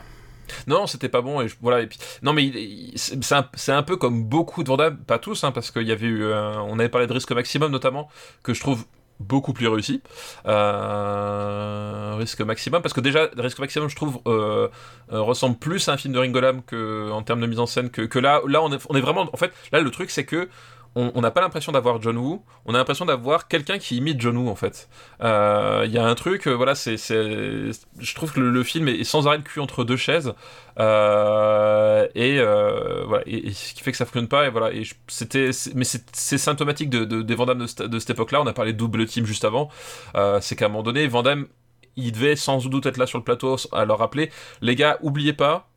[0.67, 1.81] Non, c'était pas bon et je- voilà.
[1.81, 2.51] Et puis non, mais
[2.95, 5.91] c'est un, un peu comme beaucoup de Van Damme, pas tous, hein, parce qu'il y
[5.93, 8.09] avait eu, euh, on avait parlé de Risque Maximum notamment,
[8.43, 8.83] que je trouve
[9.21, 10.01] beaucoup plus réussi.
[10.47, 14.67] Euh, risque Maximum, parce que déjà Risque Maximum, je trouve, euh,
[15.11, 17.65] euh, ressemble plus à un film de Ringo Lam que en termes de mise en
[17.65, 18.41] scène que, là.
[18.47, 20.49] Là, on est vraiment, en fait, là le truc c'est que
[20.95, 24.35] on n'a pas l'impression d'avoir John Woo, on a l'impression d'avoir quelqu'un qui imite John
[24.37, 24.89] Woo en fait.
[25.23, 29.03] Euh, Il y a un truc, euh, voilà, c'est, je trouve que le, film est
[29.05, 30.33] sans arrêt le cul entre deux chaises,
[30.79, 34.69] euh, et euh, voilà, et, ce qui fait que ça fonctionne pas, et voilà,
[35.07, 37.67] c'était, mais c'est, symptomatique de, de- des Van Damme de,
[37.99, 38.41] cette- époque-là.
[38.41, 39.69] On a parlé de double team juste avant,
[40.15, 41.47] Euh, c'est qu'à un moment donné, Van Damme,
[41.95, 44.29] il devait sans doute être là sur le plateau à leur rappeler,
[44.61, 45.70] les gars, oubliez pas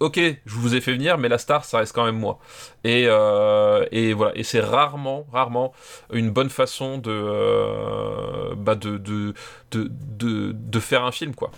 [0.00, 2.38] ok, je vous ai fait venir, mais la star, ça reste quand même moi.
[2.84, 5.72] Et, euh, et voilà, et c'est rarement, rarement
[6.12, 9.34] une bonne façon de, euh, bah de, de,
[9.70, 11.50] de, de, de faire un film, quoi.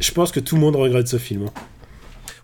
[0.00, 1.46] Je pense que tout le monde regrette ce film.
[1.46, 1.52] hein.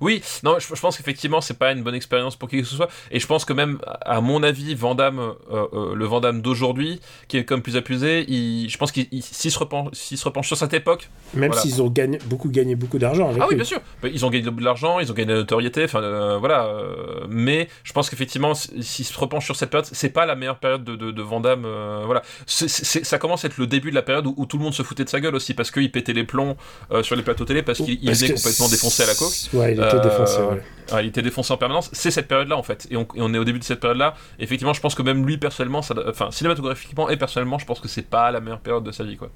[0.01, 2.77] Oui, non, je, je pense qu'effectivement, c'est pas une bonne expérience pour qui que ce
[2.77, 2.89] soit.
[3.11, 7.63] Et je pense que même, à mon avis, Vandame, le Vandame d'aujourd'hui, qui est comme
[7.63, 10.75] plus abusé, il, je pense qu'il il- s'il se, repenche, s'il se repenche sur cette
[10.75, 11.09] époque.
[11.35, 11.63] Même Voilà.
[11.63, 13.81] s'ils ont gagné, beaucoup gagné beaucoup d'argent Ah oui, bien sûr.
[14.05, 16.67] Ils ont gagné de l'argent, ils ont gagné de la notoriété, enfin euh, voilà.
[16.67, 20.35] euh, mais je pense qu'effectivement, s- s'il se repenche sur cette période, c'est pas la
[20.37, 22.23] meilleure période de, de, de Van Damme, euh, voilà.
[22.47, 24.83] Ça commence à être le début de la période où, où tout le monde se
[24.83, 26.57] foutait de sa gueule aussi, parce qu'il pétait les plombs
[26.93, 29.13] euh, sur les plateaux télé, parce qu'il venait complètement défoncé à la.
[29.59, 30.41] Ouais, il était Euh, défoncé.
[30.41, 31.03] ouais.
[31.03, 31.91] Il était défoncé en permanence.
[31.93, 34.15] C'est cette période-là en fait, et on, et on est au début de cette période-là.
[34.39, 37.89] Effectivement, je pense que même lui personnellement, ça, enfin cinématographiquement et personnellement, je pense que
[37.89, 39.31] c'est pas la meilleure période de sa vie, quoi.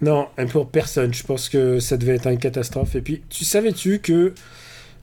[0.00, 1.14] Non, pour personne.
[1.14, 2.96] Je pense que ça devait être une catastrophe.
[2.96, 4.34] Et puis, tu savais-tu que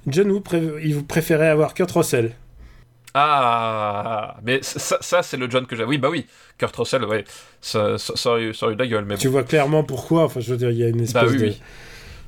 [0.07, 2.33] John Woo pré- il préférait avoir Kurt Russell?
[3.13, 5.83] Ah, mais ça, ça c'est le John que j'ai.
[5.83, 6.25] Oui, bah oui,
[6.57, 7.23] Kurt Russell, ouais,
[7.61, 9.19] ça, ça, ça aurait eu ça eu de la gueule, mais bon.
[9.21, 10.23] Tu vois clairement pourquoi.
[10.25, 11.61] Enfin, je veux dire, il y a une espèce Bah oui, de oui.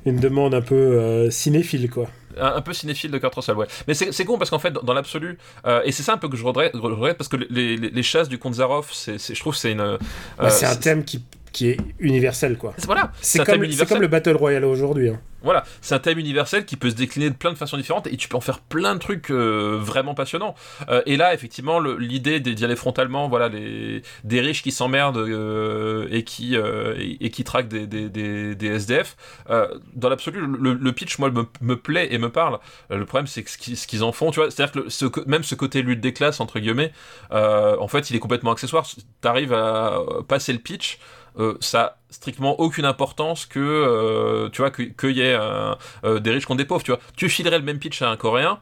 [0.06, 2.08] une demande un peu euh, cinéphile, quoi.
[2.40, 3.66] Un, un peu cinéphile de Kurt Russell, ouais.
[3.86, 6.18] Mais c'est c'est con parce qu'en fait, dans, dans l'absolu, euh, et c'est ça un
[6.18, 6.72] peu que je regrette,
[7.18, 9.72] parce que les, les, les chasses du comte Zaroff, c'est, c'est- je trouve que c'est
[9.72, 9.80] une.
[9.80, 9.98] euh,
[10.38, 12.74] Bah, c'est un thème qui, qui est universel, quoi.
[12.78, 15.10] c'est- Voilà, C'est comme, comme le Battle Royale aujourd'hui.
[15.10, 15.20] hein.
[15.42, 18.16] Voilà, c'est un thème universel qui peut se décliner de plein de façons différentes et
[18.16, 20.54] tu peux en faire plein de trucs euh, vraiment passionnants.
[20.88, 26.06] Euh, et là, effectivement, l'idée d'y aller frontalement, voilà, les, des riches qui s'emmerdent euh,
[26.10, 29.16] et qui euh, et, et qui traquent des, des, des, des SDF.
[29.50, 32.58] euh, dans l'absolu, le, le pitch, moi, me, me plaît et me parle.
[32.90, 35.54] Euh, le problème, c'est ce qu'ils en font, tu vois, c'est-à-dire que ce, même ce
[35.54, 36.92] côté lutte des classes entre guillemets,
[37.30, 38.86] en fait, il est complètement accessoire.
[39.20, 39.98] T'arrives à
[40.28, 40.98] passer le pitch.
[41.38, 46.20] Euh, ça a strictement aucune importance que euh, tu vois que- qu'il y ait euh,
[46.20, 48.58] des riches contre des pauvres tu vois tu filerais le même pitch à un coréen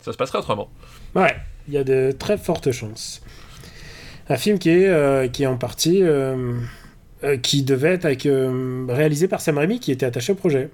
[0.00, 0.70] ça se passerait autrement
[1.14, 1.36] Ouais,
[1.68, 3.22] il y a de très fortes chances.
[4.28, 6.02] Un film qui est, qui est en partie.
[7.42, 8.28] qui devait être avec,
[8.88, 10.70] réalisé par Sam Raimi, qui était attaché au projet.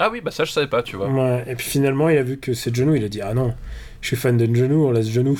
[0.00, 2.22] ah oui bah ça je savais pas tu vois Ouais, et puis finalement, il a
[2.22, 3.54] vu que c'est Woo, il a dit Ah non,
[4.02, 5.38] je suis fan de Woo, on laisse Woo.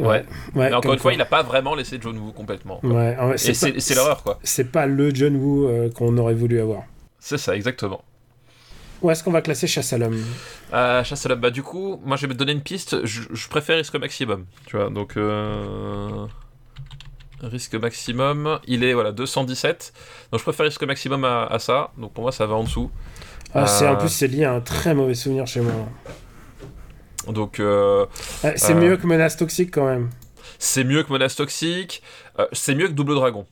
[0.00, 0.06] Ouais.
[0.08, 0.24] Ouais.
[0.54, 2.90] Mais encore une fois il a pas vraiment laissé John Woo complètement quoi.
[2.90, 4.38] Ouais, c'est l'erreur quoi.
[4.42, 6.82] C'est pas le John Woo euh, qu'on aurait voulu avoir.
[7.18, 8.02] c'est ça exactement.
[9.02, 10.22] Où est-ce qu'on va classer Chasse à l'homme?
[10.74, 13.04] Euh, chasse à la bah du coup moi je vais te donner une piste.
[13.06, 14.90] Je, je préfère risque maximum tu vois.
[14.90, 16.26] Donc euh...
[17.42, 19.92] risque maximum il est voilà 217
[20.30, 21.92] donc je préfère risque maximum à, à ça.
[21.96, 22.90] Donc pour moi ça va en dessous.
[23.54, 25.72] Ah, c'est, En plus, c'est lié à un très mauvais souvenir chez moi.
[27.28, 28.06] Donc euh,
[28.44, 28.76] Ah, c'est Euh.
[28.76, 30.10] mieux que Menace Toxique quand même.
[30.58, 32.02] C'est mieux que Menace Toxique.
[32.38, 33.46] euh, c'est mieux que Double Dragon.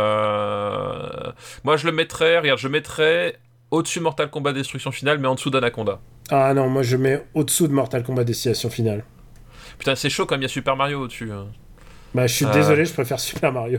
[0.00, 1.32] Euh,
[1.64, 3.38] Moi, je le mettrais, regarde, je mettrais
[3.70, 6.00] au-dessus Mortal Kombat Destruction Finale, mais en dessous d'Anaconda.
[6.30, 9.04] Ah non, moi je mets au-dessous de Mortal Kombat Destination Finale.
[9.78, 11.30] Putain, c'est chaud comme il y a Super Mario au-dessus.
[11.32, 11.46] hein.
[12.14, 12.52] Bah, je suis Euh.
[12.52, 13.78] désolé, je préfère Super Mario.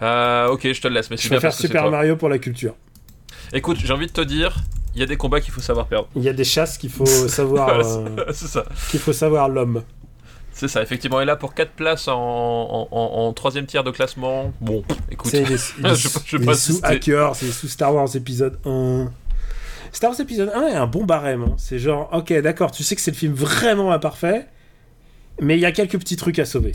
[0.00, 1.90] Ok, je te le laisse, mais Je préfère Super.
[1.90, 2.74] Mario pour la culture.
[3.52, 4.56] Écoute, j'ai envie de te dire,
[4.94, 6.08] il y a des combats qu'il faut savoir perdre.
[6.16, 8.64] Il y a des chasses qu'il faut savoir, Voilà, euh, c'est ça.
[8.90, 9.82] qu'il faut savoir l'homme.
[10.52, 11.20] C'est ça, effectivement.
[11.20, 15.30] Et là, pour 4 places en, troisième tiers de classement, bon, écoute.
[15.32, 16.86] C'est Je- sous insister.
[16.86, 19.10] Hacker, c'est sous Star Wars épisode 1.
[19.90, 21.42] Star Wars épisode 1 est un bon barème.
[21.42, 21.54] hein.
[21.58, 24.46] C'est genre, ok, d'accord, tu sais que c'est le film vraiment imparfait,
[25.40, 26.72] mais il y a quelques petits trucs à sauver.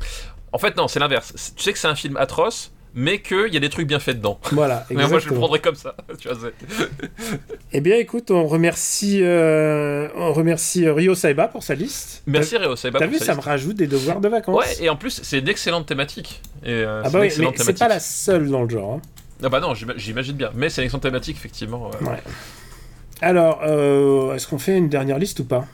[0.51, 1.53] En fait, non, c'est l'inverse.
[1.55, 4.17] Tu sais que c'est un film atroce, mais qu'il y a des trucs bien faits
[4.17, 4.39] dedans.
[4.51, 5.39] Voilà, Mais moi, je le exactement.
[5.41, 5.95] prendrais comme ça.
[6.19, 6.37] tu vois,
[7.73, 12.23] Eh bien, écoute, on remercie, euh, on remercie euh, Ryo Saiba pour sa liste.
[12.27, 14.55] Merci Réo, c'est T'as vu, ça me rajoute des devoirs de vacances.
[14.57, 16.41] Ouais, et en plus, c'est une excellente thématique.
[16.63, 18.95] Et, euh, ah bah oui, mais c'est pas la seule dans le genre.
[18.95, 19.01] hein.
[19.43, 20.49] Ah bah non, j'ima- j'imagine bien.
[20.53, 21.89] Mais c'est une excellente thématique, effectivement.
[21.89, 22.07] ouais.
[22.09, 22.17] Ouais.
[23.21, 23.63] Alors,
[24.33, 25.65] est-ce qu'on fait une dernière liste ou pas?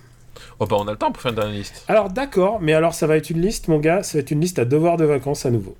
[0.59, 1.83] Oh bah on a le temps pour faire une dernière liste.
[1.87, 4.39] Alors, d'accord, mais alors ça va être une liste, mon gars, ça va être une
[4.39, 5.75] liste à devoirs de vacances à nouveau.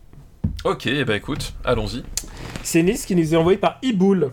[0.63, 2.03] Ok, eh bah écoute, allons-y.
[2.63, 4.31] C'est une liste qui nous est envoyée par Iboul.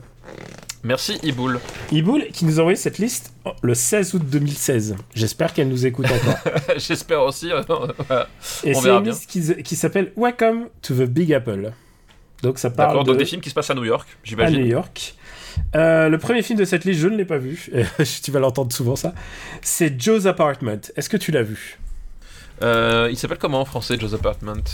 [0.84, 1.60] Merci Iboul.
[1.92, 3.32] Iboul qui nous a envoyé cette liste
[3.62, 4.96] le 16 août 2016.
[5.14, 6.52] J'espère qu'elle nous écoute encore.
[6.76, 7.50] J'espère aussi.
[8.08, 8.28] voilà.
[8.64, 11.72] Et c'est une liste qui, qui s'appelle Welcome to the Big Apple.
[12.42, 14.14] Donc ça parle D'accord, de donc des films qui se passent à New York, à
[14.14, 14.66] New j'imagine.
[14.66, 15.14] York.
[15.76, 17.70] Euh, le premier film de cette liste, je ne l'ai pas vu.
[18.24, 19.14] tu vas l'entendre souvent ça.
[19.60, 20.80] C'est Joe's Apartment.
[20.96, 21.78] Est-ce que tu l'as vu?
[22.62, 24.64] Euh, il s'appelle comment en français, Joe's Apartment?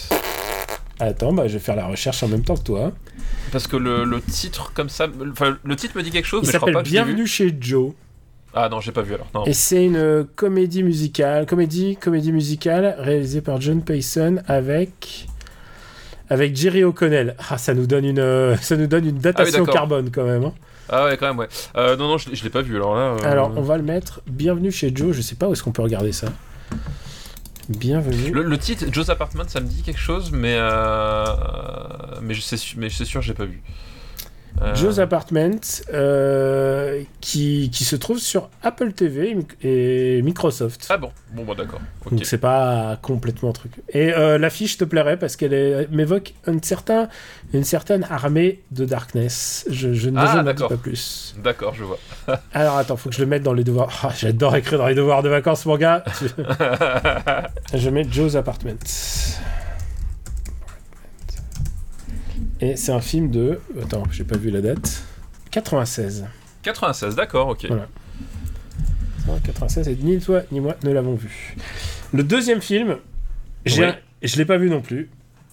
[1.01, 2.93] Attends, bah, je vais faire la recherche en même temps que toi.
[3.53, 6.47] Parce que le, le titre comme ça, enfin le titre me dit quelque chose, Il
[6.49, 6.89] mais je crois pas que.
[6.89, 7.93] Bienvenue chez Joe.
[8.55, 9.29] Ah non, j'ai pas vu alors.
[9.35, 9.45] Non.
[9.45, 15.27] Et c'est une euh, comédie musicale, comédie, comédie musicale réalisée par John Payson avec
[16.31, 17.37] avec Jerry O'Connell.
[17.51, 19.75] Ah, ça nous donne une euh, ça nous donne une datation d'accord.
[19.75, 20.45] carbone quand même.
[20.45, 20.53] hein.
[20.91, 21.49] Ah ouais, quand même, ouais.
[21.77, 23.01] Euh, non, non, je, je l'ai pas vu alors là.
[23.13, 24.23] euh, Alors, on va le mettre.
[24.27, 25.15] Bienvenue chez Joe.
[25.15, 26.29] Je sais pas où est-ce qu'on peut regarder ça.
[27.69, 28.31] Bienvenue.
[28.31, 31.27] le, titre, Joe's Apartment, ça me dit quelque chose, mais euh...
[32.23, 33.61] mais je sais, mais c'est sûr, j'ai pas vu.
[34.61, 35.61] Euh, Joe's Apartment,
[35.93, 40.87] euh, qui, qui se trouve sur Apple TV et Microsoft.
[40.91, 41.81] Ah bon, bon, bah d'accord.
[42.11, 43.73] Donc c'est pas complètement truc.
[43.91, 47.09] Et euh, l'affiche te plairait parce qu'elle m'évoque une, certain,
[47.53, 49.67] une certaine armée de Darkness.
[49.71, 51.35] Je, je ne Ah, dis pas plus.
[51.43, 51.99] D'accord, je vois.
[52.53, 53.91] Alors attends, faut que je le mette dans les devoirs.
[54.03, 56.03] Ah, J'adore écrire dans les devoirs de vacances, mon gars.
[57.75, 58.79] je mets Joe's Apartment.
[62.61, 63.61] Et c'est un film de.
[63.83, 65.03] Attends, j'ai pas vu la date.
[65.51, 66.27] 96.
[66.63, 67.67] 96, d'accord, ok.
[67.69, 67.87] Voilà.
[69.45, 71.55] 96 et ni toi ni moi ne l'avons vu.
[72.13, 72.97] Le deuxième film,
[73.67, 73.93] j'ai Oui.
[74.23, 75.11] je l'ai pas vu non plus.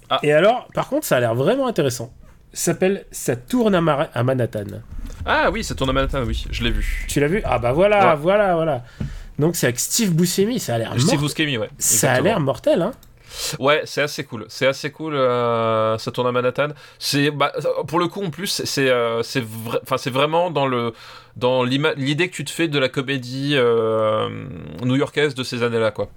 [0.10, 0.20] Ah.
[0.24, 2.14] Et alors, par contre, ça a l'air vraiment intéressant.
[2.54, 4.64] S'appelle Ça tourne à, Mar- à Manhattan.
[5.26, 7.06] Ah oui, ça tourne à Manhattan, oui, je l'ai vu.
[7.10, 7.42] Tu l'as vu?
[7.44, 8.22] Ah bah voilà, Ouais.
[8.22, 8.84] voilà, voilà.
[9.40, 11.70] Donc c'est avec Steve Buscemi, ça a l'air Steve Buscemi, ouais.
[11.78, 12.92] Ça a l'air mortel, hein
[13.60, 14.46] Ouais, c'est assez cool.
[14.50, 15.16] C'est assez cool.
[15.16, 16.70] euh, ça tourne à Manhattan.
[17.00, 17.52] C'est bah,
[17.88, 19.44] pour le coup en plus, c'est euh, c'est
[19.98, 20.94] c'est vraiment dans le
[21.36, 24.30] dans l'idée que tu te fais de la comédie euh,
[24.84, 26.10] new-yorkaise de ces années-là, quoi.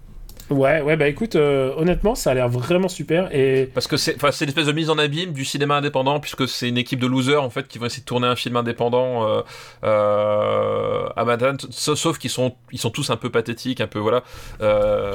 [0.51, 3.29] Ouais, ouais, bah écoute, euh, honnêtement, ça a l'air vraiment super.
[3.35, 6.49] Et Parce que c'est enfin c'est l'espèce de mise en abîme du cinéma indépendant puisque
[6.49, 9.29] c'est une équipe de losers en fait qui vont essayer de tourner un film indépendant
[9.29, 9.43] euh,
[9.85, 11.57] euh, à Manhattan.
[11.71, 14.23] Sauf, qu'ils sont ils sont tous un peu pathétiques, un peu voilà.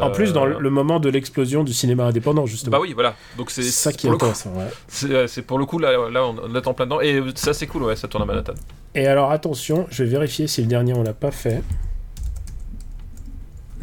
[0.01, 2.77] En plus, dans le, le moment de l'explosion du cinéma indépendant, justement.
[2.77, 3.15] Bah oui, voilà.
[3.37, 4.51] Donc c'est ça qui est intéressant.
[4.55, 5.27] ouais.
[5.27, 7.67] C'est pour le coup là, là on on est en plein dedans et ça c'est
[7.67, 8.53] cool ouais ça tourne à Manhattan.
[8.95, 11.63] Et alors attention, je vais vérifier si le dernier on l'a pas fait.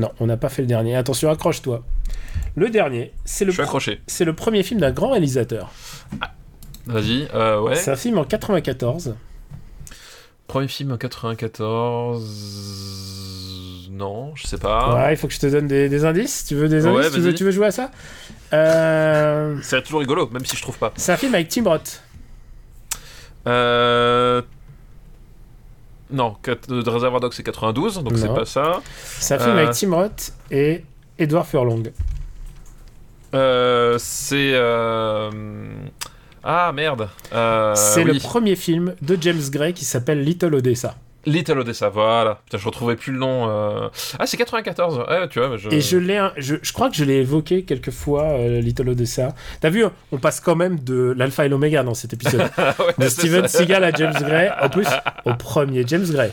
[0.01, 0.97] Non, on n'a pas fait le dernier.
[0.97, 1.85] Attention, accroche-toi.
[2.57, 3.53] Le dernier, c'est le,
[4.07, 5.71] c'est premier film d'un grand réalisateur.
[6.87, 7.77] Vas-y, euh, ouais.
[7.77, 9.15] C'est un film en 94.
[10.47, 13.89] Premier film en 94.
[13.91, 14.95] Non, je sais pas.
[14.95, 16.47] Ouais, il faut que je te donne des, des indices.
[16.47, 16.93] Tu veux des Ah.
[16.93, 17.13] Ouais, indices?
[17.13, 17.35] Tu veux, vas-y.
[17.35, 17.91] tu veux jouer à ça?
[18.55, 20.93] Euh, C'est toujours rigolo, même si je trouve pas.
[20.97, 22.03] C'est un film avec Tim Roth.
[23.47, 24.41] Euh...
[26.13, 28.81] Non, quat- de Reservoir Dogs c'est 92, donc c'est pas ça.
[28.95, 29.63] C'est un film Euh.
[29.65, 30.85] avec Tim Roth et
[31.19, 31.85] Edward Furlong.
[33.35, 34.53] Euh, c'est.
[34.55, 35.31] euh,
[36.43, 37.09] Ah merde.
[37.33, 38.15] Euh, c'est oui.
[38.15, 40.97] le premier film de James Gray qui s'appelle Little Odessa.
[41.27, 42.41] Little Odessa, voilà.
[42.45, 43.49] Putain, je retrouvais plus le nom.
[43.49, 43.89] euh.
[44.19, 44.99] Ah, c'est 94.
[45.09, 45.57] Ouais, tu vois.
[45.57, 45.69] Je...
[45.71, 49.35] Et je l'ai, je, je crois que je l'ai évoqué quelques fois, euh, Little Odessa.
[49.61, 52.41] T'as vu, on passe quand même de l'alpha et l'oméga dans cet épisode.
[52.79, 53.59] Ouais, de Steven ça.
[53.59, 54.51] Seagal à James Gray.
[54.63, 54.87] En plus,
[55.25, 56.31] au premier James Gray.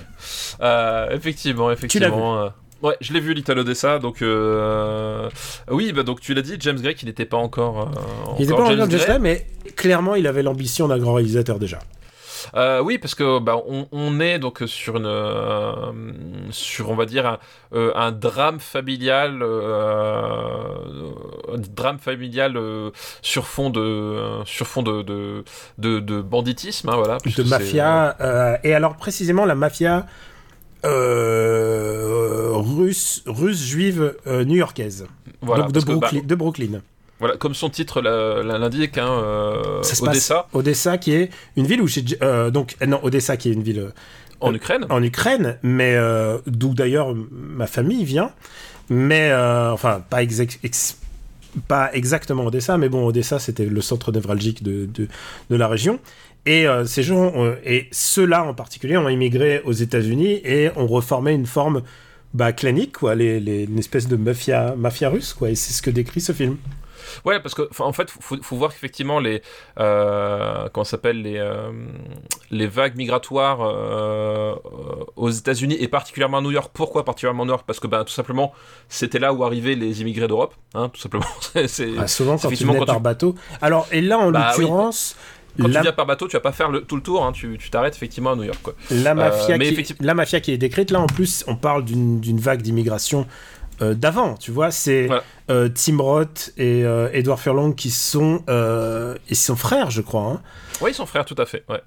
[0.61, 2.43] Euh, effectivement, effectivement.
[2.43, 2.49] euh,
[2.83, 5.29] Ouais, je l'ai vu Little Odessa, donc euh...
[5.71, 7.81] oui, bah donc tu l'as dit, James Gray qui n'était pas encore.
[7.81, 8.99] euh, Il était pas encore encore James.
[9.03, 11.79] Gray, mais clairement, il avait l'ambition d'un grand réalisateur déjà.
[12.55, 15.73] Euh, oui, parce que bah, on, on est donc sur une, euh,
[16.51, 17.37] sur on va dire un,
[17.73, 21.11] euh, un drame familial, euh,
[21.53, 22.91] un drame familial euh,
[23.21, 25.43] sur fond de, sur fond de, de,
[25.77, 27.17] de, de banditisme, hein, voilà.
[27.25, 28.15] De mafia.
[28.21, 30.05] euh, et alors, précisément, la mafia
[32.53, 35.07] russe, russe juive new-yorkaise.
[35.41, 36.81] voilà, Donc de parce que, bah, Brooklyn, de Brooklyn.
[37.19, 42.03] Voilà, comme son titre l'indique, hein, euh, Odessa Odessa, qui est une ville où j'ai.
[42.21, 43.91] euh, donc, euh, non, Odessa, qui est une ville
[44.39, 44.85] en Ukraine.
[44.89, 45.97] en Ukraine, mais
[46.45, 48.31] d'où d'ailleurs ma famille vient.
[48.89, 50.59] Mais, enfin, pas exact.
[50.63, 50.97] ex-
[51.67, 55.07] pas exactement Odessa, mais bon, Odessa, c'était le centre névralgique de, de,
[55.49, 55.99] de la région.
[56.45, 57.33] Et euh, ces gens,
[57.65, 61.81] et ceux-là en particulier, ont immigré aux États-Unis et ont reformé une forme
[62.33, 65.49] bah, clanique, quoi, les, les, une espèce de mafia, mafia russe, quoi.
[65.49, 66.57] Et c'est ce que décrit ce film.
[67.25, 69.41] Ouais, parce que en fait, faut, faut voir qu'effectivement les
[69.79, 71.71] euh, comment s'appelle les euh,
[72.51, 74.55] les vagues migratoires euh,
[75.15, 76.71] aux États-Unis et particulièrement à New York.
[76.73, 77.63] Pourquoi particulièrement à New York?
[77.65, 78.53] Parce que ben tout simplement
[78.89, 81.25] c'était là où arrivaient les immigrés d'Europe, hein, tout simplement.
[81.67, 83.35] c'est ah, souvent quand tu venais par bateau.
[83.61, 85.15] Alors et là en bah, l'occurrence.
[85.59, 87.57] Quand tu viens par bateau, tu vas pas faire le, tout le tour, hein, tu
[87.71, 88.59] t'arrêtes effectivement à New York.
[88.61, 88.75] Quoi.
[88.91, 92.39] La, mafia euh, qui, la mafia qui est décrite, là en plus, on parle d'une
[92.39, 93.25] vague d'immigration
[93.81, 94.71] euh, d'avant, tu vois.
[94.71, 95.09] C'est
[95.49, 96.81] euh, Tim Roth et
[97.13, 98.43] Edward Furlong qui sont,
[99.29, 100.23] ils sont frères, je crois.
[100.23, 100.41] Hein.
[100.81, 101.63] Oui, ils sont frères, tout à fait.
[101.69, 101.81] Ouais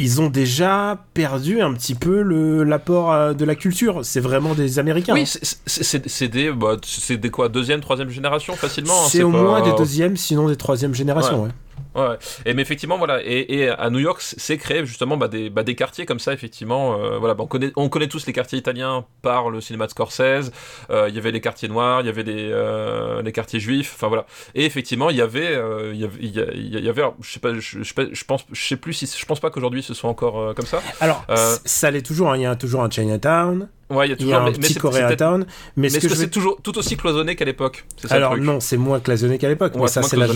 [0.00, 2.22] ils ont déjà perdu un petit peu
[2.62, 4.04] l'apport de la culture.
[4.04, 5.12] C'est vraiment des Américains.
[5.12, 6.76] Oui, c'est des, bah,
[7.10, 8.94] des quoi, deuxième, troisième génération facilement.
[8.94, 11.42] Hein, c'est au moins des deuxième, sinon des troisième génération.
[11.42, 11.50] Ouais.
[11.94, 15.50] Ouais, et mais effectivement, voilà, et, et à New York, c'est créé justement bah, des,
[15.50, 16.98] bah, des quartiers comme ça, effectivement.
[16.98, 19.90] Euh, voilà, bah, on, connaît, on connaît tous les quartiers italiens par le cinéma de
[19.90, 20.52] Scorsese.
[20.90, 23.94] Euh, il y avait les quartiers noirs, il y avait des, euh, les quartiers juifs,
[23.94, 24.26] enfin voilà.
[24.54, 25.58] Et effectivement, il y avait,
[25.92, 28.76] il y avait, il y avait, je sais pas, je, je, je pense, je sais
[28.76, 30.82] plus si, je pense pas qu'aujourd'hui ce soit encore comme ça.
[31.00, 31.24] Alors,
[31.64, 32.30] ça l'est toujours.
[32.30, 33.68] Hein, il y a toujours un Chinatown.
[33.90, 35.46] Ouais, il y a toujours un petit Koreatown.
[35.76, 37.86] Mais, est-ce que, c'est toujours tout aussi cloisonné qu'à l'époque?
[38.10, 39.72] Alors non, c'est moins cloisonné qu'à l'époque.
[39.76, 40.26] mais ça, c'est la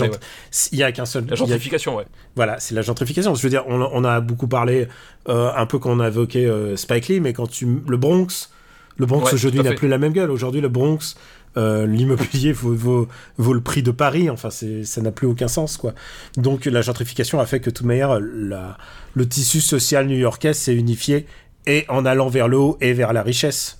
[0.71, 1.25] Il y a qu'un seul.
[1.27, 2.05] La gentrification, ouais.
[2.35, 3.35] Voilà, c'est la gentrification.
[3.35, 4.87] Je veux dire, on, a beaucoup parlé,
[5.29, 8.49] euh, un peu quand on a évoqué euh, Spike Lee, mais quand tu le Bronx,
[8.97, 10.31] le Bronx aujourd'hui n'a plus la même gueule.
[10.31, 11.15] Aujourd'hui, le Bronx,
[11.57, 13.07] euh, l'immobilier vaut, vaut,
[13.37, 14.29] vaut, le prix de Paris.
[14.29, 15.93] Enfin, ça n'a plus aucun sens, quoi.
[16.37, 18.77] Donc, la gentrification a fait que, de toute manière, la,
[19.13, 21.25] le tissu social new-yorkais s'est unifié
[21.65, 23.79] et en allant vers le haut et vers la richesse.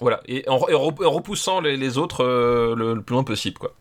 [0.00, 3.74] Voilà, et en, repoussant les, autres euh, le, plus loin possible, quoi.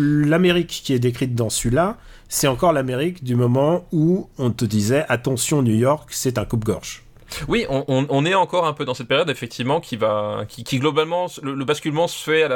[0.00, 1.98] L'Amérique qui est décrite dans celui-là,
[2.28, 7.02] c'est encore l'Amérique du moment où on te disait attention New York, c'est un coupe-gorge.
[7.46, 11.64] Oui, on, est encore un peu dans cette période effectivement qui va, qui, globalement, le,
[11.64, 12.48] basculement se fait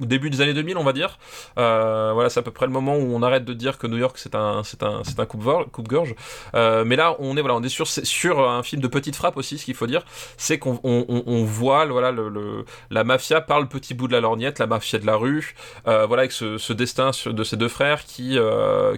[0.00, 1.18] au début des années 2000, on va dire.
[1.58, 3.98] Euh, voilà, c'est à peu près le moment où on arrête de dire que New
[3.98, 6.14] York c'est un, c'est un, c'est un coupe-gorge.
[6.54, 9.36] Euh, mais là, on est voilà, on est sur, sur un film de petite frappe
[9.36, 9.58] aussi.
[9.58, 10.04] Ce qu'il faut dire,
[10.36, 14.58] c'est qu'on on, voit voilà le, la mafia par le petit bout de la lorgnette,
[14.58, 15.54] la mafia de la rue,
[15.86, 18.38] euh, voilà avec ce, destin de ces deux frères qui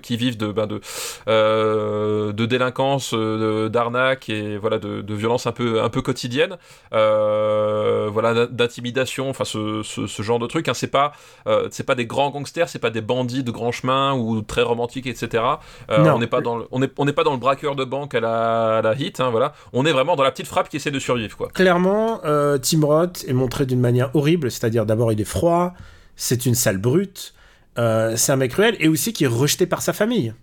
[0.02, 0.80] qui vivent de ben de
[1.26, 6.56] de délinquance, d'arnaque et voilà de, de violence un peu, un peu quotidienne,
[6.92, 10.68] euh, voilà, d'intimidation, enfin ce, ce, genre de truc.
[10.68, 11.12] Hein, c'est pas,
[11.46, 14.62] euh, c'est pas des grands gangsters, c'est pas des bandits de grand chemin ou très
[14.62, 15.44] romantiques, etc.
[15.90, 17.84] Euh, on n'est pas dans, le, on est, on n'est pas dans le braqueur de
[17.84, 19.52] banque à la, la hit, hein, voilà.
[19.72, 21.48] On est vraiment dans la petite frappe qui essaie de survivre, quoi.
[21.48, 25.74] Clairement, Tim Roth est montré d'une manière horrible, c'est-à-dire d'abord il est froid,
[26.16, 27.34] c'est une sale brute.
[27.76, 30.34] c'est un mec cruel et aussi qui est rejeté par sa famille.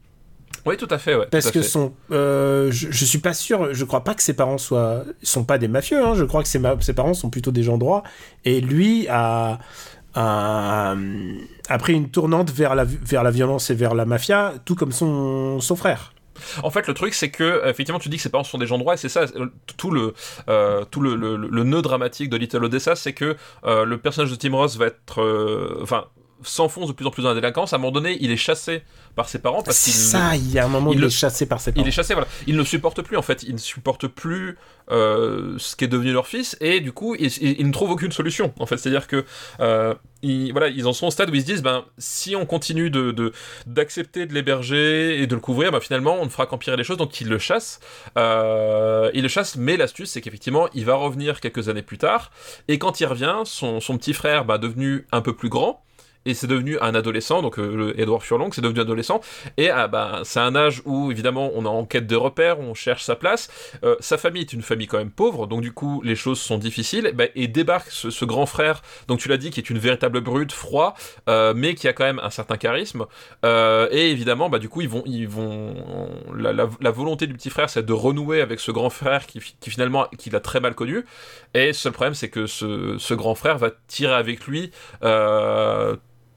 [0.66, 1.16] Oui, tout à fait.
[1.16, 4.36] Ouais, Parce que son, euh, je, je, suis pas sûr, je crois pas que ses
[4.36, 6.04] parents soient, sont pas des mafieux.
[6.04, 8.04] Hein, je crois que ses, ses, parents sont plutôt des gens droits.
[8.46, 9.60] Et lui a,
[10.16, 10.96] a,
[11.70, 14.92] a, pris une tournante vers la, vers la violence et vers la mafia, tout comme
[14.92, 16.14] son, son frère.
[16.64, 18.78] En fait, le truc, c'est que effectivement, tu dis que ses parents sont des gens
[18.78, 19.26] droits, et c'est ça
[19.78, 20.14] tout le
[20.50, 23.36] euh, tout le, le, le, nœud dramatique de Little Odessa, c'est que
[23.66, 26.06] euh, le personnage de Tim Ross va être, euh, enfin,
[26.46, 27.74] s'enfonce de plus en plus dans la délinquance.
[27.74, 28.84] À un moment donné, il est chassé
[29.16, 31.62] par ses parents parce qu'il ça il y a un moment il, est chassé par
[31.62, 32.28] ses parents il est chassé voilà.
[32.48, 33.44] Il ne supporte plus en fait.
[33.44, 34.58] Il ne supporte plus
[34.92, 38.54] euh, ce qui est devenu leur fils et du coup il, ne trouve aucune solution
[38.60, 38.78] en fait.
[38.78, 39.26] C'est à dire que
[39.62, 42.46] euh, ils, voilà ils en sont au stade où ils se disent ben si on
[42.46, 43.32] continue de
[43.66, 46.98] d'accepter de, l'héberger et de le couvrir ben finalement on ne fera qu'empirer les choses.
[46.98, 47.80] Donc il le chasse.
[48.18, 52.32] Euh, le mais l'astuce c'est qu'effectivement il va revenir quelques années plus tard.
[52.68, 55.82] Et quand il revient son, son petit frère ben, devenu un peu plus grand
[56.26, 59.22] et c'est devenu un adolescent, donc euh, Edouard Furlong, c'est devenu adolescent,
[59.58, 62.74] et ah, bah, c'est un âge où évidemment on est en quête de repères, on
[62.74, 63.50] cherche sa place,
[63.84, 66.58] euh, sa famille est une famille quand même pauvre, donc du coup les choses sont
[66.58, 70.22] difficiles, bah, et débarque ce, grand frère, donc tu l'as dit, qui est une véritable
[70.22, 70.96] brute, froid,
[71.30, 73.06] euh, mais qui a quand même un certain charisme,
[73.44, 75.76] et évidemment bah, du coup ils vont, ils vont,
[76.36, 80.36] la, volonté du petit frère c'est de renouer avec ce grand frère qui, finalement qu'il
[80.36, 81.06] a très mal connu,
[81.54, 84.72] et seul problème c'est que ce, grand frère va tirer avec lui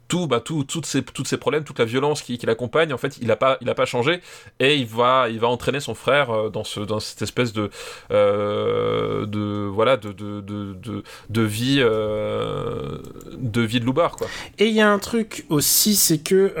[0.09, 3.35] tout, bah, tout, toutes ces, problèmes, toute la violence qui, l'accompagne, en fait, il n'a
[3.37, 4.19] pas, changé
[4.59, 7.69] et il va, entraîner son frère euh, dans ce, dans cette espèce de,
[8.11, 12.97] euh, voilà, de, de, vie, euh,
[13.37, 14.17] de vie de loupard.
[14.57, 16.53] Et il y a un truc aussi, c'est que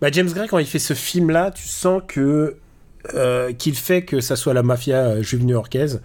[0.00, 2.56] bah, James Gray, quand il fait ce film-là, tu sens que
[3.58, 6.02] qu'il fait que ça soit la mafia juive new-yorkaise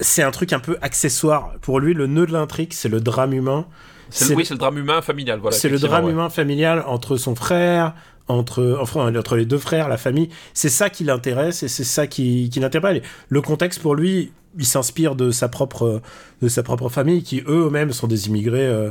[0.00, 1.54] c'est un truc un peu accessoire.
[1.60, 3.66] Pour lui, le nœud de l'intrigue, c'est le drame humain.
[4.10, 5.38] C'est oui, c'est le drame humain familial.
[5.40, 7.94] Voilà, c'est le drame humain familial entre son frère,
[8.28, 10.28] entre, enfin, entre les deux frères, la famille.
[10.54, 13.02] C'est ça qui l'intéresse et c'est ça qui, qui l'intéresse.
[13.28, 16.00] Le contexte pour lui, il s'inspire de sa propre,
[16.42, 18.66] de sa propre famille, qui eux-mêmes sont des immigrés.
[18.66, 18.90] Euh,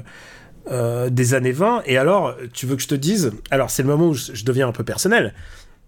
[0.69, 1.84] euh, des années 20.
[1.85, 4.68] Et alors, tu veux que je te dise Alors, c'est le moment où je, deviens
[4.68, 5.34] un peu personnel,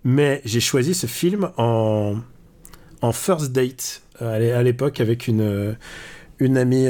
[0.06, 2.16] mais j'ai choisi ce film en,
[3.02, 5.76] en first date euh, à l'époque avec une,
[6.40, 6.88] une amie.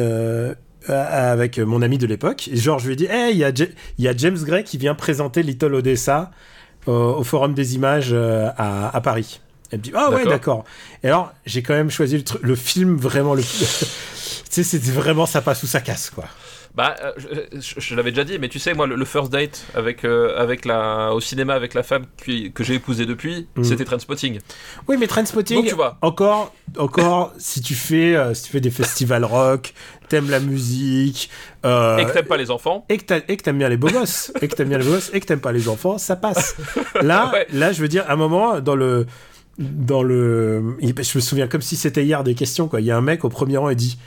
[0.90, 2.50] Avec mon ami de l'époque.
[2.54, 3.52] Genre, je lui ai dit Hey, il y, a
[3.98, 6.32] y a James Gray qui vient présenter Little Odessa
[6.88, 9.42] au Forum des images à, à Paris.
[9.72, 10.64] Elle me dit Ah ouais, d'accord.
[11.04, 13.42] Et alors, j'ai quand même choisi le, le film vraiment le.
[13.44, 13.48] tu
[14.50, 16.26] sais, c'était vraiment ça passe ou ça casse, quoi.
[16.76, 17.12] Bah, euh,
[17.78, 21.14] je, l'avais déjà dit, mais tu sais, moi, le, first date avec, euh, avec la,
[21.14, 23.64] au cinéma avec la femme que j'ai épousée depuis, mm.
[23.64, 24.40] c'était Trainspotting.
[24.88, 25.98] Oui, mais Trainspotting, tu vois.
[26.02, 29.74] encore, encore si, tu fais, euh, si tu fais des festivals rock,
[30.08, 31.30] t'aimes la musique.
[31.64, 32.86] et que t'aimes pas les enfants.
[32.90, 34.32] Et que t'aimes bien les beaux gosses.
[34.42, 35.12] et que t'aimes bien les beaux gosses.
[35.14, 36.56] Et que t'aimes pas les enfants, ça passe.
[37.02, 39.06] Là, là, je veux dire, à un moment, dans le
[39.60, 40.78] dans le.
[40.82, 42.80] Je me souviens comme si c'était hier des questions, quoi.
[42.80, 43.98] Il y a un mec au premier rang et dit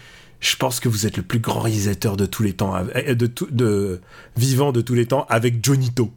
[0.43, 4.01] Je pense que vous êtes le plus grand réalisateur de tous les temps, de, de
[4.37, 6.13] vivant de tous les temps, avec Jonito.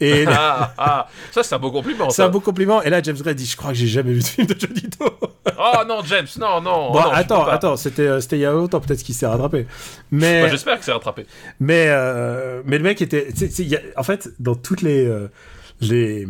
[0.00, 2.08] Et ah, ah, ça c'est un beau compliment.
[2.10, 2.82] C'est un beau compliment.
[2.82, 5.06] Et là, James Gray dit Je crois que j'ai jamais vu de film de Jonito.
[5.58, 6.92] oh non, James, non, non.
[6.92, 9.66] Bon, attends, attends, c'était euh, c'était il y a longtemps, peut-être qu'il s'est rattrapé.
[10.12, 11.26] Mais bah, j'espère qu'il s'est rattrapé.
[11.58, 13.28] Mais euh, mais le mec était,
[13.96, 15.28] en fait, dans toutes les euh,
[15.80, 16.26] les,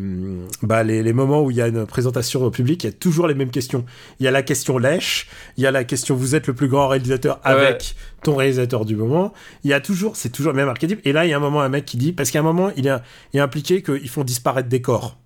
[0.63, 2.93] bah, les, les, moments où il y a une présentation au public, il y a
[2.93, 3.85] toujours les mêmes questions.
[4.21, 6.69] Il y a la question lèche, il y a la question vous êtes le plus
[6.69, 9.33] grand réalisateur avec ton réalisateur du moment.
[9.65, 11.01] Il y a toujours, c'est toujours le même archétype.
[11.05, 12.71] Et là, il y a un moment, un mec qui dit, parce qu'à un moment,
[12.77, 13.03] il, a,
[13.33, 15.17] il est impliqué qu'ils font disparaître des corps.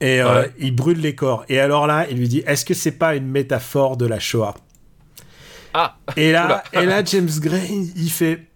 [0.00, 1.44] Et euh, il brûle les corps.
[1.48, 4.54] Et alors là, il lui dit, est-ce que c'est pas une métaphore de la Shoah?
[5.74, 8.47] Ah Et là, et là James Gray, il fait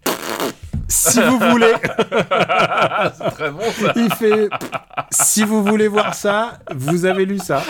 [0.93, 1.73] si vous voulez.
[3.17, 3.93] c'est très bon ça.
[3.95, 4.49] Il fait.
[5.09, 7.63] Si vous voulez voir ça, vous avez lu ça.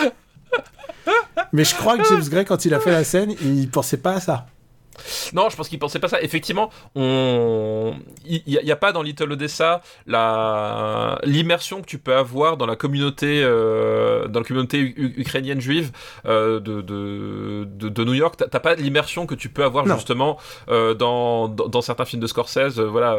[1.52, 4.14] Mais je crois que James Gray, quand il a fait la scène, il pensait pas
[4.14, 4.46] à ça.
[5.32, 6.20] Non, je pense qu'il pensait pas ça.
[6.22, 7.94] Effectivement, on...
[8.24, 12.76] il n'y a, pas dans Little Odessa la l'immersion que tu peux avoir dans la
[12.76, 15.90] communauté, euh, dans la communauté ukrainienne juive
[16.26, 18.36] euh, de, de, de, New York.
[18.36, 20.38] T'as pas l'immersion que tu peux avoir justement
[20.68, 23.16] euh, dans, dans, certains films de Scorsese, voilà,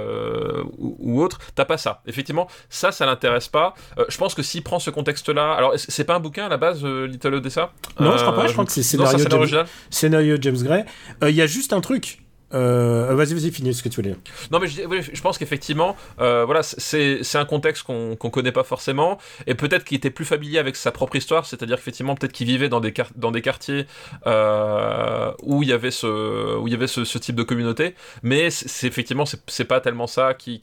[0.78, 1.40] ou, ou autres.
[1.56, 2.02] T'as pas ça.
[2.08, 3.74] Effectivement, ça, ça l'intéresse pas.
[4.08, 6.84] je pense que s'il prend ce contexte-là, alors c'est pas un bouquin à la base,
[6.84, 7.72] Little Odessa?
[8.00, 8.48] Non, je crois pas.
[8.48, 9.66] Je crois que c'est scénario, James...
[9.90, 10.86] scénario James Gray.
[11.24, 12.20] Il y a juste un truc.
[12.54, 14.16] Euh, vas-y, vas-y, finis ce que tu voulais.
[14.52, 19.18] Non, mais je, pense qu'effectivement, euh, voilà, c'est un contexte qu'on qu'on connaît pas forcément,
[19.48, 22.70] et peut-être qu'il était plus familier avec sa propre histoire, c'est-à-dire qu'effectivement, peut-être qu'il vivait
[22.70, 22.94] dans des,
[23.42, 23.88] quartiers
[24.28, 30.08] euh, où il y avait ce, type de communauté, mais c'est effectivement, c'est pas tellement
[30.08, 30.62] ça qui,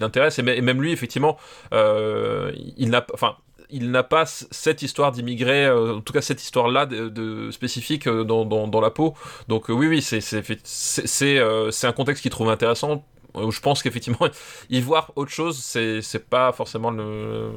[0.00, 1.38] l'intéresse, et, même lui, effectivement,
[1.72, 3.36] il n'a enfin,
[3.72, 8.22] il n'a pas cette histoire d'immigré, euh, en tout cas cette histoire-là de, spécifique euh,
[8.24, 9.14] dans, dans, la peau.
[9.48, 13.04] Donc euh, oui, oui, c'est c'est un contexte qu'il trouve intéressant.
[13.34, 14.28] Je pense qu'effectivement,
[14.70, 17.50] y voir autre chose, c'est pas forcément le,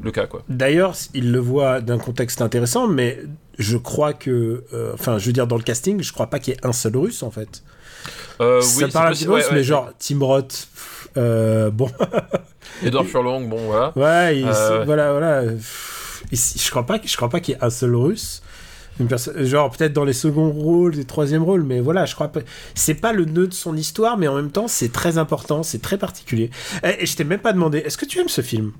[0.00, 0.28] le, cas.
[0.48, 3.18] D'ailleurs, il le voit d'un contexte intéressant, mais
[3.58, 4.64] je crois que.
[4.94, 6.96] Enfin, je veux dire, dans le casting, je crois pas qu'il y ait un seul
[6.96, 7.62] russe en fait.
[8.40, 10.68] Euh, ça parle un petit peu, mais genre, Tim Roth,
[11.14, 11.90] bon.
[12.82, 13.92] Edouard Furlong, bon, voilà.
[13.96, 15.42] Ouais, euh, voilà, voilà.
[16.32, 18.42] je crois pas, je crois pas qu'il y ait un seul russe.
[18.98, 22.28] Une personne, genre peut-être dans les seconds rôles, les troisièmes rôles, mais voilà, je crois
[22.28, 22.40] pas.
[22.74, 25.80] C'est pas le nœud de son histoire, mais en même temps, c'est très important, c'est
[25.80, 26.50] très particulier.
[26.82, 28.72] Et, je t'ai même pas demandé, est-ce que tu aimes ce film?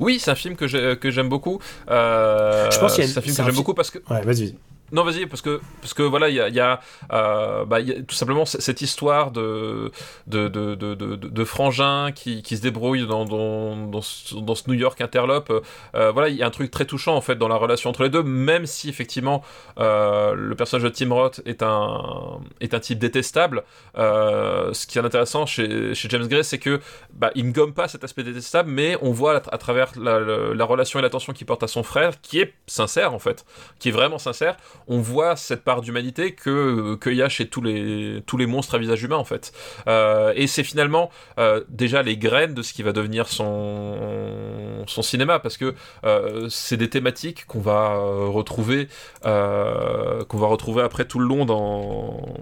[0.00, 1.60] Oui, c'est un film que j'aime beaucoup.
[1.90, 3.98] Euh, je pense qu'il y a C'est un film que j'aime beaucoup parce que.
[4.10, 4.56] Ouais, vas-y.
[4.92, 6.80] Non, vas-y, parce que, parce que voilà, il y a,
[7.12, 9.90] euh, bah, tout simplement cette histoire de,
[10.28, 15.52] de, de, de, frangin qui, qui se débrouille dans, dans, dans, ce, New York interlope.
[15.96, 18.04] Euh, voilà, il y a un truc très touchant en fait dans la relation entre
[18.04, 19.42] les deux, même si effectivement
[19.78, 23.64] euh, le personnage de Tim Roth est un, est un type détestable.
[23.96, 26.80] Ce qui est intéressant chez, James Gray, c'est que
[27.12, 31.00] bah, il ne gomme pas cet aspect détestable, mais on voit à, travers la relation
[31.00, 33.44] et l'attention qu'il porte à son frère, qui est sincère en fait,
[33.80, 34.56] qui est vraiment sincère
[34.88, 38.74] on voit cette part d'humanité que qu'il y a chez tous les tous les monstres
[38.74, 39.52] à visage humain en fait.
[39.86, 45.02] Euh, et c'est finalement euh, déjà les graines de ce qui va devenir son son
[45.02, 45.74] cinéma parce que
[46.04, 48.88] euh, c'est des thématiques qu'on va retrouver
[49.22, 52.36] qu'on va retrouver après tout le long dans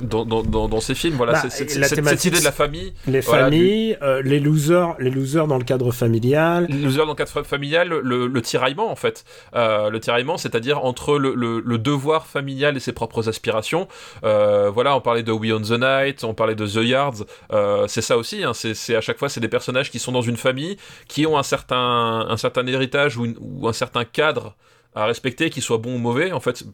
[0.00, 1.14] dans, dans, dans, ces films.
[1.14, 5.56] Voilà, bah, c'est, cette, idée de la famille, les familles, les losers, les losers dans
[5.56, 9.24] le cadre familial, les losers dans le cadre familial, le, tiraillement en fait,
[9.54, 13.88] le tiraillement, c'est-à-dire entre le le, le devoir familial et ses propres aspirations.
[14.24, 17.24] Euh, voilà, on parlait de We on the Night, on parlait de The Yards.
[17.52, 18.44] Euh, c'est ça aussi.
[18.44, 20.76] Hein, c'est à chaque fois, c'est des personnages qui sont dans une famille,
[21.08, 23.26] qui ont un certain, un certain héritage ou,
[23.66, 24.54] un certain cadre
[24.94, 26.64] à respecter, qu'ils soient bons ou mauvais, en fait,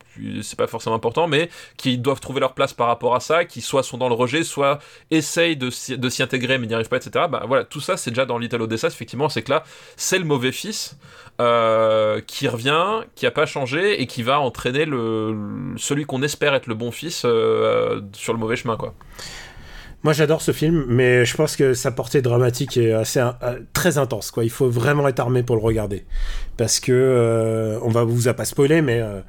[0.42, 3.60] c'est pas forcément important, mais qui doivent trouver leur place par rapport à ça, qui
[3.60, 4.78] soit sont dans le rejet, soit
[5.10, 7.26] essayent de s'y intégrer mais n'y arrivent pas, etc.
[7.30, 9.64] Bah voilà, tout ça c'est déjà dans Little Odessa, effectivement, c'est que là,
[9.96, 10.96] c'est le mauvais fils
[11.40, 15.34] euh, qui revient, qui a pas changé et qui va entraîner le-
[15.76, 18.94] celui qu'on espère être le bon fils euh, sur le mauvais chemin, quoi.
[20.02, 23.98] Moi, j'adore ce film, mais je pense que sa portée dramatique est assez euh, très
[23.98, 24.30] intense.
[24.30, 26.06] Quoi, il faut vraiment être armé pour le regarder,
[26.56, 29.20] parce que euh, on va vous a pas spoiler, mais euh,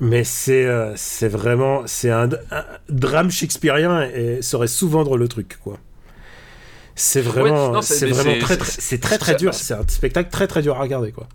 [0.00, 5.58] mais c'est euh, c'est vraiment c'est un, un drame shakespearien et saurait sous-vendre le truc,
[5.62, 5.78] quoi.
[6.96, 9.54] C'est vraiment, c'est- vraiment très, très- c'est très dur.
[9.54, 11.28] C'est un spectacle très très dur à regarder, quoi.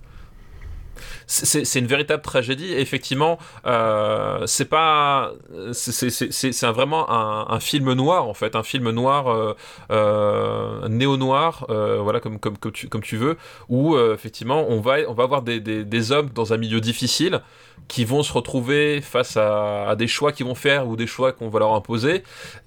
[1.27, 2.73] C'est une véritable tragédie.
[2.73, 5.33] Et effectivement, euh, c'est pas,
[5.73, 9.53] c'est- vraiment un, film noir en fait, un film noir, euh,
[9.91, 13.37] euh, néo noir, voilà comme comme comme tu, comme tu veux,
[13.69, 17.41] où effectivement on va on va avoir des, des, hommes dans un milieu difficile
[17.87, 21.49] qui vont se retrouver face à, des choix qu'ils vont faire ou des choix qu'on
[21.49, 22.23] va leur imposer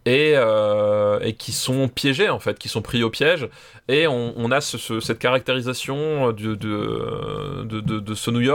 [0.07, 0.35] et,
[1.23, 3.49] et qui sont piégés en fait, qui sont pris au piège.
[3.89, 8.50] Et on, a ce- ce- cette caractérisation de, de, de, de- de ce New York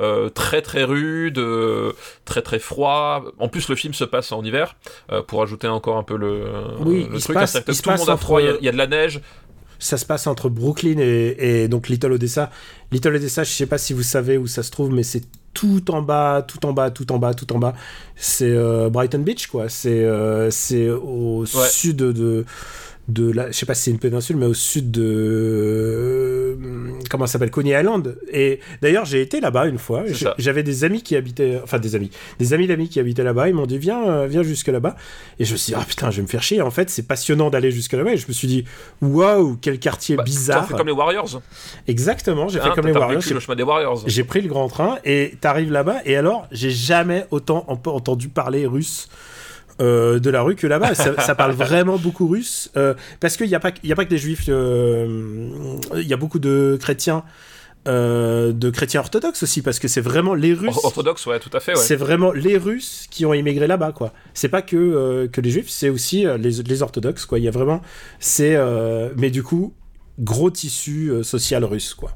[0.00, 1.92] euh, très très rude, euh,
[2.24, 3.24] très très froid.
[3.38, 4.76] En plus, le film se passe en hiver,
[5.10, 6.44] euh, pour ajouter encore un peu le,
[6.80, 7.34] Oui, le il se truc.
[7.36, 8.72] passe- C'est-à-dire que il se tout le passe monde a froid, il y a- y,
[8.72, 9.20] de la neige.
[9.78, 12.50] Ça se passe entre Brooklyn et, et donc Little Odessa.
[12.92, 15.22] Little Odessa, je sais pas si vous savez où ça se trouve, mais c'est
[15.54, 17.74] tout en bas, tout en bas, tout en bas, tout en bas.
[18.14, 19.68] C'est euh, Brighton Beach, quoi.
[19.68, 21.66] C'est euh, c'est au Ouais.
[21.68, 22.44] sud de
[23.12, 26.56] de la, je sais pas si c'est une péninsule, mais au sud de
[27.10, 28.16] comment ça s'appelle Coney Island.
[28.32, 30.04] Et d'ailleurs, j'ai été là-bas une fois.
[30.38, 33.48] J'avais des amis qui habitaient, enfin des amis, des amis d'amis qui habitaient là-bas.
[33.48, 34.96] Ils m'ont dit viens, euh, viens jusque là-bas.
[35.38, 36.60] Et je me suis dit ah putain, je vais me faire chier.
[36.62, 38.12] En fait, c'est passionnant d'aller jusque là-bas.
[38.12, 38.64] Et je me suis dit
[39.00, 40.66] waouh, quel quartier Bah, bizarre.
[40.68, 41.42] fait comme les Warriors.
[41.88, 43.22] Exactement, j'ai fait Hein, comme t'as- les Warriors.
[43.32, 44.02] le chemin des Warriors.
[44.06, 48.28] J'ai pris le grand train et t'arrives là-bas et alors j'ai jamais autant en- entendu
[48.28, 49.08] parler russe
[49.80, 50.94] euh, de la rue que là-bas.
[50.94, 53.96] ça, ça parle vraiment beaucoup russe euh, parce qu'il n'y a pas il y a
[53.96, 54.44] pas que des juifs.
[54.48, 57.24] euh, Il y a beaucoup de chrétiens.
[57.86, 61.60] de chrétiens orthodoxes aussi parce que c'est vraiment les Russes Or- Orthodoxe, ouais, tout à
[61.60, 61.80] fait, ouais.
[61.82, 64.12] c'est vraiment les Russes qui ont immigré là-bas, quoi.
[64.34, 67.38] C'est pas que, que les Juifs, c'est aussi les, les orthodoxes, quoi.
[67.40, 67.80] Il y a vraiment,
[68.20, 68.56] c'est,
[69.16, 69.74] mais du coup,
[70.20, 72.12] gros tissu social russe, quoi.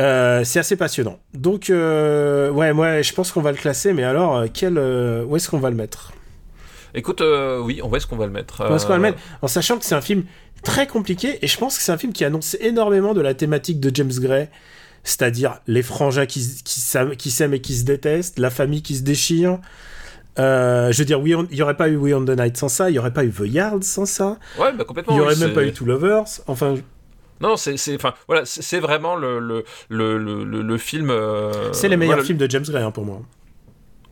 [0.00, 1.18] Euh, c'est assez passionnant.
[1.34, 5.24] Donc, euh, ouais, moi, je pense qu'on va le classer, mais alors, euh, quel, euh,
[5.24, 6.12] où est-ce qu'on va le mettre?
[6.94, 7.22] Écoute,
[7.62, 8.68] oui, on est-ce qu'on va le mettre?
[8.68, 9.18] Où est-ce qu'on va le mettre?
[9.42, 10.24] En sachant que c'est un film
[10.64, 13.78] très compliqué, et je pense que c'est un film qui annonce énormément de la thématique
[13.78, 14.48] de James Gray,
[15.04, 19.58] c'est-à-dire les frangins qui, s'aiment et qui se détestent, la famille qui se déchire.
[20.38, 22.88] Euh, je veux dire, il n'y aurait pas eu We on the Night sans ça,
[22.88, 25.14] il n'y aurait pas eu The Yard sans ça, Ouais, bah il complètement.
[25.14, 26.24] n'y aurait oui, même pas eu Two Lovers.
[26.46, 26.74] Enfin,
[27.40, 31.10] Non, c'est, c'est, enfin, voilà, c'est c'est vraiment le, le, le, le, le- film.
[31.10, 33.22] euh, c'est les meilleurs voilà, films de James Gray hein, pour moi.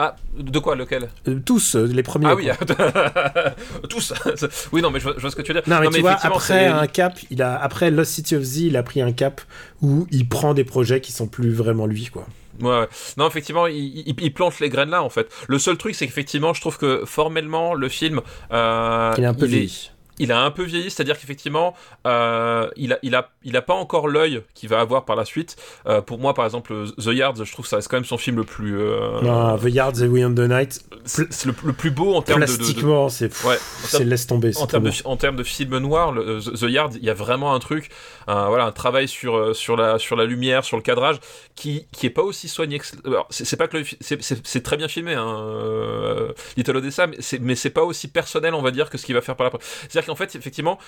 [0.01, 1.09] Ah, de quoi, lequel?
[1.27, 2.29] Euh, tous, euh, les premiers.
[2.29, 2.49] Ah oui,
[3.89, 4.15] tous.
[4.73, 5.69] oui, non, mais je vois, je vois ce que tu veux dire.
[5.69, 8.59] Non, mais tu vois, après c'est- un cap, il a, après Lost City of Z,
[8.59, 9.41] il a pris un cap
[9.83, 12.27] où il prend des projets qui sont plus vraiment lui, quoi.
[12.61, 12.89] Ouais, ouais.
[13.17, 13.77] Non, effectivement, il,
[14.07, 15.29] il, il plante les graines là, en fait.
[15.49, 18.21] Le seul truc, c'est qu'effectivement, je trouve que formellement, le film.
[18.53, 19.91] euh, Il est un peu il est-.
[20.19, 21.75] il a un peu vieilli, c'est-à-dire qu'effectivement,
[22.07, 25.25] euh, il, a, il, a, il a pas encore l'œil qu'il va avoir par la
[25.25, 25.57] suite.
[25.87, 28.19] Euh, pour moi, par exemple, The Yards, je trouve que ça reste quand même son
[28.19, 28.79] film le plus.
[28.79, 32.23] euh, Non, The Yards et We on the Night, c'est le, le plus beau en
[32.23, 34.57] termes de- plastiquement, c'est Ouais, c'est laisse tomber.
[34.57, 37.15] en termes, de, en termes de film noir, le- The, The Yard, il y a
[37.15, 37.91] vraiment un truc,
[38.27, 41.17] un, voilà, un travail sur, euh, sur, la, sur la lumière, sur le cadrage,
[41.55, 42.87] qui, qui est pas aussi soigné que.
[43.31, 47.71] C'est pas que c'est- très bien filmé, hein, euh, Little Odessa, mais c'est mais c'est
[47.71, 49.53] pas aussi personnel, on va dire, que ce qu'il va faire par la.
[49.89, 50.79] C'est-à-dire qu'en fait, effectivement,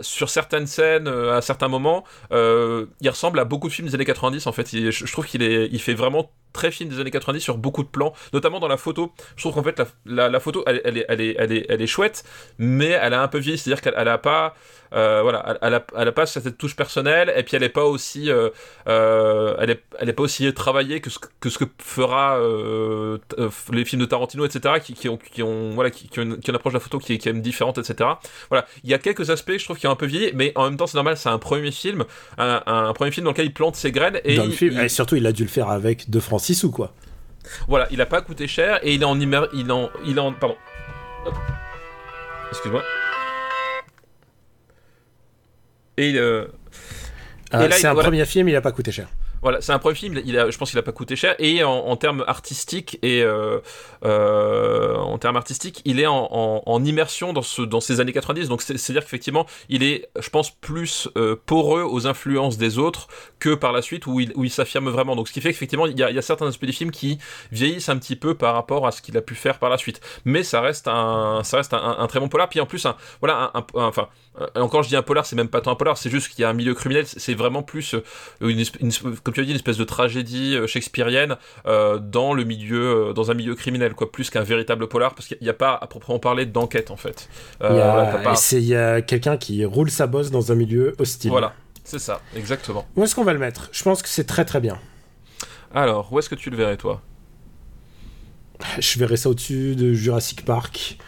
[0.00, 3.94] sur certaines scènes, euh, à certains moments, euh, il ressemble à beaucoup de films des
[3.94, 4.46] années 90.
[4.46, 7.40] En fait, je, je trouve qu'il est, il fait vraiment très fine des années 90
[7.40, 9.12] sur beaucoup de plans, notamment dans la photo.
[9.36, 12.24] Je trouve qu'en fait, la, photo, elle, est, elle, est, elle, est, elle, est, chouette,
[12.58, 14.54] mais elle a un peu vieilli, c'est-à-dire qu'elle n'a pas,
[14.94, 17.84] euh, voilà, elle, a, elle a pas cette touche personnelle, et puis elle n'est pas
[17.84, 18.50] aussi, euh,
[18.88, 22.38] euh, elle, est, elle est pas aussi travaillée que ce que, ce que fera
[23.72, 26.52] les films de Tarantino, etc., qui, ont, qui ont, voilà, qui, ont une, qui ont
[26.52, 28.10] une, approche de la photo qui est quand même différente, etc.
[28.50, 30.52] Voilà, il y a quelques aspects, que je trouve, qui ont un peu vieilli, mais
[30.54, 32.04] en même temps, c'est normal, c'est un premier film,
[32.38, 35.26] un, premier film dans lequel il plante ses graines et, dans film, et surtout, il
[35.26, 36.92] a dû le faire avec deux Français 6 sous, quoi.
[37.68, 39.18] Voilà, il a pas coûté cher et il est en.
[39.18, 39.46] Immer...
[39.54, 39.90] Il en...
[40.04, 40.32] Il en...
[40.32, 40.56] Pardon.
[42.50, 42.82] Excuse-moi.
[45.96, 46.46] Et, euh...
[47.50, 49.08] Ah, et euh, c'est un premier film, il a pas coûté cher.
[49.42, 50.14] Voilà, c'est un premier film.
[50.14, 53.58] Je pense qu'il a pas coûté cher et en, termes artistiques et euh,
[54.04, 58.48] euh, en termes artistiques, il est en, immersion dans ce dans ces années 90.
[58.48, 62.78] Donc c'est à dire qu'effectivement, il est, je pense, plus euh, poreux aux influences des
[62.78, 63.08] autres
[63.40, 65.16] que par la suite où il s'affirme vraiment.
[65.16, 67.18] Donc ce qui fait qu'effectivement, il y a, certains aspects du film qui
[67.50, 70.00] vieillissent un petit peu par rapport à ce qu'il a pu faire par la suite.
[70.24, 72.48] Mais ça reste un ça reste un, très bon polar.
[72.48, 74.08] Puis en plus, un, voilà, enfin
[74.54, 76.44] encore je dis un polar, c'est même pas tant un polar, c'est juste qu'il y
[76.44, 77.06] a un milieu criminel.
[77.06, 77.96] C'est vraiment plus
[78.40, 78.62] une,
[79.32, 81.36] comme tu as dit, une espèce de tragédie euh, shakespearienne
[81.66, 85.26] euh, dans le milieu, euh, dans un milieu criminel, quoi, plus qu'un véritable polar, parce
[85.26, 87.30] qu'il n'y a pas à proprement parler d'enquête en fait.
[87.62, 91.30] il y a, quelqu'un qui roule sa bosse dans un milieu hostile.
[91.30, 92.86] Voilà, c'est ça, exactement.
[92.94, 93.70] Où est-ce qu'on va le mettre?
[93.72, 94.78] Je pense que c'est très très bien.
[95.74, 97.00] Alors, où est-ce que tu le verrais toi?
[98.78, 100.98] Je verrais ça au-dessus de Jurassic Park.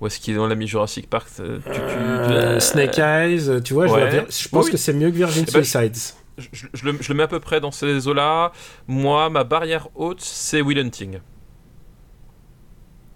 [0.00, 1.28] Où est-ce qu'il est dans l'ami Jurassic Park?
[1.36, 4.24] Tu, tu, euh, Snake Eyes, tu vois, ouais.
[4.28, 4.72] je, je, pense oui.
[4.72, 6.14] que c'est mieux que Virgin eh ben, Suicides.
[6.52, 8.52] Je, je, le, je, le, mets à peu près dans ces eaux-là.
[8.86, 11.18] Moi, ma barrière haute, c'est Will Hunting.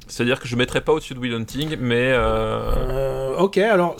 [0.08, 2.12] C'est-à-dire que je ne mettrais pas au-dessus de Will Hunting, mais.
[2.12, 2.72] Euh...
[2.72, 3.96] Euh, ok, alors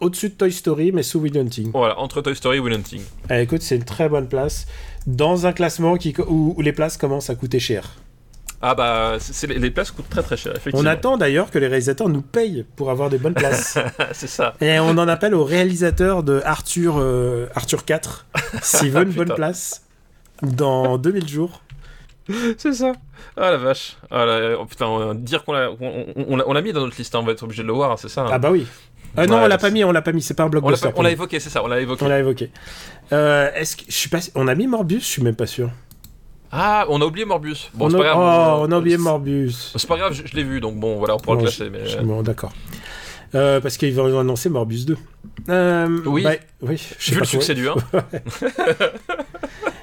[0.00, 1.70] au-dessus de Toy Story, mais sous Will Hunting.
[1.72, 3.00] Voilà, entre Toy Story et Will Hunting.
[3.30, 4.66] Eh, écoute, c'est une très bonne place.
[5.06, 7.94] Dans un classement qui, où, où les places commencent à coûter cher.
[8.62, 9.18] Ah bah,
[9.48, 10.80] les places coûtent très très cher, effectivement.
[10.80, 13.78] On attend d'ailleurs que les réalisateurs nous payent pour avoir des bonnes places.
[14.12, 14.54] c'est ça.
[14.60, 18.26] Et on en appelle au réalisateur de Arthur, euh, Arthur 4,
[18.62, 19.82] s'il veut une bonne place,
[20.42, 21.62] dans 2000 jours.
[22.58, 22.92] C'est ça.
[23.36, 23.96] Ah la vache.
[24.10, 27.14] Ah, là, oh, putain, dire qu'on l'a, on, on, on l'a mis dans notre liste,
[27.14, 28.22] hein, on va être obligé de le voir, c'est ça.
[28.22, 28.30] Hein.
[28.32, 28.66] Ah bah oui.
[29.16, 30.88] Euh, ouais, non, on l'a pas mis, on l'a pas mis, c'est pas un blockbuster.
[30.96, 32.04] On l'a évoqué, c'est ça, on l'a évoqué.
[32.04, 32.50] On l'a évoqué.
[33.12, 35.70] Euh, est-ce que je suis pas, on a mis Morbius, je suis même pas sûr.
[36.58, 37.70] Ah, on a oublié Morbius.
[37.74, 38.16] Bon, c'est pas grave.
[38.18, 39.74] Oh, on a oublié Morbius.
[39.76, 41.68] C'est pas grave, je, je l'ai vu, donc bon, voilà, on pourra bon, le classer.
[41.70, 42.02] Mais...
[42.02, 42.52] Bon, d'accord.
[43.34, 44.96] Euh, parce qu'ils vont annoncer Morbius 2.
[45.50, 46.22] Euh, oui.
[46.22, 47.74] Bah, oui Vu le succès du 1.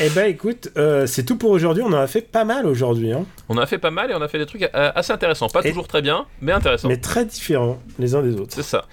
[0.00, 1.82] Eh ben écoute, euh, c'est tout pour aujourd'hui.
[1.82, 3.12] On en a fait pas mal aujourd'hui.
[3.12, 3.26] Hein.
[3.48, 5.48] On en a fait pas mal et on a fait des trucs euh, assez intéressants.
[5.48, 5.68] Pas et...
[5.68, 6.88] toujours très bien, mais intéressants.
[6.88, 8.52] Mais très différents les uns des autres.
[8.54, 8.86] C'est ça.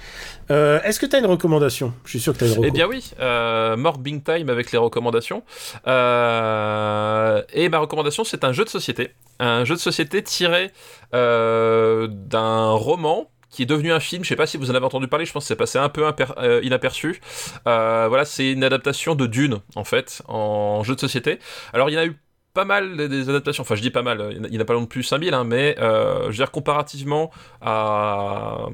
[0.51, 1.93] Euh, Est-ce que tu as une recommandation?
[2.03, 2.85] Je suis sûr que tu as une recommandation.
[2.85, 5.43] Eh bien oui, euh, More Bing Time avec les recommandations.
[5.87, 9.11] Euh, et ma recommandation, c'est un jeu de société.
[9.39, 10.71] Un jeu de société tiré
[11.13, 13.29] d'un roman
[13.63, 14.23] est devenu un film.
[14.23, 15.25] Je sais pas si vous en avez entendu parler.
[15.25, 16.05] Je pense que c'est passé un peu
[16.37, 17.21] euh, inaperçu.
[17.67, 21.39] Euh, voilà, c'est une adaptation de Dune en fait en jeu de société.
[21.73, 22.15] Alors il y en a eu
[22.53, 24.85] pas mal des adaptations, enfin je dis pas mal, il n'y en a pas non
[24.85, 27.31] plus 5000, hein, mais euh, je veux dire comparativement
[27.61, 28.65] à,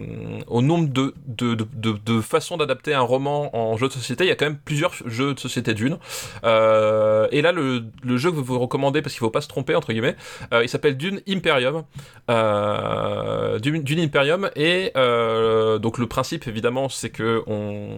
[0.47, 4.27] au nombre de, de, de, de, façons d'adapter un roman en jeu de société, il
[4.27, 5.97] y a quand même plusieurs jeux de société d'une.
[6.43, 9.47] Euh, et là, le, le, jeu que vous recommandez, parce qu'il ne faut pas se
[9.47, 10.15] tromper, entre guillemets,
[10.53, 11.83] euh, il s'appelle Dune Imperium.
[12.29, 17.43] Euh, Dune, Dune, Imperium, et euh, donc le principe évidemment c'est que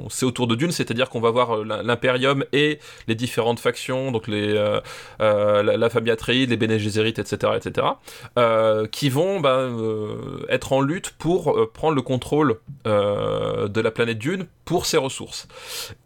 [0.10, 4.54] c'est autour de Dune, c'est-à-dire qu'on va voir l'Imperium et les différentes factions, donc les
[5.68, 7.88] la, la, Atreides, les Bene Gesserit, etc., etc.,
[8.38, 13.91] euh, qui vont bah, euh, être en lutte pour euh, prendre le contrôle de la
[13.91, 15.48] planète Dune pour ses ressources.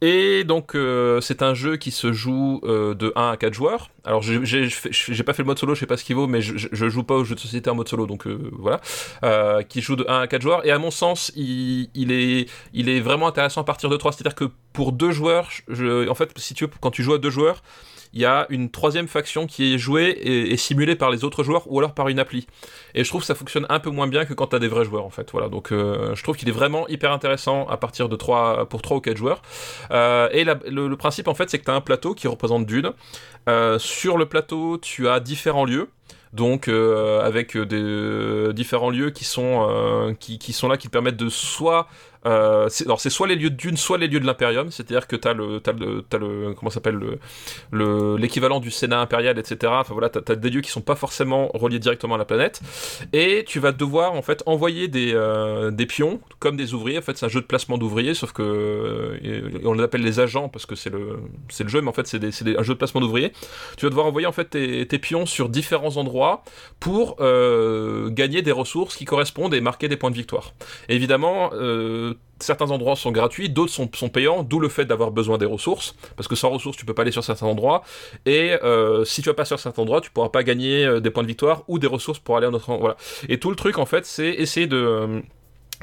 [0.01, 0.75] Et donc
[1.21, 3.91] c'est un jeu qui se joue de 1 à 4 joueurs.
[4.03, 6.67] Alors j'ai pas fait le mode solo, je sais pas ce qu'il vaut, mais je,
[6.71, 8.81] je, joue pas au jeu de société en mode solo, donc voilà.
[9.69, 10.65] qui joue de 1 à 4 joueurs.
[10.65, 14.13] Et à mon sens, il, est, il est vraiment intéressant à partir de 3.
[14.13, 17.29] C'est-à-dire que pour deux joueurs, je, en fait, si tu quand tu joues à deux
[17.29, 17.61] joueurs,
[18.13, 21.63] il y a une troisième faction qui est jouée et, simulée par les autres joueurs
[21.71, 22.47] ou alors par une appli.
[22.93, 24.67] Et je trouve que ça fonctionne un peu moins bien que quand tu as des
[24.67, 25.31] vrais joueurs en fait.
[25.31, 28.81] Voilà, donc euh, je trouve qu'il est vraiment hyper intéressant à partir de 3 pour
[28.81, 29.41] 3 ou 4 joueurs.
[29.91, 32.91] Euh, et le, principe en fait, c'est que tu as un plateau qui représente Dune.
[33.49, 35.89] Euh, sur le plateau, tu as différents lieux
[36.33, 41.89] donc avec des différents lieux qui sont qui, qui, sont là qui permettent de soit
[42.26, 45.15] euh, alors c'est soit les lieux de Dune, soit les lieux de l'Imperium, c'est-à-dire que
[45.15, 46.99] t'as le, as le, comment s'appelle
[47.72, 49.73] le, l'équivalent du Sénat impérial, etc.
[49.76, 52.61] Enfin voilà, t'as as des lieux qui sont pas forcément reliés directement à la planète,
[53.14, 56.99] et tu vas devoir en fait envoyer des, euh, des pions comme des ouvriers.
[56.99, 60.19] En fait, c'est un jeu de placement d'ouvriers, sauf que euh, on les appelle les
[60.19, 61.19] agents parce que c'est le,
[61.49, 63.31] c'est le jeu, mais en fait c'est un jeu de placement d'ouvriers.
[63.77, 66.43] Tu vas devoir envoyer en fait tes, pions sur différents endroits
[66.80, 70.53] pour gagner des ressources qui correspondent et marquer des points de victoire.
[70.89, 71.49] Évidemment
[72.39, 76.27] certains endroits sont gratuits, d'autres sont, payants, d'où le fait d'avoir besoin des ressources, parce
[76.27, 77.83] que sans ressources, tu peux pas aller sur certains endroits,
[78.25, 81.11] et euh, si tu vas pas sur certains endroits, tu pourras pas gagner euh, des
[81.11, 82.97] points de victoire ou des ressources pour aller à un autre endroit.
[83.29, 85.21] Et tout le truc, en fait, c'est essayer de...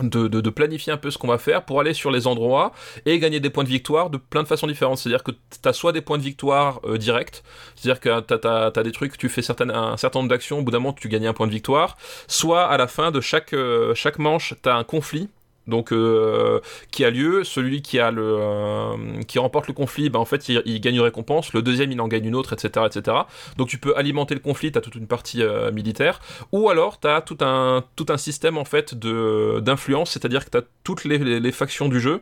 [0.01, 2.71] De, planifier un peu ce qu'on va faire pour aller sur les endroits
[3.05, 4.99] et gagner des points de victoire de plein de façons différentes.
[4.99, 7.43] C'est-à-dire que tu as soit des points de victoire euh, directs,
[7.75, 10.79] c'est-à-dire que tu as, des trucs, tu fais un certain nombre d'actions, au bout d'un
[10.79, 11.97] moment tu gagnes un point de victoire,
[12.29, 15.29] soit à la fin de chaque, euh, chaque manche, tu as un conflit
[15.69, 17.45] donc euh, qui a lieu.
[17.45, 18.97] Celui qui euh,
[19.37, 21.53] remporte le conflit, bah, en fait, il, gagne une récompense.
[21.53, 23.19] Le deuxième, il en gagne une autre, etc., etc.
[23.57, 24.73] Donc tu peux alimenter le conflit.
[24.73, 26.21] T'as toute une partie euh, militaire,
[26.53, 31.05] ou alors t'as tout un tout un système en fait d'influence, c'est-à-dire que t'as toutes
[31.05, 32.21] les, factions du jeu,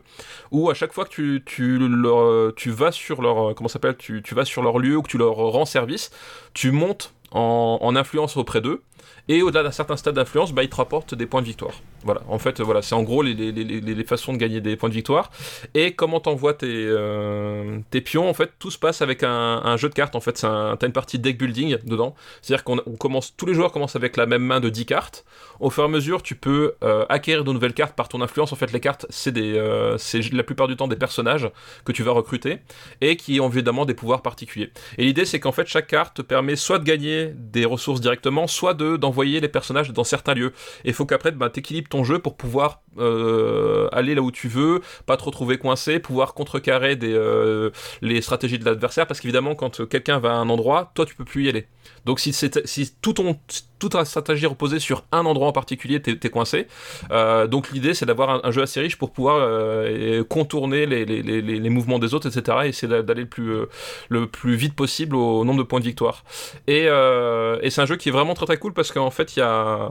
[0.51, 4.62] où à chaque fois que tu leur, vas sur leur comment s'appelle, tu, vas sur
[4.62, 6.10] leur lieu ou que tu leur rends service,
[6.55, 8.82] tu montes en, en influence auprès d'eux
[9.28, 11.74] et au-delà d'un certain stade d'influence, bah, ils te rapportent des points de victoire.
[12.05, 14.77] Voilà, en fait, voilà, c'est en gros les, les, les, les, façons de gagner des
[14.77, 15.31] points de victoire.
[15.74, 19.31] Et comment t'envoies tes, euh, tes pions, en fait, tout se passe avec un,
[19.64, 20.14] un jeu de cartes.
[20.14, 22.14] En fait, t'as une partie deck building dedans.
[22.43, 25.24] C'est-à-dire qu'on commence, tous les joueurs commencent avec la même main de 10 cartes.
[25.59, 28.52] Au fur et à mesure, tu peux euh, acquérir de nouvelles cartes par ton influence.
[28.52, 31.51] En fait, les cartes, euh, c'est la plupart du temps des personnages
[31.85, 32.59] que tu vas recruter
[33.01, 34.70] et qui ont évidemment des pouvoirs particuliers.
[34.98, 38.47] Et l'idée, c'est qu'en fait, chaque carte te permet soit de gagner des ressources directement,
[38.47, 40.52] soit de d'envoyer les personnages dans certains lieux.
[40.85, 44.48] Et il faut qu'après, bah, t'équilibres ton jeu pour pouvoir euh, aller là où tu
[44.48, 49.54] veux, pas te retrouver coincé, pouvoir contrecarrer des, euh, les stratégies de l'adversaire, parce qu'évidemment,
[49.54, 51.66] quand quelqu'un va à un endroit, toi, tu peux plus y aller.
[52.04, 53.38] Donc si, si tout ton,
[53.78, 56.68] toute ta stratégie reposée sur un endroit en particulier, t'es es coincé.
[57.10, 59.86] Euh, donc l'idée, c'est d'avoir un, jeu assez riche pour pouvoir
[60.28, 62.58] contourner les, les, les, les, mouvements des autres, etc.
[62.64, 63.66] Et essayer d'aller le plus,
[64.08, 66.24] le plus vite possible au nombre de points de victoire.
[66.66, 69.40] Et, et c'est un jeu qui est vraiment très très cool parce qu'en fait, il
[69.40, 69.90] y a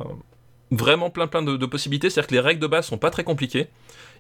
[0.72, 2.10] vraiment plein plein de, possibilités.
[2.10, 3.68] C'est-à-dire que les règles de base sont pas très compliquées.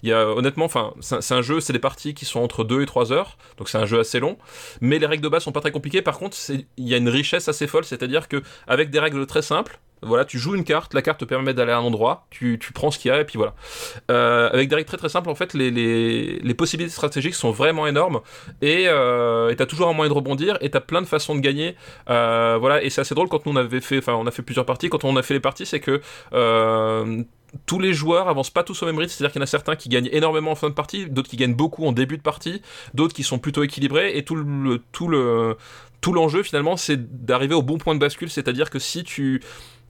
[0.03, 2.81] Il y a honnêtement, enfin, c'est un jeu, c'est des parties qui sont entre 2
[2.81, 4.37] et 3 heures, donc c'est un jeu assez long.
[4.81, 6.01] Mais les règles de base sont pas très compliquées.
[6.01, 9.41] Par contre, il y a une richesse assez folle, c'est-à-dire que avec des règles très
[9.41, 12.59] simples, voilà, tu joues une carte, la carte te permet d'aller à un endroit, tu,
[12.59, 13.55] tu prends ce qu'il y a et puis voilà.
[14.11, 18.21] Euh, avec des règles très très simples, en fait, les, possibilités stratégiques sont vraiment énormes
[18.61, 21.75] et euh, t'as toujours un moyen de rebondir et t'as plein de façons de gagner.
[22.09, 24.41] Euh, voilà, et c'est assez drôle quand nous on avait fait, enfin, on a fait
[24.41, 24.89] plusieurs parties.
[24.89, 26.01] Quand on a fait les parties, c'est que
[26.33, 27.23] euh,
[27.65, 29.75] tous les joueurs avancent pas tous au même rythme, c'est-à-dire qu'il y en a certains
[29.75, 32.61] qui gagnent énormément en fin de partie, d'autres qui gagnent beaucoup en début de partie,
[32.93, 35.57] d'autres qui sont plutôt équilibrés, et tout le tout le
[36.01, 39.41] tout l'enjeu finalement, c'est d'arriver au bon point de bascule, c'est-à-dire que si tu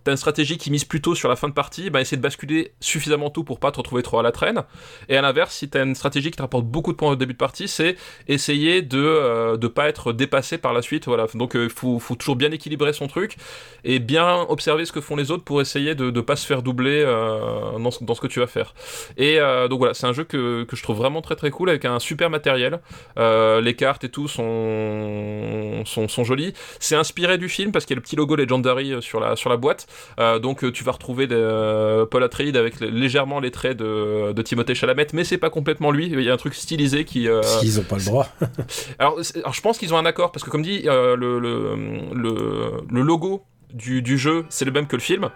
[0.06, 2.72] t'as une stratégie qui mise plutôt sur la fin de partie, bah, essayer de basculer
[2.80, 4.62] suffisamment tôt pour pas te retrouver trop à la traîne.
[5.10, 7.34] Et à l'inverse, si t'as une stratégie qui te rapporte beaucoup de points au début
[7.34, 7.98] de partie, c'est
[8.28, 11.06] essayer de euh, de pas être dépassé par la suite.
[11.08, 11.26] Voilà.
[11.34, 13.36] Donc il euh, faut, faut, toujours bien équilibrer son truc
[13.84, 16.62] et bien observer ce que font les autres pour essayer de ne pas se faire
[16.62, 18.74] doubler euh, dans, ce, dans, ce, que tu vas faire.
[19.18, 21.70] Et euh, donc voilà, c'est un jeu que, que je trouve vraiment très très cool
[21.70, 22.80] avec un super matériel.
[23.18, 26.54] Euh, les cartes et tout sont, sont, sont jolies.
[26.80, 29.50] C'est inspiré du film parce qu'il y a le petit logo Legendary sur la, sur
[29.50, 29.88] la boîte.
[30.20, 34.32] Euh, donc euh, tu vas retrouver des, euh, Paul Atreides avec légèrement les traits de,
[34.34, 36.08] de Timothée Chalamet, mais c'est pas complètement lui.
[36.08, 37.28] Il y a un truc stylisé qui.
[37.64, 38.28] Ils ont pas le droit.
[39.00, 42.84] alors, alors, je pense qu'ils ont un accord parce que comme dit le, le, le,
[42.90, 45.30] le, logo du, du jeu c'est le même que le film.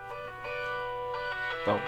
[1.65, 1.81] Pardon,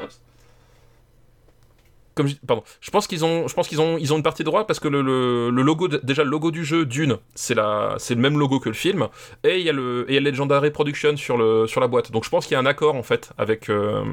[2.17, 6.23] je, pardon, je pense qu'ils ont, une partie de droit parce que le, logo, déjà
[6.23, 9.07] le logo du jeu Dune, c'est le même logo que le film,
[9.43, 12.11] et il y a le, et Legendary Production sur la boîte.
[12.11, 13.69] Donc je pense qu'il y a un accord en fait avec.
[13.69, 14.03] Euh,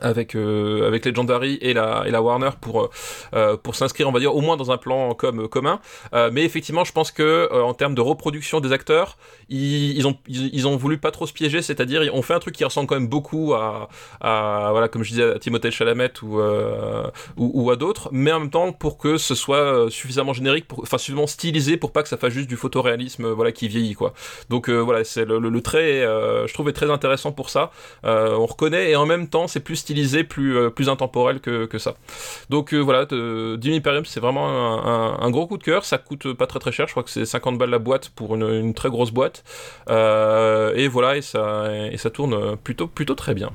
[0.00, 2.90] avec euh, avec Legendary et la et la Warner pour
[3.34, 5.80] euh, pour s'inscrire on va dire au moins dans un plan comme commun.
[6.12, 9.16] Euh, mais effectivement je pense que euh, en termes de reproduction des acteurs
[9.48, 12.54] ils, ils ont ils, ont voulu pas trop se piéger c'est-à-dire on fait un truc
[12.54, 13.88] qui ressemble quand même beaucoup à,
[14.20, 17.04] voilà comme je disais à Timothée Chalamet ou euh,
[17.36, 21.26] ou, à d'autres mais en même temps pour que ce soit suffisamment générique pour suffisamment
[21.26, 24.14] stylisé pour pas que ça fasse juste du photoréalisme voilà qui vieillit quoi.
[24.50, 27.70] Donc voilà c'est le, le, le, trait je trouve est très intéressant pour ça.
[28.02, 31.78] On reconnaît et en même temps c'est plus stylisé, plus, euh, plus intemporel que, que
[31.78, 31.94] ça.
[32.50, 35.84] Donc euh, voilà, Dim Imperium, c'est vraiment un, un, gros coup de cœur.
[35.84, 38.34] Ça coûte pas très très cher, je crois que c'est 50 balles la boîte pour
[38.34, 39.44] une, une très grosse boîte.
[39.90, 43.50] Euh, et voilà, et ça, et ça tourne plutôt, plutôt très bien.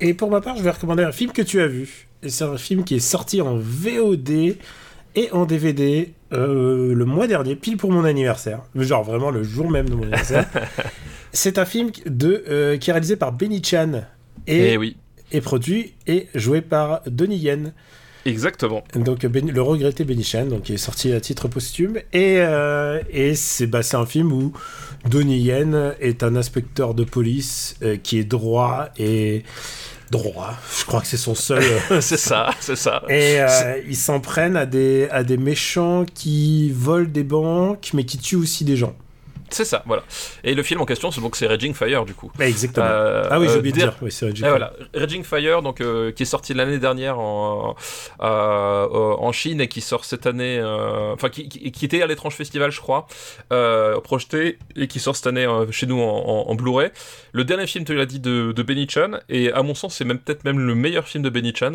[0.00, 2.06] Et pour ma part, je vais recommander un film que tu as vu.
[2.22, 4.56] Et c'est un film qui est sorti en VOD
[5.16, 8.62] et en DVD euh, le mois dernier, pile pour mon anniversaire.
[8.76, 10.46] Genre vraiment le jour même de mon anniversaire.
[11.32, 14.04] c'est un film de, euh, qui est réalisé par Benny Chan.
[14.46, 14.96] Et, et oui
[15.32, 17.72] est produit et joué par Donnie Yen.
[18.24, 18.82] Exactement.
[18.94, 23.34] Donc le regretté Benny Chan, donc qui est sorti à titre posthume et, euh, et
[23.34, 24.52] c'est bah, un film où
[25.08, 29.44] Donnie Yen est un inspecteur de police euh, qui est droit et
[30.10, 30.54] droit.
[30.78, 31.62] Je crois que c'est son seul.
[32.00, 33.02] c'est ça, c'est ça.
[33.08, 38.04] Et euh, ils s'en prennent à des à des méchants qui volent des banques mais
[38.04, 38.94] qui tuent aussi des gens.
[39.50, 40.02] C'est ça, voilà.
[40.44, 42.30] Et le film en question, c'est donc c'est Raging Fire du coup.
[42.38, 42.86] Bah, exactement.
[42.88, 43.94] Euh, ah oui, j'ai euh, oublié de dire.
[44.02, 44.50] Oui, c'est Raging Et Fire.
[44.50, 47.74] voilà, Raging Fire, donc euh, qui est sorti l'année dernière en,
[48.20, 48.88] euh, euh,
[49.18, 52.34] en Chine et qui sort cette année, euh, enfin qui, qui, qui était à l'étrange
[52.34, 53.06] festival, je crois,
[53.52, 56.06] euh, projeté et qui sort cette année chez nous en,
[56.46, 56.90] en- en Blu-ray.
[57.32, 60.04] Le dernier film, tu l'as dit, de, de Benny Chan et à mon sens, c'est
[60.04, 61.72] même peut-être même le meilleur film de Benny Chan,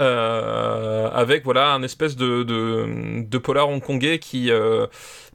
[0.00, 4.86] euh, avec voilà un espèce de, de, de polar hongkongais qui euh,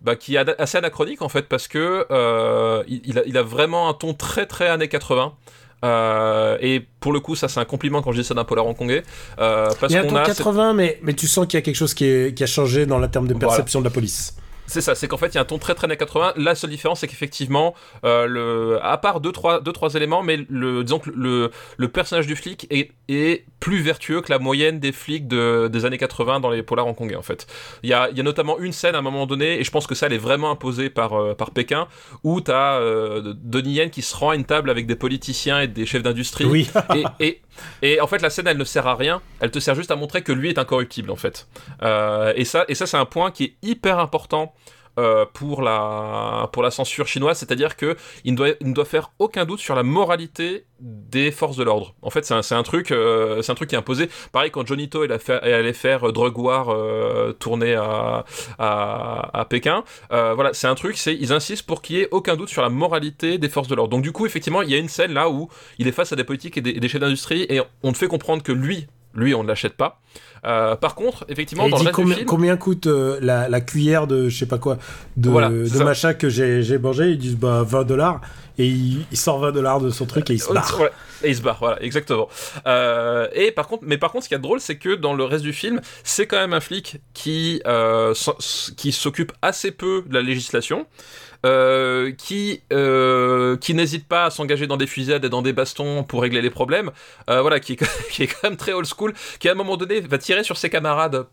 [0.03, 3.89] bah, qui est assez anachronique en fait parce que euh, il, a, il a vraiment
[3.89, 5.33] un ton très très années 80.
[5.85, 8.65] Euh, et pour le coup, ça c'est un compliment quand je dis ça d'un polar
[8.65, 9.03] hongkongais.
[9.39, 11.59] Euh, parce Il y a un ton a 80, mais, mais tu sens qu'il y
[11.59, 13.47] a quelque chose qui, est- qui a changé dans la terme de Voilà.
[13.47, 14.35] perception de la police.
[14.67, 16.33] C'est ça, c'est qu'en fait il y a un ton très très années 80.
[16.37, 17.73] La seule différence c'est qu'effectivement,
[18.05, 21.87] euh, le, à part deux trois, deux trois éléments, mais le, disons que le, le
[21.87, 25.97] personnage du flic est, est plus vertueux que la moyenne des flics de, des années
[25.97, 27.47] 80 dans les polars hongkongais en fait.
[27.83, 29.71] Il y a, il y a notamment une scène à un moment donné, et je
[29.71, 31.87] pense que ça elle est vraiment imposée par, euh, par Pékin,
[32.23, 35.61] où tu as euh, Donnie Yen qui se rend à une table avec des politiciens
[35.61, 36.45] et des chefs d'industrie.
[36.45, 36.69] Oui.
[36.95, 37.41] et, et,
[37.81, 39.21] et en fait, la scène, elle ne sert à rien.
[39.39, 41.47] Elle te sert juste à montrer que lui est incorruptible, en fait.
[41.81, 44.53] Euh, et ça, et ça c'est un point qui est hyper important.
[44.99, 48.85] Euh, pour la pour la censure chinoise, c'est-à-dire que il ne doit il ne doit
[48.85, 51.95] faire aucun doute sur la moralité des forces de l'ordre.
[52.01, 54.09] En fait, c'est un, un truc euh, c'est un truc qui est imposé.
[54.31, 58.25] Pareil quand Johnny To allait faire euh, Drug War euh, tourné à,
[58.59, 59.83] à Pékin.
[60.09, 62.69] Voilà, c'est un truc, c'est ils insistent pour qu'il y ait aucun doute sur la
[62.69, 63.91] moralité des forces de l'ordre.
[63.91, 65.49] Donc du coup, effectivement, il y a une scène là où
[65.79, 68.07] il est face à des politiques et des, des chefs d'industrie et on te fait
[68.07, 70.01] comprendre que lui, lui, on ne l'achète pas.
[70.45, 73.47] Euh, par contre, effectivement, dans le dit reste du combien, film, combien coûte euh, la,
[73.47, 74.77] la cuillère de je sais pas quoi,
[75.15, 75.49] de, Voilà,
[75.83, 77.11] machin que j'ai j'ai mangé?
[77.11, 78.21] Ils disent bah 20 dollars.
[78.59, 80.79] Et il, il sort 20 dollars de son truc et il se barre.
[80.79, 80.91] Ouais,
[81.23, 82.29] et il se barre, voilà, exactement.
[82.67, 85.23] Euh, et par contre, mais par contre, ce qui est drôle, c'est que dans le
[85.23, 88.13] reste du film, c'est quand même un flic qui euh,
[88.77, 90.85] qui s'occupe assez peu de la législation.
[91.45, 96.03] euh, qui euh, qui n'hésite pas à s'engager dans des fusillades et dans des bastons
[96.05, 96.89] pour régler les problèmes,
[97.29, 99.75] euh, voilà, qui est, qui est quand même très old school, qui à un moment
[99.75, 101.25] donné va tirer sur ses camarades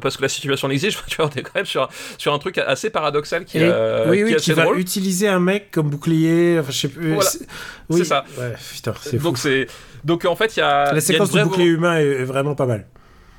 [0.00, 0.96] parce que la situation l'exige.
[1.08, 3.62] Tu vois, on est quand même sur un, sur un truc assez paradoxal qui, Et-
[3.62, 4.78] euh, oui, qui oui, est qui assez va drôle.
[4.78, 6.60] utiliser un mec comme bouclier.
[6.68, 7.14] Enfin, je sais plus.
[7.14, 7.28] Voilà.
[7.30, 7.46] c'est-
[7.90, 8.24] oui, ça.
[8.38, 9.16] Ouais, putain, c'est.
[9.22, 9.66] Donc c'est
[10.04, 12.86] donc en fait il y a La séquence du bouclier humain est, vraiment pas mal.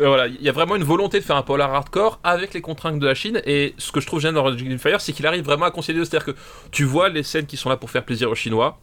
[0.01, 2.61] Euh, voilà, il y a vraiment une volonté de faire un polar hardcore avec les
[2.61, 3.41] contraintes de la Chine.
[3.45, 5.99] Et ce que je trouve génial dans Raging Fire, c'est qu'il arrive vraiment à concilier.
[6.05, 6.39] C'est-à-dire que
[6.71, 8.79] tu vois les scènes qui sont là pour faire plaisir aux Chinois.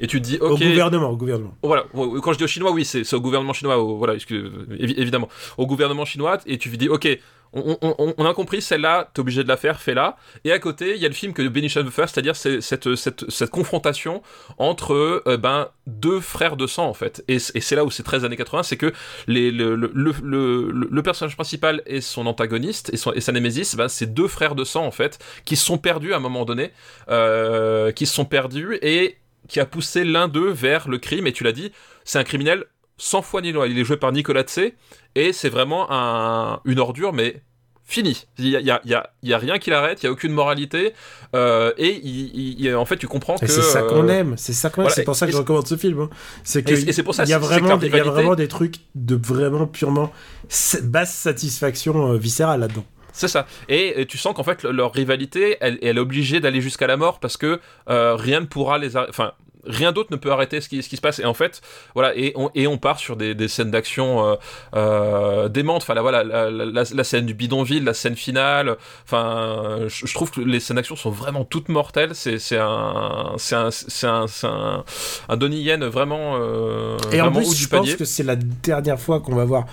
[0.00, 0.58] Et tu te dis, Au ok.
[0.62, 1.54] gouvernement, au gouvernement.
[1.62, 4.50] Voilà, quand je dis aux Chinois, oui, c'est c'est au gouvernement chinois, au- voilà, excuse-
[4.78, 7.06] évidemment, au gouvernement chinois, et tu te dis, ok,
[7.52, 10.16] on, a compris, celle-là, t'es obligé de la faire, fais-la.
[10.44, 13.50] Et à côté, il y a le film que Chan veut faire, c'est-à-dire c'est- cette,
[13.50, 14.22] confrontation
[14.58, 17.24] entre euh, ben, deux frères de sang, en fait.
[17.26, 18.92] Et, c'est là où c'est 13 années 80, c'est que
[19.26, 24.54] le personnage principal et son antagoniste, et, son, et sa némésis, ben, c'est deux frères
[24.54, 26.70] de sang, en fait, qui se sont perdus à un moment donné,
[27.08, 29.16] euh, qui se sont perdus, et
[29.48, 31.72] qui a poussé l'un d'eux vers le crime, et tu l'as dit,
[32.04, 32.64] c'est un criminel
[33.00, 33.66] sans foi ni loi.
[33.66, 34.72] Il est joué par Nicolas Tse,
[35.14, 37.42] et c'est vraiment un, une ordure, mais
[37.84, 38.24] fini.
[38.38, 40.12] Il y a, y a- y a- y a rien qui l'arrête, il y a
[40.12, 40.92] aucune moralité,
[41.34, 43.48] euh, et il- il- il- en fait tu comprends Et que...
[43.48, 44.84] c'est ça qu'on euh, aime, c'est ça qu'on aime.
[44.84, 46.02] voilà, c'est pour ça que je recommande ce film.
[46.02, 46.10] hein.
[46.44, 48.10] C'est que Et- c'est pour ça, il y a vraiment, des, il y a rivalité-
[48.12, 50.12] vraiment des trucs de vraiment purement
[50.84, 52.84] basse satisfaction euh, viscérale là-dedans.
[53.12, 53.46] C'est ça.
[53.68, 56.86] Et, et tu sens qu'en fait le- leur rivalité, elle, elle est obligée d'aller jusqu'à
[56.86, 57.58] la mort parce que
[57.88, 59.32] euh, rien ne pourra les, enfin
[59.66, 61.18] rien d'autre ne peut arrêter ce qui, ce qui se passe.
[61.18, 61.60] Et en fait,
[61.94, 64.34] voilà, et on, et on part sur des, des scènes d'action euh,
[64.74, 65.82] euh, démentes.
[65.82, 68.76] Enfin là, voilà, la, la- la- la scène du bidonville, la scène finale.
[69.04, 72.14] Enfin, je, je trouve que les scènes d'action sont vraiment toutes mortelles.
[72.14, 74.84] C'est c'est un, c'est un, c'est un, c'est un,
[75.28, 76.36] un Donnie Yen vraiment.
[76.40, 79.64] euh, Et en vraiment plus, je pense que c'est la dernière fois qu'on va voir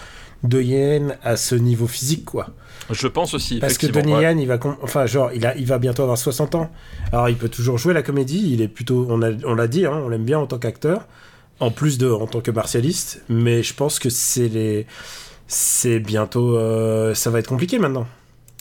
[0.47, 2.47] De Yen à ce niveau physique, quoi.
[2.89, 3.59] Je pense aussi.
[3.59, 4.21] Parce que Donnie ouais.
[4.23, 6.69] Yen, il va, enfin, genre, il, a, il va bientôt avoir 60 ans.
[7.11, 8.51] Alors, il peut toujours jouer la comédie.
[8.53, 11.05] Il est plutôt, on a- on l'a dit, hein, on l'aime bien en tant qu'acteur,
[11.59, 13.23] en plus de en tant que martialiste.
[13.29, 14.85] Mais je pense que c'est les,
[15.47, 18.07] c'est bientôt, euh, ça va être compliqué maintenant.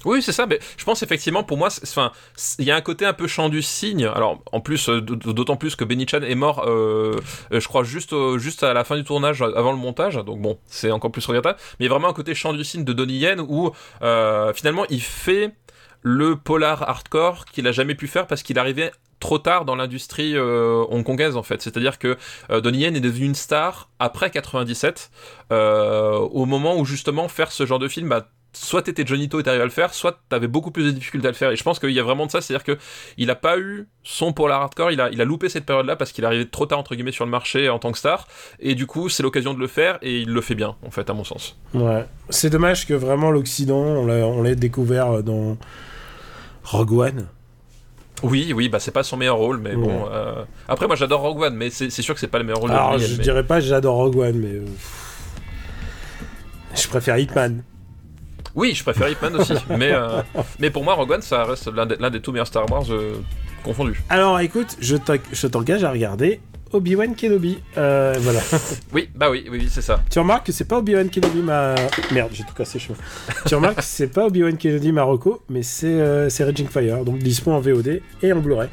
[0.07, 0.47] Oui, c'est ça.
[0.47, 2.12] Mais je pense effectivement, pour moi, enfin,
[2.59, 4.07] il y a un côté un peu chant du cygne.
[4.07, 7.16] Alors, en plus, euh, d'autant plus que Benny Chan est mort, euh,
[7.53, 10.15] euh, je crois, juste, juste à la fin du tournage, avant le montage.
[10.15, 11.59] Donc bon, c'est encore plus regrettable.
[11.81, 13.73] Mais vraiment un côté chant du cygne de Donnie Yen où
[14.03, 15.53] euh, finalement il fait
[16.03, 20.37] le polar hardcore qu'il a jamais pu faire parce qu'il arrivait trop tard dans l'industrie
[20.37, 21.62] euh, hongkongaise en fait.
[21.62, 22.16] C'est-à-dire que
[22.51, 25.11] euh, Donnie Yen est devenu une star après 97,
[25.53, 28.09] euh, au moment où justement faire ce genre de film,
[28.59, 31.28] soit t'étais Johnny To et t'arrivais à le faire, soit t'avais beaucoup plus de difficultés
[31.28, 31.51] à le faire.
[31.51, 32.78] Et je pense qu'il y a vraiment de ça, c'est-à-dire que
[33.19, 36.12] il a pas eu son polar hardcore, il a, il a loupé cette période-là parce
[36.12, 38.27] qu'il arrivait trop tard entre guillemets sur le marché en tant que star.
[38.61, 41.09] Et du coup, c'est l'occasion de le faire et il le fait bien en fait,
[41.11, 41.59] à mon sens.
[41.74, 42.05] Ouais.
[42.31, 45.57] C'est dommage que vraiment l'Occident, on l'a, on l'a découvert dans
[46.65, 47.27] Rogue One.
[48.23, 49.77] Oui, oui, bah c'est pas son meilleur rôle, mais Ouais.
[49.87, 50.07] bon.
[50.11, 52.70] euh, Après, moi j'adore Rogue One, mais c'est sûr que c'est pas le meilleur rôle
[52.70, 54.55] Alors, de je mais- dirais pas j'adore Rogue One, mais.
[54.55, 54.65] euh,
[56.74, 57.62] Je préfère Hitman.
[58.57, 60.23] Oui, je préfère Hitman aussi, mais, euh,
[60.59, 63.15] mais pour moi, Rogue One, ça reste l'un des, des tout meilleurs Star Wars euh,
[63.62, 64.03] confondus.
[64.09, 66.41] Alors, écoute, je t'en- je t'engage à regarder
[66.73, 67.59] Obi-Wan Kenobi.
[67.77, 68.41] Euh, voilà.
[68.93, 70.01] Oui, bah oui, oui, oui, c'est ça.
[70.11, 71.74] tu remarques que c'est pas Obi-Wan Kenobi ma.
[72.12, 72.95] Merde, j'ai tout cassé, chaud.
[73.47, 77.19] tu remarques que c'est pas Obi-Wan Kenobi Marocco, mais c'est euh, c'est Raging Fire, donc
[77.19, 78.69] dispo en VOD et en Blu-ray.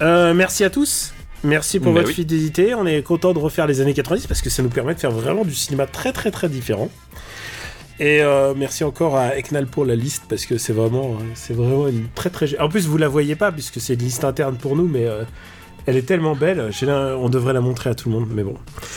[0.00, 1.12] Euh, merci à tous.
[1.44, 2.14] Merci pour Bah votre oui.
[2.14, 2.72] fidélité.
[2.74, 5.10] On est content de refaire les années 90 parce que ça nous permet de faire
[5.10, 6.88] vraiment du cinéma très très très différent.
[8.00, 11.54] Et euh, merci encore à Eknal pour la liste parce que c'est vraiment, euh, c'est
[11.54, 12.58] vraiment une très très.
[12.58, 15.22] En plus, vous la voyez pas puisque c'est une liste interne pour nous, mais euh,
[15.86, 16.70] elle est tellement belle.
[17.18, 18.54] On devrait la montrer à tout le monde, mais bon,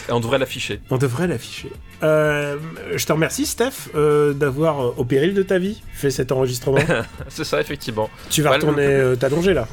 [0.09, 0.80] Et on devrait l'afficher.
[0.89, 1.72] on devrait l'afficher.
[2.03, 2.57] Euh,
[2.95, 3.89] je te remercie, Steph,
[4.35, 6.77] d'avoir, au péril de ta vie, fait cet enregistrement.
[7.30, 8.09] C'est ça, effectivement.
[8.30, 9.67] tu vas Bah, retourner t'allonger là.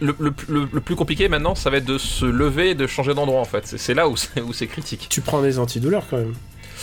[0.00, 2.86] Le, le- le- le plus compliqué maintenant, ça va être de se lever et de
[2.86, 3.66] changer d'endroit en fait.
[3.76, 5.08] C'est- là où c'est critique.
[5.10, 6.34] Tu prends des antidouleurs quand même.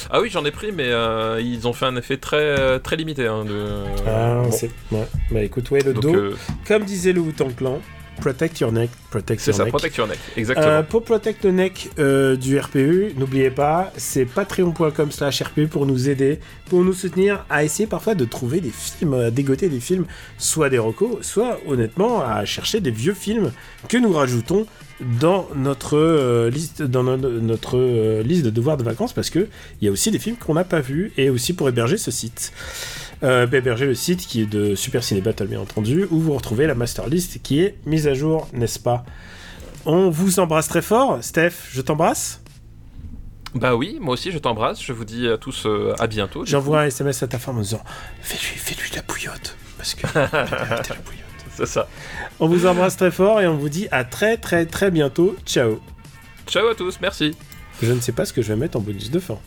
[0.09, 3.27] Ah oui, j'en ai pris, mais euh, ils ont fait un effet très très limité.
[3.27, 3.83] hein, de...
[4.07, 4.51] Ah, Bon.
[4.51, 4.69] c'est.
[4.91, 5.05] Ouais.
[5.31, 7.79] Bah écoute, ouais, le Donc, dos, euh, comme disait le Wu-Tang Clan,
[8.19, 9.71] protect your neck, protect c'est ça, neck.
[9.73, 10.19] protect your neck.
[10.37, 10.67] Exactement.
[10.67, 15.85] Euh, pour Protect the Neck euh, du RPU, n'oubliez pas, c'est patreon.com slash RPU pour
[15.85, 16.39] nous aider,
[16.69, 20.05] pour nous soutenir à essayer parfois de trouver des films, à dégoter des films,
[20.37, 23.51] soit des recos, soit honnêtement à chercher des vieux films
[23.89, 24.65] que nous rajoutons
[25.19, 29.49] dans notre euh, liste dans no- notre euh, liste de devoirs de vacances parce que
[29.81, 32.11] il y a aussi des films qu'on n'a pas vus et aussi pour héberger ce
[32.11, 32.53] site.
[33.23, 36.67] Euh, héberger le site qui est de Super Ciné Battle bien entendu où vous retrouvez
[36.67, 39.05] la master list qui est mise à jour, n'est-ce pas?
[39.85, 41.19] On vous embrasse très fort.
[41.21, 42.41] Steph, je t'embrasse.
[43.53, 44.83] Bah oui, moi aussi je t'embrasse.
[44.83, 46.45] Je vous dis à tous euh, à bientôt.
[46.45, 47.81] J'envoie un SMS à ta femme en disant
[48.21, 49.55] Fais-lui fais-lui de la bouillotte.
[49.77, 50.07] Parce que.
[51.55, 51.87] C'est ça.
[52.41, 55.37] on vous embrasse très fort et on vous dit à très très très bientôt.
[55.45, 55.79] Ciao.
[56.47, 57.33] Ciao à tous, merci.
[57.81, 59.37] Je ne sais pas ce que je vais mettre en bonus de fin.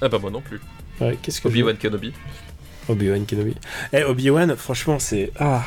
[0.00, 0.60] Ah bah moi non plus.
[1.00, 2.12] Ouais, qu'est-ce que je Obi-Wan Kenobi.
[2.88, 3.54] Obi-Wan Kenobi.
[3.92, 5.30] Eh, Obi-Wan, franchement, c'est.
[5.38, 5.62] Ah.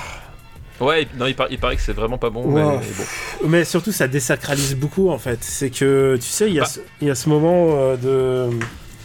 [0.80, 2.48] Ouais, non, il, par- il paraît que c'est vraiment pas bon.
[2.48, 2.80] Mais bon.
[3.48, 5.39] Mais surtout, ça désacralise beaucoup en fait.
[5.44, 6.68] C'est que, tu sais, il y, a Bah.
[6.68, 8.56] ce- il y a ce moment euh, de.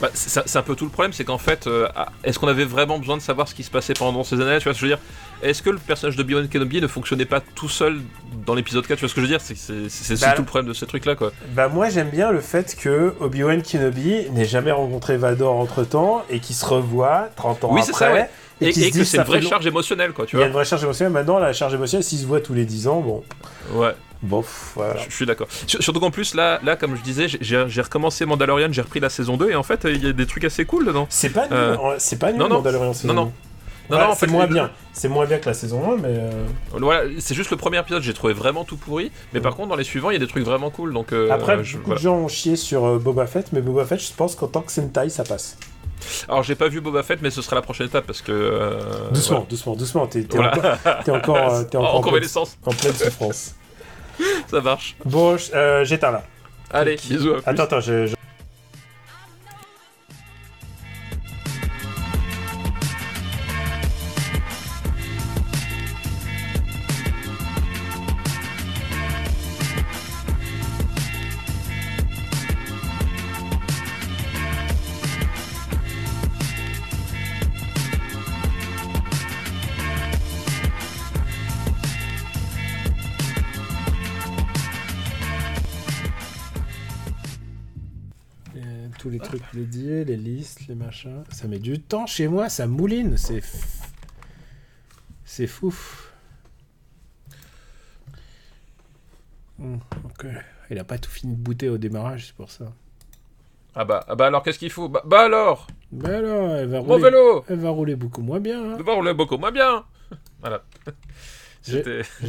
[0.00, 1.88] Bah, c'est un peu tout le problème, c'est qu'en fait, euh,
[2.24, 4.64] est-ce qu'on avait vraiment besoin de savoir ce qui se passait pendant ces années Tu
[4.64, 4.98] vois ce que je veux dire?
[5.42, 8.00] Est-ce que le personnage de Obi-Wan Kenobi ne fonctionnait pas tout seul
[8.46, 9.40] dans l'épisode 4 Tu vois ce que je veux dire?
[9.40, 11.32] C'est c'est- c'est- c'est Bah, tout le problème de ces trucs-là, quoi.
[11.54, 16.22] Bah moi j'aime bien le fait que Obi-Wan Kenobi n'ait jamais rencontré Vador entre temps
[16.30, 17.92] et qu'il se revoit 30 ans Oui, après.
[17.92, 18.28] c'est ça, ouais.
[18.60, 20.42] Et, qu'il et se que c'est une vraie long- charge émotionnelle, quoi, tu Il y
[20.42, 21.12] a vois une vraie charge émotionnelle.
[21.12, 23.24] Maintenant la charge émotionnelle, s'il se voit tous les 10 ans, bon,
[23.74, 24.96] Ouais, bof, voilà.
[24.98, 25.48] je je suis d'accord.
[25.66, 29.08] Sur- Surtout qu'en plus, là, là, comme je disais, j'ai- recommencé Mandalorian, j'ai repris la
[29.08, 31.06] saison 2, et en fait, il y a des trucs assez cool dedans.
[31.10, 32.56] C'est pas nul, Euh, c'est pas nul non, non.
[32.56, 33.32] Mandalorian saison Non, non.
[33.92, 34.70] Non, Ouais, non, en c'est moins bien.
[34.92, 36.30] C'est moins bien que la saison 1, mais euh,
[36.72, 39.76] Voilà, c'est juste le premier épisode, j'ai trouvé vraiment tout pourri, mais par contre, dans
[39.76, 41.12] les suivants, il y a des trucs vraiment cool, donc.
[41.12, 41.98] euh, après je- beaucoup voilà.
[42.00, 44.62] de gens ont chié sur euh, Boba Fett, mais Boba Fett, je pense qu'en tant
[44.62, 45.56] que Sentai, ça passe.
[46.28, 48.32] Alors, j'ai pas vu Boba Fett, mais ce sera la prochaine étape parce que.
[48.32, 48.80] euh,
[49.12, 50.06] doucement, doucement, doucement.
[50.08, 50.50] T'es Voilà.
[50.56, 53.54] encore, t'es encore, euh, encore en convalescence, en pleine souffrance.
[54.48, 54.96] ça marche.
[55.04, 56.24] Bon, euh, j'éteins là.
[56.70, 57.30] Allez, bisous.
[57.34, 57.42] à plus.
[57.46, 58.14] Attends, attends, je- je...
[89.64, 91.24] dédiés, les listes, les machins.
[91.30, 93.38] Ça met du temps chez moi, ça mouline, c'est.
[93.38, 93.64] f-
[95.24, 95.74] C'est fou.
[99.58, 100.26] Hmm, ok.
[100.70, 102.72] Il a pas tout fini de booter au démarrage, c'est pour ça.
[103.74, 104.88] Ah bah, ah bah alors qu'est-ce qu'il faut?
[104.88, 107.04] Bah, bah alors Bah alors, elle va Mon rouler.
[107.04, 108.72] vélo Elle va rouler beaucoup moins bien.
[108.72, 108.76] hein.
[108.76, 109.84] Le bord roulait beaucoup moins bien
[110.40, 110.62] Voilà.
[111.66, 111.82] J'ai-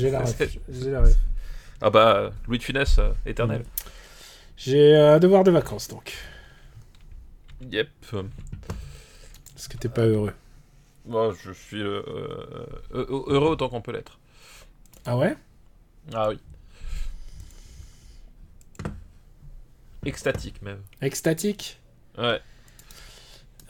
[0.10, 0.42] la ref.
[0.70, 1.16] J'ai la ref.
[1.82, 3.64] Ah bah, Louis de Funès, euh, éternel.
[4.56, 6.14] J'ai un devoir de vacances donc.
[7.72, 7.90] Yep.
[9.54, 10.34] Parce que t'es pas heureux.
[11.06, 12.02] Moi, je suis euh,
[12.94, 14.20] euh, heureux autant qu'on peut l'être.
[15.06, 15.36] Ah ouais?
[16.14, 16.40] Ah oui.
[20.06, 20.82] Extatique même.
[21.02, 21.80] Extatique?
[22.18, 22.40] Ouais.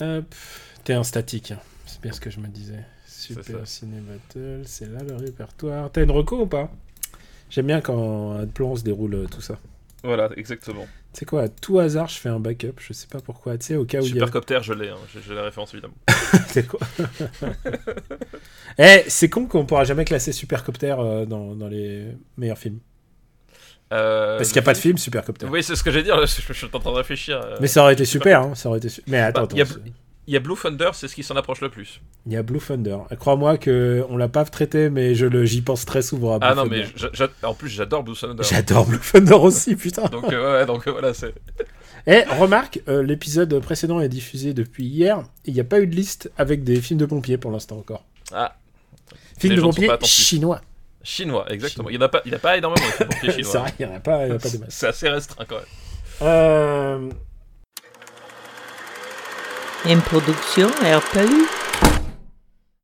[0.02, 0.36] Hop.
[0.84, 1.52] T'es un statique.
[1.52, 1.60] hein.
[1.86, 2.84] C'est bien ce que je me disais.
[3.06, 3.66] Super.
[3.68, 5.92] Ciné Battle, c'est là le répertoire.
[5.92, 6.72] T'as une reco ou pas?
[7.50, 9.60] J'aime bien quand un plan se déroule euh, tout ça.
[10.04, 10.88] Voilà, exactement.
[11.14, 13.76] C'est quoi, à tout hasard, je fais un backup, je sais pas pourquoi, tu sais,
[13.76, 14.14] au cas où il y a...
[14.14, 15.94] Supercopter, je l'ai, hein, j'ai la référence évidemment.
[16.48, 16.80] C'est quoi
[18.80, 22.08] Eh, c'est con qu'on pourra jamais classer Supercopter euh, dans, dans les
[22.38, 22.80] meilleurs films.
[23.92, 25.46] Euh, Parce qu'il n'y a pas de film Supercopter.
[25.46, 27.40] Oui, c'est ce que j'allais dire, je, je suis en train de réfléchir.
[27.40, 27.58] euh.
[27.62, 29.62] Mais ça aurait été super, hein, ça aurait été su- Mais attends, Bah, il y
[29.62, 29.80] a- attends,
[30.26, 32.00] Il y a Blue Thunder, c'est ce qui s'en approche le plus.
[32.26, 32.98] il y a Blue Thunder.
[33.20, 36.48] Crois-moi que on l'a pas traité, mais je le, j'y pense très souvent à Blue
[36.50, 36.86] Ah non, Thunder.
[37.20, 38.44] mais en plus, j'adore Blue Thunder.
[38.44, 40.06] J'adore Blue Thunder aussi, putain.
[40.06, 41.34] Donc, euh, ouais, donc voilà, c'est.
[42.08, 45.20] Eh, remarque, euh, l'épisode précédent est diffusé depuis hier.
[45.46, 47.78] et Il n'y a pas eu de liste avec des films de pompiers pour l'instant
[47.78, 48.06] encore.
[48.34, 48.56] Ah,
[49.38, 50.62] Films de pompiers chinois.
[51.06, 51.90] Chinois, exactement.
[51.90, 53.60] Il n'y en a pas, il y en a pas énormément de pompiers C'est chinois.
[53.62, 54.70] vrai, il n'y en a pas, il y en a pas de masse.
[54.70, 55.66] C'est assez restreint quand même.
[56.22, 57.10] Euh,
[59.86, 61.63] Une production RPU.